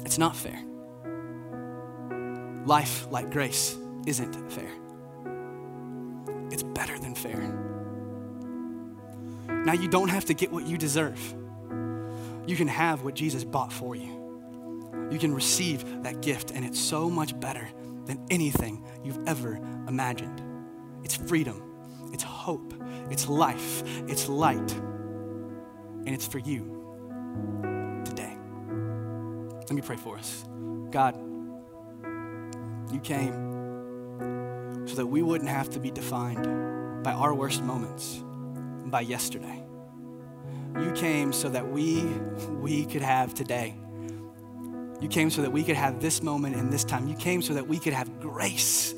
it's 0.04 0.18
not 0.18 0.36
fair. 0.36 0.62
Life 2.64 3.08
like 3.10 3.30
grace 3.30 3.76
isn't 4.06 4.52
fair, 4.52 4.70
it's 6.52 6.62
better 6.62 6.98
than 6.98 7.14
fair. 7.14 7.71
Now, 9.64 9.72
you 9.72 9.88
don't 9.88 10.08
have 10.08 10.24
to 10.26 10.34
get 10.34 10.50
what 10.50 10.66
you 10.66 10.76
deserve 10.76 11.34
you 12.46 12.56
can 12.56 12.68
have 12.68 13.02
what 13.02 13.14
Jesus 13.14 13.44
bought 13.44 13.72
for 13.72 13.94
you. 13.94 15.08
You 15.10 15.18
can 15.18 15.34
receive 15.34 16.02
that 16.02 16.22
gift, 16.22 16.50
and 16.50 16.64
it's 16.64 16.80
so 16.80 17.08
much 17.08 17.38
better 17.38 17.68
than 18.06 18.24
anything 18.30 18.84
you've 19.04 19.26
ever 19.26 19.56
imagined. 19.86 20.42
It's 21.04 21.14
freedom, 21.14 21.62
it's 22.12 22.24
hope, 22.24 22.74
it's 23.10 23.28
life, 23.28 23.82
it's 24.08 24.28
light, 24.28 24.72
and 24.72 26.08
it's 26.08 26.26
for 26.26 26.38
you 26.38 28.02
today. 28.04 28.36
Let 29.60 29.72
me 29.72 29.82
pray 29.82 29.96
for 29.96 30.18
us. 30.18 30.44
God, 30.90 31.16
you 32.92 33.00
came 33.00 33.32
so 34.86 34.96
that 34.96 35.06
we 35.06 35.22
wouldn't 35.22 35.50
have 35.50 35.70
to 35.70 35.78
be 35.78 35.90
defined 35.90 37.04
by 37.04 37.12
our 37.12 37.34
worst 37.34 37.62
moments, 37.62 38.22
by 38.92 39.00
yesterday. 39.00 39.64
You 40.78 40.92
came 40.92 41.32
so 41.32 41.48
that 41.48 41.66
we, 41.66 42.04
we 42.60 42.84
could 42.84 43.02
have 43.02 43.34
today. 43.34 43.74
You 45.00 45.08
came 45.08 45.30
so 45.30 45.42
that 45.42 45.50
we 45.50 45.64
could 45.64 45.76
have 45.76 46.00
this 46.00 46.22
moment 46.22 46.54
and 46.54 46.70
this 46.72 46.84
time. 46.84 47.08
You 47.08 47.16
came 47.16 47.42
so 47.42 47.54
that 47.54 47.66
we 47.66 47.78
could 47.78 47.94
have 47.94 48.20
grace. 48.20 48.94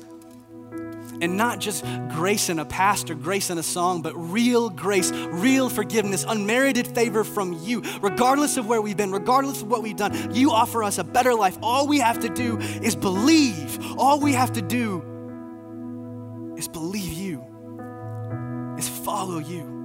And 1.21 1.37
not 1.37 1.59
just 1.59 1.85
grace 2.11 2.49
in 2.49 2.59
a 2.59 2.65
past 2.65 3.09
or 3.09 3.15
grace 3.15 3.49
in 3.49 3.57
a 3.57 3.63
song, 3.63 4.01
but 4.01 4.13
real 4.15 4.69
grace, 4.69 5.11
real 5.11 5.69
forgiveness, 5.69 6.25
unmerited 6.27 6.87
favor 6.87 7.23
from 7.23 7.53
you. 7.63 7.81
Regardless 8.01 8.57
of 8.57 8.67
where 8.67 8.81
we've 8.81 8.97
been, 8.97 9.13
regardless 9.13 9.61
of 9.61 9.69
what 9.69 9.81
we've 9.81 9.95
done, 9.95 10.35
you 10.35 10.51
offer 10.51 10.83
us 10.83 10.97
a 10.97 11.05
better 11.05 11.33
life. 11.33 11.57
All 11.63 11.87
we 11.87 11.99
have 11.99 12.19
to 12.19 12.29
do 12.29 12.57
is 12.59 12.97
believe. 12.97 13.79
All 13.97 14.19
we 14.19 14.33
have 14.33 14.51
to 14.53 14.61
do 14.61 16.53
is 16.57 16.67
believe 16.67 17.13
you, 17.13 18.75
is 18.77 18.89
follow 18.89 19.39
you 19.39 19.75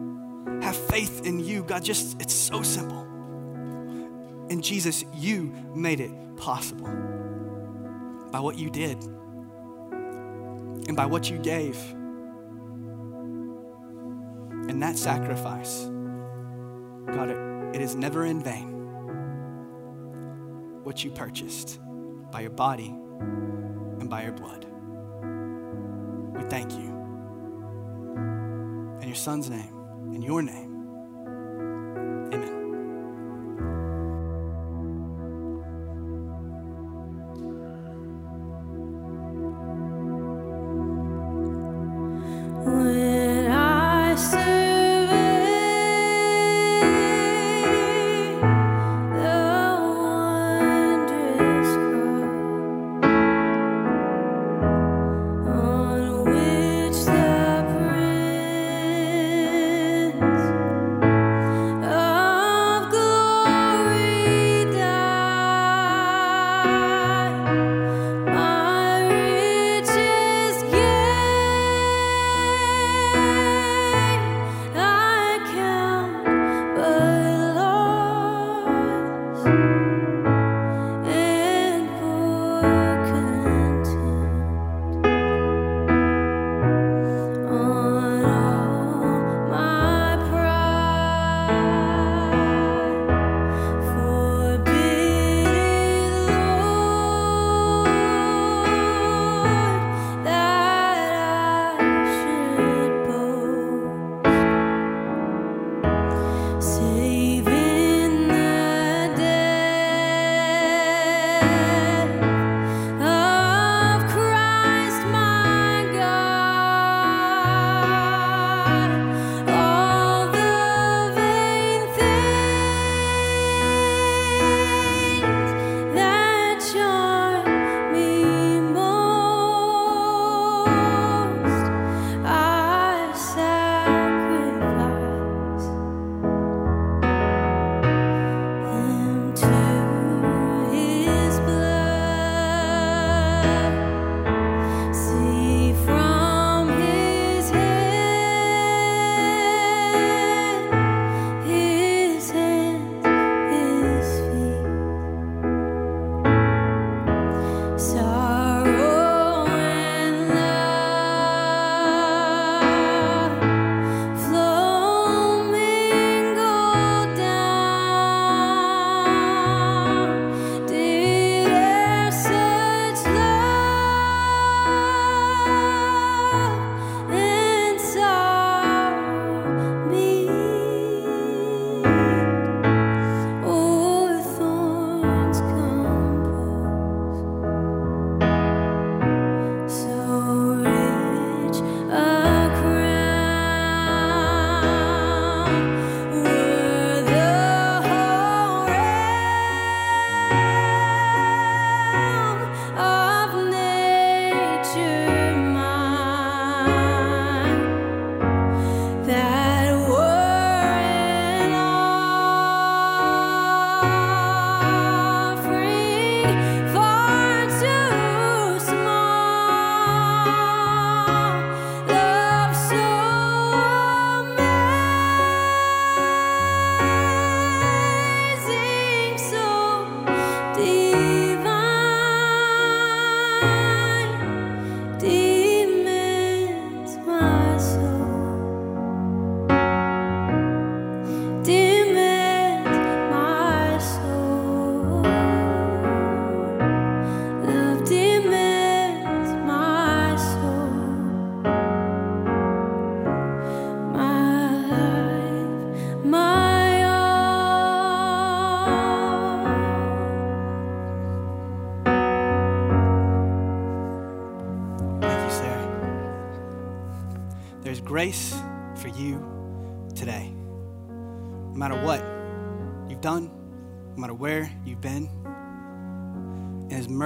have 0.63 0.77
faith 0.77 1.27
in 1.27 1.41
you. 1.41 1.63
God, 1.63 1.85
just, 1.85 2.21
it's 2.21 2.35
so 2.35 2.63
simple. 2.63 3.03
And 4.51 4.63
Jesus, 4.63 5.05
you 5.15 5.55
made 5.75 6.01
it 6.01 6.11
possible 6.37 6.89
by 8.31 8.41
what 8.41 8.59
you 8.59 8.71
did 8.71 9.03
and 10.89 10.97
by 10.97 11.07
what 11.07 11.31
you 11.31 11.39
gave. 11.39 11.77
And 14.69 14.83
that 14.83 14.99
sacrifice, 14.99 15.85
God, 17.07 17.31
it, 17.31 17.77
it 17.77 17.83
is 17.83 17.95
never 17.95 18.25
in 18.25 18.43
vain 18.43 18.69
what 20.85 21.05
you 21.05 21.11
purchased 21.11 21.79
by 22.33 22.41
your 22.41 22.51
body 22.51 22.89
and 22.89 24.09
by 24.09 24.23
your 24.23 24.33
blood. 24.33 24.67
We 26.37 26.49
thank 26.49 26.73
you. 26.73 26.99
In 29.01 29.07
your 29.07 29.17
son's 29.17 29.49
name 29.51 29.80
in 30.15 30.23
your 30.23 30.43
name. 30.43 30.70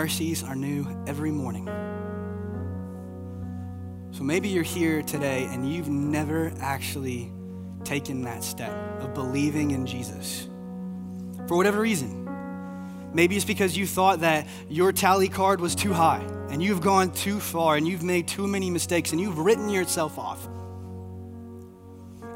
Mercies 0.05 0.42
are 0.42 0.55
new 0.55 0.86
every 1.07 1.30
morning. 1.30 1.64
So 4.11 4.22
maybe 4.22 4.50
you're 4.50 4.62
here 4.62 5.00
today 5.00 5.46
and 5.46 5.66
you've 5.66 5.88
never 5.88 6.52
actually 6.61 7.32
taken 7.84 8.20
that 8.24 8.44
step 8.44 8.70
of 9.00 9.14
believing 9.14 9.70
in 9.70 9.86
Jesus 9.86 10.46
for 11.48 11.57
whatever 11.57 11.80
reason. 11.80 12.28
Maybe 13.14 13.34
it's 13.34 13.46
because 13.46 13.78
you 13.78 13.86
thought 13.86 14.20
that 14.20 14.46
your 14.68 14.92
tally 14.92 15.30
card 15.30 15.59
was 15.59 15.74
too 15.74 15.94
high 15.94 16.22
and 16.50 16.62
you've 16.62 16.82
gone 16.82 17.11
too 17.11 17.40
far 17.40 17.76
and 17.76 17.88
you've 17.88 18.02
made 18.02 18.28
too 18.28 18.46
many 18.46 18.68
mistakes 18.68 19.12
and 19.12 19.18
you've 19.18 19.38
written 19.38 19.70
yourself 19.70 20.18
off. 20.18 20.46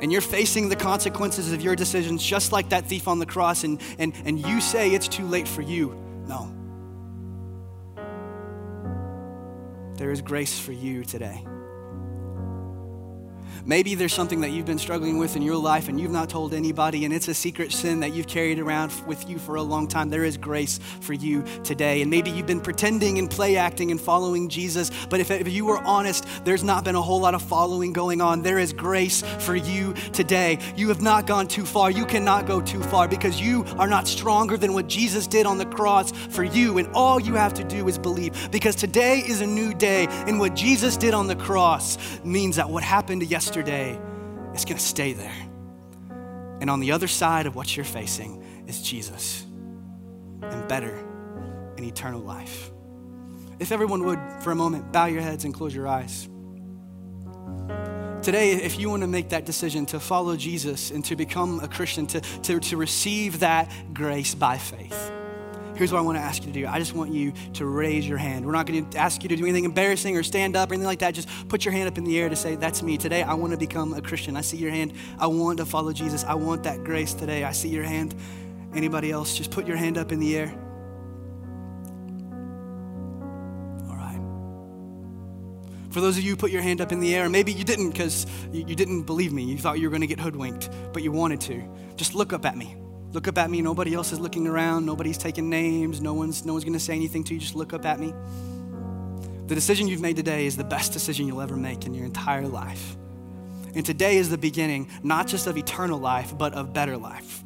And 0.01 0.11
you're 0.11 0.23
facing 0.23 0.71
the 0.71 0.77
consequences 0.77 1.53
of 1.53 1.61
your 1.61 1.77
decisions 1.77 2.25
just 2.25 2.51
like 2.51 2.71
that 2.71 2.87
thief 2.87 3.07
on 3.09 3.19
the 3.19 3.27
cross, 3.27 3.63
and, 3.63 3.79
and, 3.99 4.15
and 4.25 4.39
you 4.39 4.63
say 4.63 4.95
it's 4.95 5.09
too 5.09 5.27
late 5.27 5.47
for 5.47 5.61
you. 5.61 5.95
No. 6.27 6.58
There 9.99 10.13
is 10.13 10.23
grace 10.23 10.61
for 10.61 10.71
you 10.71 11.05
today. 11.05 11.45
Maybe 13.69 13.95
there's 13.95 14.15
something 14.15 14.41
that 14.41 14.51
you've 14.51 14.65
been 14.65 14.79
struggling 14.79 15.19
with 15.19 15.37
in 15.37 15.43
your 15.43 15.57
life 15.57 15.91
and 15.91 16.01
you've 16.01 16.11
not 16.11 16.31
told 16.31 16.55
anybody, 16.55 17.05
and 17.05 17.13
it's 17.13 17.29
a 17.29 17.35
secret 17.35 17.71
sin 17.71 18.01
that 18.01 18.15
you've 18.15 18.27
carried 18.27 18.59
around 18.59 18.91
with 19.07 19.29
you 19.29 19.39
for 19.39 19.57
a 19.57 19.63
long 19.63 19.87
time. 19.87 20.09
There 20.09 20.25
is 20.25 20.39
grace 20.39 20.81
for 21.01 21.13
you 21.13 21.45
today. 21.65 22.01
And 22.01 22.11
maybe 22.11 22.31
you've 22.31 22.47
been 22.47 22.63
pretending 22.63 23.19
and 23.19 23.31
play 23.31 23.59
acting 23.59 23.91
and 23.91 24.01
following 24.01 24.49
Jesus, 24.49 24.91
but 25.11 25.21
if, 25.21 25.31
if 25.31 25.49
you 25.49 25.67
were 25.67 25.81
honest, 25.81 26.27
there's 26.47 26.65
not 26.65 26.83
been 26.83 26.95
a 26.95 27.03
whole 27.03 27.21
lot 27.21 27.35
of 27.35 27.43
following 27.43 27.93
going 27.93 28.23
on. 28.23 28.41
There 28.41 28.59
is 28.59 28.73
grace 28.73 29.21
for 29.41 29.55
you 29.55 29.93
today. 30.15 30.59
You 30.75 30.89
have 30.89 31.03
not 31.03 31.27
gone 31.27 31.47
too 31.47 31.67
far. 31.67 31.91
You 31.91 32.07
cannot 32.07 32.47
go 32.47 32.63
too 32.63 32.83
far 32.85 33.07
because 33.07 33.39
you 33.39 33.67
are 33.77 33.87
not 33.87 34.09
stronger 34.09 34.57
than 34.57 34.73
what 34.73 34.87
Jesus 34.87 35.27
did 35.27 35.45
on 35.45 35.59
the 35.59 35.67
cross 35.67 36.11
for 36.11 36.43
you. 36.43 36.79
And 36.79 36.89
all 36.95 37.21
you 37.21 37.35
have 37.35 37.53
to 37.53 37.65
do 37.65 37.87
is 37.87 37.99
believe 37.99 38.51
because 38.51 38.77
today 38.77 39.19
is 39.19 39.43
a 39.43 39.47
new 39.47 39.75
day. 39.75 40.07
And 40.27 40.41
what 40.41 40.57
Jesus 40.57 40.97
did 40.97 41.13
on 41.13 41.27
the 41.27 41.37
cross 41.37 41.99
means 42.25 42.57
that 42.57 42.71
what 42.71 42.83
happened 42.83 43.25
yesterday 43.25 43.58
yesterday 43.59 44.01
it's 44.55 44.65
going 44.65 44.79
to 44.79 44.85
stay 44.85 45.13
there. 45.13 45.35
And 46.61 46.71
on 46.71 46.79
the 46.79 46.93
other 46.93 47.09
side 47.09 47.47
of 47.47 47.57
what 47.57 47.77
you're 47.77 47.85
facing 47.85 48.43
is 48.69 48.83
Jesus 48.83 49.45
and 50.43 50.69
better 50.69 50.97
and 51.77 51.85
eternal 51.85 52.21
life. 52.21 52.71
If 53.59 53.73
everyone 53.73 54.05
would, 54.05 54.21
for 54.43 54.53
a 54.53 54.55
moment, 54.55 54.93
bow 54.93 55.07
your 55.07 55.23
heads 55.23 55.45
and 55.45 55.53
close 55.53 55.75
your 55.75 55.89
eyes. 55.89 56.29
Today, 58.23 58.53
if 58.53 58.79
you 58.79 58.91
want 58.91 59.03
to 59.03 59.09
make 59.09 59.31
that 59.31 59.45
decision 59.45 59.87
to 59.87 59.99
follow 59.99 60.37
Jesus 60.37 60.93
and 60.93 61.05
to 61.07 61.17
become 61.17 61.59
a 61.61 61.69
Christian, 61.69 62.07
to, 62.09 62.21
to, 62.21 62.61
to 62.61 62.77
receive 62.77 63.41
that 63.41 63.73
grace 63.93 64.37
by 64.37 64.57
faith, 64.57 65.13
here's 65.79 65.93
what 65.93 66.01
I 66.01 66.03
want 66.03 66.19
to 66.19 66.23
ask 66.23 66.43
you 66.43 66.53
to 66.53 66.61
do. 66.61 66.67
I 66.67 66.81
just 66.81 66.93
want 66.93 67.13
you 67.13 67.33
to 67.55 67.65
raise 67.65 68.07
your 68.07 68.19
hand. 68.19 68.45
We're 68.45 68.53
not 68.53 68.67
going 68.67 68.91
to 68.91 68.99
ask 68.99 69.23
you 69.23 69.29
to 69.29 69.37
do 69.37 69.45
anything 69.45 69.65
embarrassing 69.65 70.17
or 70.17 70.25
stand 70.25 70.57
up 70.57 70.71
or 70.71 70.75
anything 70.75 70.89
like 70.89 70.99
that. 70.99 71.15
Just 71.15 71.29
put 71.49 71.65
your 71.65 71.71
hand 71.71 71.89
up 71.89 71.97
in 71.97 72.05
the 72.05 72.19
air 72.19 72.29
to 72.29 72.35
say, 72.35 72.57
That's 72.57 72.83
me. 72.83 72.99
Today, 72.99 73.23
I 73.23 73.35
want 73.35 73.53
to 73.53 73.59
become 73.59 73.95
a 73.95 74.03
Christian. 74.03 74.37
I 74.37 74.41
see 74.41 74.57
your 74.57 74.73
hand. 74.73 74.93
I 75.21 75.29
want 75.29 75.59
to 75.59 75.65
follow 75.65 75.93
Jesus. 75.93 76.25
I 76.25 76.35
want 76.35 76.65
that 76.65 76.83
grace 76.83 77.15
today. 77.15 77.45
I 77.45 77.53
see 77.53 77.69
your 77.69 77.85
hand. 77.85 78.17
Anybody 78.75 79.13
else? 79.13 79.37
Just 79.37 79.53
put 79.53 79.69
your 79.69 79.77
hand 79.77 79.97
up 79.97 80.11
in 80.11 80.19
the 80.19 80.37
air. 80.37 80.49
All 83.89 83.97
right. 83.97 84.21
For 85.93 86.01
those 86.01 86.19
of 86.19 86.25
you 86.25 86.31
who 86.31 86.37
put 86.37 86.51
your 86.51 86.63
hand 86.63 86.81
up 86.81 86.91
in 86.91 86.99
the 86.99 87.15
air, 87.15 87.29
maybe 87.31 87.53
you 87.53 87.63
didn't 87.63 87.91
because 87.91 88.27
you 88.53 88.75
didn't 88.75 89.05
believe 89.05 89.33
me. 89.33 89.45
You 89.45 89.59
thought 89.59 89.79
you 89.79 89.87
were 89.87 89.93
going 89.93 90.01
to 90.01 90.09
get 90.09 90.19
hoodwinked, 90.19 90.71
but 90.93 91.05
you 91.05 91.13
wanted 91.13 91.41
to. 91.43 91.63
Just 91.95 92.17
look 92.17 92.33
up 92.33 92.45
at 92.45 92.57
me. 92.57 92.75
Look 93.13 93.27
up 93.27 93.39
at 93.39 93.51
me. 93.51 93.63
Nobody 93.63 93.95
else 93.95 94.13
is 94.13 94.21
looking 94.21 94.47
around. 94.47 94.85
Nobody's 94.85 95.19
taking 95.19 95.49
names. 95.49 96.01
No 96.01 96.13
one's, 96.13 96.45
no 96.45 96.53
one's 96.53 96.65
going 96.65 96.75
to 96.75 96.81
say 96.81 96.95
anything 96.95 97.25
to 97.25 97.35
you. 97.35 97.41
Just 97.41 97.55
look 97.55 97.73
up 97.73 97.87
at 97.87 97.99
me. 97.99 98.13
The 99.47 99.55
decision 99.55 99.89
you've 99.89 100.03
made 100.03 100.17
today 100.17 100.45
is 100.45 100.59
the 100.59 100.65
best 100.65 100.93
decision 100.93 101.27
you'll 101.27 101.41
ever 101.41 101.57
make 101.57 101.87
in 101.87 101.95
your 101.95 102.05
entire 102.05 102.47
life. 102.47 102.97
And 103.75 103.85
today 103.85 104.19
is 104.19 104.29
the 104.29 104.37
beginning, 104.37 104.91
not 105.03 105.27
just 105.27 105.47
of 105.47 105.57
eternal 105.57 105.99
life, 105.99 106.37
but 106.37 106.53
of 106.53 106.75
better 106.75 106.99
life. 106.99 107.43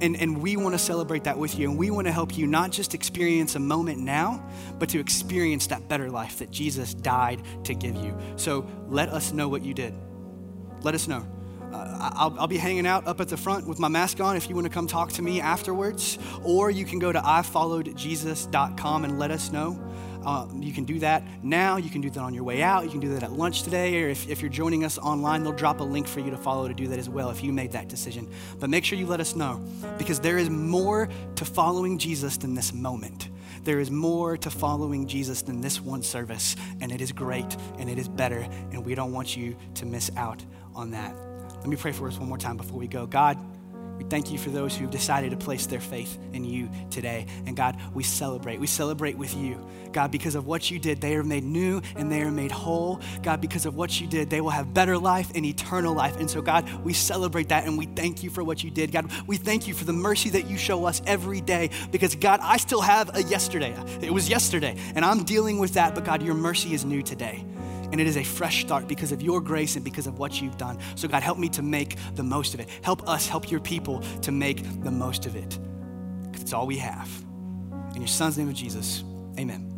And, 0.00 0.14
and 0.14 0.40
we 0.40 0.56
want 0.56 0.74
to 0.74 0.78
celebrate 0.78 1.24
that 1.24 1.36
with 1.36 1.58
you. 1.58 1.68
And 1.68 1.76
we 1.76 1.90
want 1.90 2.06
to 2.06 2.12
help 2.12 2.38
you 2.38 2.46
not 2.46 2.70
just 2.70 2.94
experience 2.94 3.56
a 3.56 3.60
moment 3.60 3.98
now, 3.98 4.48
but 4.78 4.90
to 4.90 5.00
experience 5.00 5.66
that 5.68 5.88
better 5.88 6.08
life 6.08 6.38
that 6.38 6.52
Jesus 6.52 6.94
died 6.94 7.42
to 7.64 7.74
give 7.74 7.96
you. 7.96 8.16
So 8.36 8.68
let 8.86 9.08
us 9.08 9.32
know 9.32 9.48
what 9.48 9.64
you 9.64 9.74
did. 9.74 9.92
Let 10.82 10.94
us 10.94 11.08
know 11.08 11.26
uh, 11.72 12.10
I'll, 12.14 12.36
I'll, 12.40 12.46
be 12.46 12.56
hanging 12.56 12.86
out 12.86 13.06
up 13.06 13.20
at 13.20 13.28
the 13.28 13.36
front 13.36 13.66
with 13.66 13.78
my 13.78 13.88
mask 13.88 14.20
on 14.20 14.36
if 14.36 14.48
you 14.48 14.54
want 14.54 14.66
to 14.66 14.72
come 14.72 14.86
talk 14.86 15.12
to 15.12 15.22
me 15.22 15.40
afterwards. 15.40 16.18
Or 16.42 16.70
you 16.70 16.84
can 16.84 16.98
go 16.98 17.12
to 17.12 17.18
ifollowedjesus.com 17.18 19.04
and 19.04 19.18
let 19.18 19.30
us 19.30 19.52
know. 19.52 19.78
Uh, 20.24 20.46
you 20.58 20.72
can 20.72 20.84
do 20.84 20.98
that 20.98 21.22
now. 21.42 21.76
You 21.76 21.90
can 21.90 22.00
do 22.00 22.10
that 22.10 22.20
on 22.20 22.34
your 22.34 22.44
way 22.44 22.62
out. 22.62 22.84
You 22.84 22.90
can 22.90 23.00
do 23.00 23.14
that 23.14 23.22
at 23.22 23.32
lunch 23.32 23.62
today. 23.62 24.02
Or 24.02 24.08
if, 24.08 24.28
if 24.28 24.40
you're 24.40 24.50
joining 24.50 24.84
us 24.84 24.98
online, 24.98 25.42
they'll 25.42 25.52
drop 25.52 25.80
a 25.80 25.84
link 25.84 26.06
for 26.06 26.20
you 26.20 26.30
to 26.30 26.36
follow 26.36 26.68
to 26.68 26.74
do 26.74 26.86
that 26.88 26.98
as 26.98 27.08
well 27.08 27.30
if 27.30 27.42
you 27.42 27.52
made 27.52 27.72
that 27.72 27.88
decision. 27.88 28.28
But 28.58 28.70
make 28.70 28.84
sure 28.84 28.98
you 28.98 29.06
let 29.06 29.20
us 29.20 29.36
know 29.36 29.62
because 29.96 30.20
there 30.20 30.38
is 30.38 30.50
more 30.50 31.08
to 31.36 31.44
following 31.44 31.98
Jesus 31.98 32.36
than 32.36 32.54
this 32.54 32.72
moment. 32.72 33.30
There 33.64 33.80
is 33.80 33.90
more 33.90 34.36
to 34.38 34.50
following 34.50 35.06
Jesus 35.06 35.42
than 35.42 35.60
this 35.60 35.80
one 35.80 36.02
service, 36.02 36.56
and 36.80 36.92
it 36.92 37.00
is 37.00 37.12
great 37.12 37.56
and 37.78 37.90
it 37.90 37.98
is 37.98 38.08
better, 38.08 38.46
and 38.72 38.84
we 38.84 38.94
don't 38.94 39.12
want 39.12 39.36
you 39.36 39.56
to 39.74 39.86
miss 39.86 40.10
out 40.16 40.44
on 40.74 40.90
that. 40.92 41.27
Let 41.60 41.68
me 41.68 41.76
pray 41.76 41.92
for 41.92 42.08
us 42.08 42.18
one 42.18 42.28
more 42.28 42.38
time 42.38 42.56
before 42.56 42.78
we 42.78 42.88
go. 42.88 43.06
God, 43.06 43.38
we 43.98 44.04
thank 44.04 44.30
you 44.30 44.38
for 44.38 44.50
those 44.50 44.76
who've 44.76 44.90
decided 44.90 45.32
to 45.32 45.36
place 45.36 45.66
their 45.66 45.80
faith 45.80 46.18
in 46.32 46.44
you 46.44 46.70
today. 46.88 47.26
And 47.46 47.56
God, 47.56 47.76
we 47.94 48.04
celebrate. 48.04 48.60
We 48.60 48.68
celebrate 48.68 49.18
with 49.18 49.34
you. 49.36 49.66
God, 49.92 50.12
because 50.12 50.36
of 50.36 50.46
what 50.46 50.70
you 50.70 50.78
did, 50.78 51.00
they 51.00 51.16
are 51.16 51.24
made 51.24 51.42
new 51.42 51.82
and 51.96 52.10
they 52.10 52.22
are 52.22 52.30
made 52.30 52.52
whole. 52.52 53.00
God, 53.24 53.40
because 53.40 53.66
of 53.66 53.74
what 53.74 54.00
you 54.00 54.06
did, 54.06 54.30
they 54.30 54.40
will 54.40 54.50
have 54.50 54.72
better 54.72 54.96
life 54.96 55.32
and 55.34 55.44
eternal 55.44 55.94
life. 55.94 56.16
And 56.20 56.30
so, 56.30 56.40
God, 56.40 56.68
we 56.84 56.92
celebrate 56.92 57.48
that 57.48 57.64
and 57.64 57.76
we 57.76 57.86
thank 57.86 58.22
you 58.22 58.30
for 58.30 58.44
what 58.44 58.62
you 58.62 58.70
did. 58.70 58.92
God, 58.92 59.10
we 59.26 59.36
thank 59.36 59.66
you 59.66 59.74
for 59.74 59.84
the 59.84 59.92
mercy 59.92 60.30
that 60.30 60.46
you 60.46 60.56
show 60.56 60.84
us 60.84 61.02
every 61.04 61.40
day 61.40 61.70
because, 61.90 62.14
God, 62.14 62.38
I 62.40 62.58
still 62.58 62.82
have 62.82 63.16
a 63.16 63.22
yesterday. 63.24 63.74
It 64.00 64.12
was 64.12 64.28
yesterday, 64.28 64.76
and 64.94 65.04
I'm 65.04 65.24
dealing 65.24 65.58
with 65.58 65.74
that, 65.74 65.96
but 65.96 66.04
God, 66.04 66.22
your 66.22 66.34
mercy 66.34 66.72
is 66.72 66.84
new 66.84 67.02
today 67.02 67.44
and 67.92 68.00
it 68.00 68.06
is 68.06 68.16
a 68.16 68.24
fresh 68.24 68.60
start 68.60 68.88
because 68.88 69.12
of 69.12 69.22
your 69.22 69.40
grace 69.40 69.76
and 69.76 69.84
because 69.84 70.06
of 70.06 70.18
what 70.18 70.40
you've 70.40 70.56
done. 70.56 70.78
So, 70.94 71.08
God, 71.08 71.22
help 71.22 71.38
me 71.38 71.48
to 71.50 71.62
make 71.62 71.96
the 72.14 72.22
most 72.22 72.54
of 72.54 72.60
it. 72.60 72.68
Help 72.82 73.08
us, 73.08 73.28
help 73.28 73.50
your 73.50 73.60
people 73.60 74.00
to 74.22 74.32
make 74.32 74.82
the 74.82 74.90
most 74.90 75.26
of 75.26 75.36
it. 75.36 75.58
Because 76.24 76.42
it's 76.42 76.52
all 76.52 76.66
we 76.66 76.78
have. 76.78 77.08
In 77.94 78.02
your 78.02 78.08
son's 78.08 78.38
name 78.38 78.48
of 78.48 78.54
Jesus, 78.54 79.02
amen. 79.38 79.74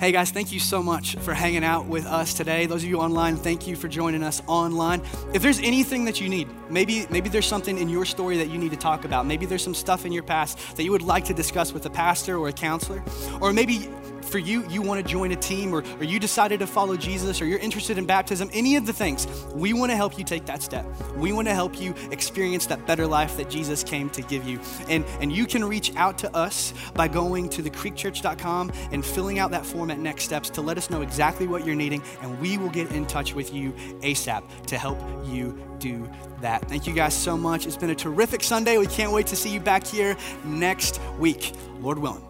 Hey 0.00 0.12
guys, 0.12 0.30
thank 0.30 0.50
you 0.50 0.60
so 0.60 0.82
much 0.82 1.16
for 1.16 1.34
hanging 1.34 1.62
out 1.62 1.84
with 1.84 2.06
us 2.06 2.32
today. 2.32 2.64
Those 2.64 2.82
of 2.82 2.88
you 2.88 3.00
online, 3.00 3.36
thank 3.36 3.66
you 3.66 3.76
for 3.76 3.86
joining 3.86 4.22
us 4.22 4.40
online. 4.46 5.02
If 5.34 5.42
there's 5.42 5.58
anything 5.58 6.06
that 6.06 6.22
you 6.22 6.30
need, 6.30 6.48
maybe 6.70 7.06
maybe 7.10 7.28
there's 7.28 7.44
something 7.44 7.76
in 7.76 7.90
your 7.90 8.06
story 8.06 8.38
that 8.38 8.48
you 8.48 8.56
need 8.56 8.70
to 8.70 8.78
talk 8.78 9.04
about. 9.04 9.26
Maybe 9.26 9.44
there's 9.44 9.62
some 9.62 9.74
stuff 9.74 10.06
in 10.06 10.12
your 10.12 10.22
past 10.22 10.58
that 10.76 10.84
you 10.84 10.90
would 10.90 11.02
like 11.02 11.26
to 11.26 11.34
discuss 11.34 11.74
with 11.74 11.84
a 11.84 11.90
pastor 11.90 12.38
or 12.38 12.48
a 12.48 12.52
counselor, 12.54 13.02
or 13.42 13.52
maybe 13.52 13.90
for 14.30 14.38
you, 14.38 14.66
you 14.68 14.82
want 14.82 15.04
to 15.04 15.12
join 15.12 15.32
a 15.32 15.36
team 15.36 15.74
or, 15.74 15.82
or 15.98 16.04
you 16.04 16.18
decided 16.18 16.60
to 16.60 16.66
follow 16.66 16.96
Jesus 16.96 17.42
or 17.42 17.46
you're 17.46 17.58
interested 17.58 17.98
in 17.98 18.06
baptism, 18.06 18.48
any 18.52 18.76
of 18.76 18.86
the 18.86 18.92
things, 18.92 19.26
we 19.54 19.72
want 19.72 19.90
to 19.90 19.96
help 19.96 20.18
you 20.18 20.24
take 20.24 20.46
that 20.46 20.62
step. 20.62 20.86
We 21.16 21.32
want 21.32 21.48
to 21.48 21.54
help 21.54 21.80
you 21.80 21.94
experience 22.10 22.66
that 22.66 22.86
better 22.86 23.06
life 23.06 23.36
that 23.36 23.50
Jesus 23.50 23.82
came 23.82 24.08
to 24.10 24.22
give 24.22 24.46
you. 24.46 24.60
And, 24.88 25.04
and 25.20 25.32
you 25.32 25.46
can 25.46 25.64
reach 25.64 25.94
out 25.96 26.18
to 26.18 26.34
us 26.34 26.72
by 26.94 27.08
going 27.08 27.48
to 27.50 27.62
thecreekchurch.com 27.62 28.72
and 28.92 29.04
filling 29.04 29.38
out 29.38 29.50
that 29.50 29.66
form 29.66 29.90
at 29.90 29.98
Next 29.98 30.24
Steps 30.24 30.50
to 30.50 30.60
let 30.60 30.78
us 30.78 30.90
know 30.90 31.02
exactly 31.02 31.46
what 31.46 31.66
you're 31.66 31.74
needing, 31.74 32.02
and 32.22 32.40
we 32.40 32.58
will 32.58 32.70
get 32.70 32.90
in 32.92 33.06
touch 33.06 33.34
with 33.34 33.52
you 33.52 33.72
ASAP 34.00 34.42
to 34.66 34.78
help 34.78 34.98
you 35.26 35.60
do 35.78 36.08
that. 36.40 36.68
Thank 36.68 36.86
you 36.86 36.94
guys 36.94 37.14
so 37.14 37.36
much. 37.36 37.66
It's 37.66 37.76
been 37.76 37.90
a 37.90 37.94
terrific 37.94 38.42
Sunday. 38.42 38.78
We 38.78 38.86
can't 38.86 39.12
wait 39.12 39.26
to 39.28 39.36
see 39.36 39.50
you 39.50 39.60
back 39.60 39.86
here 39.86 40.16
next 40.44 41.00
week, 41.18 41.52
Lord 41.80 41.98
willing. 41.98 42.29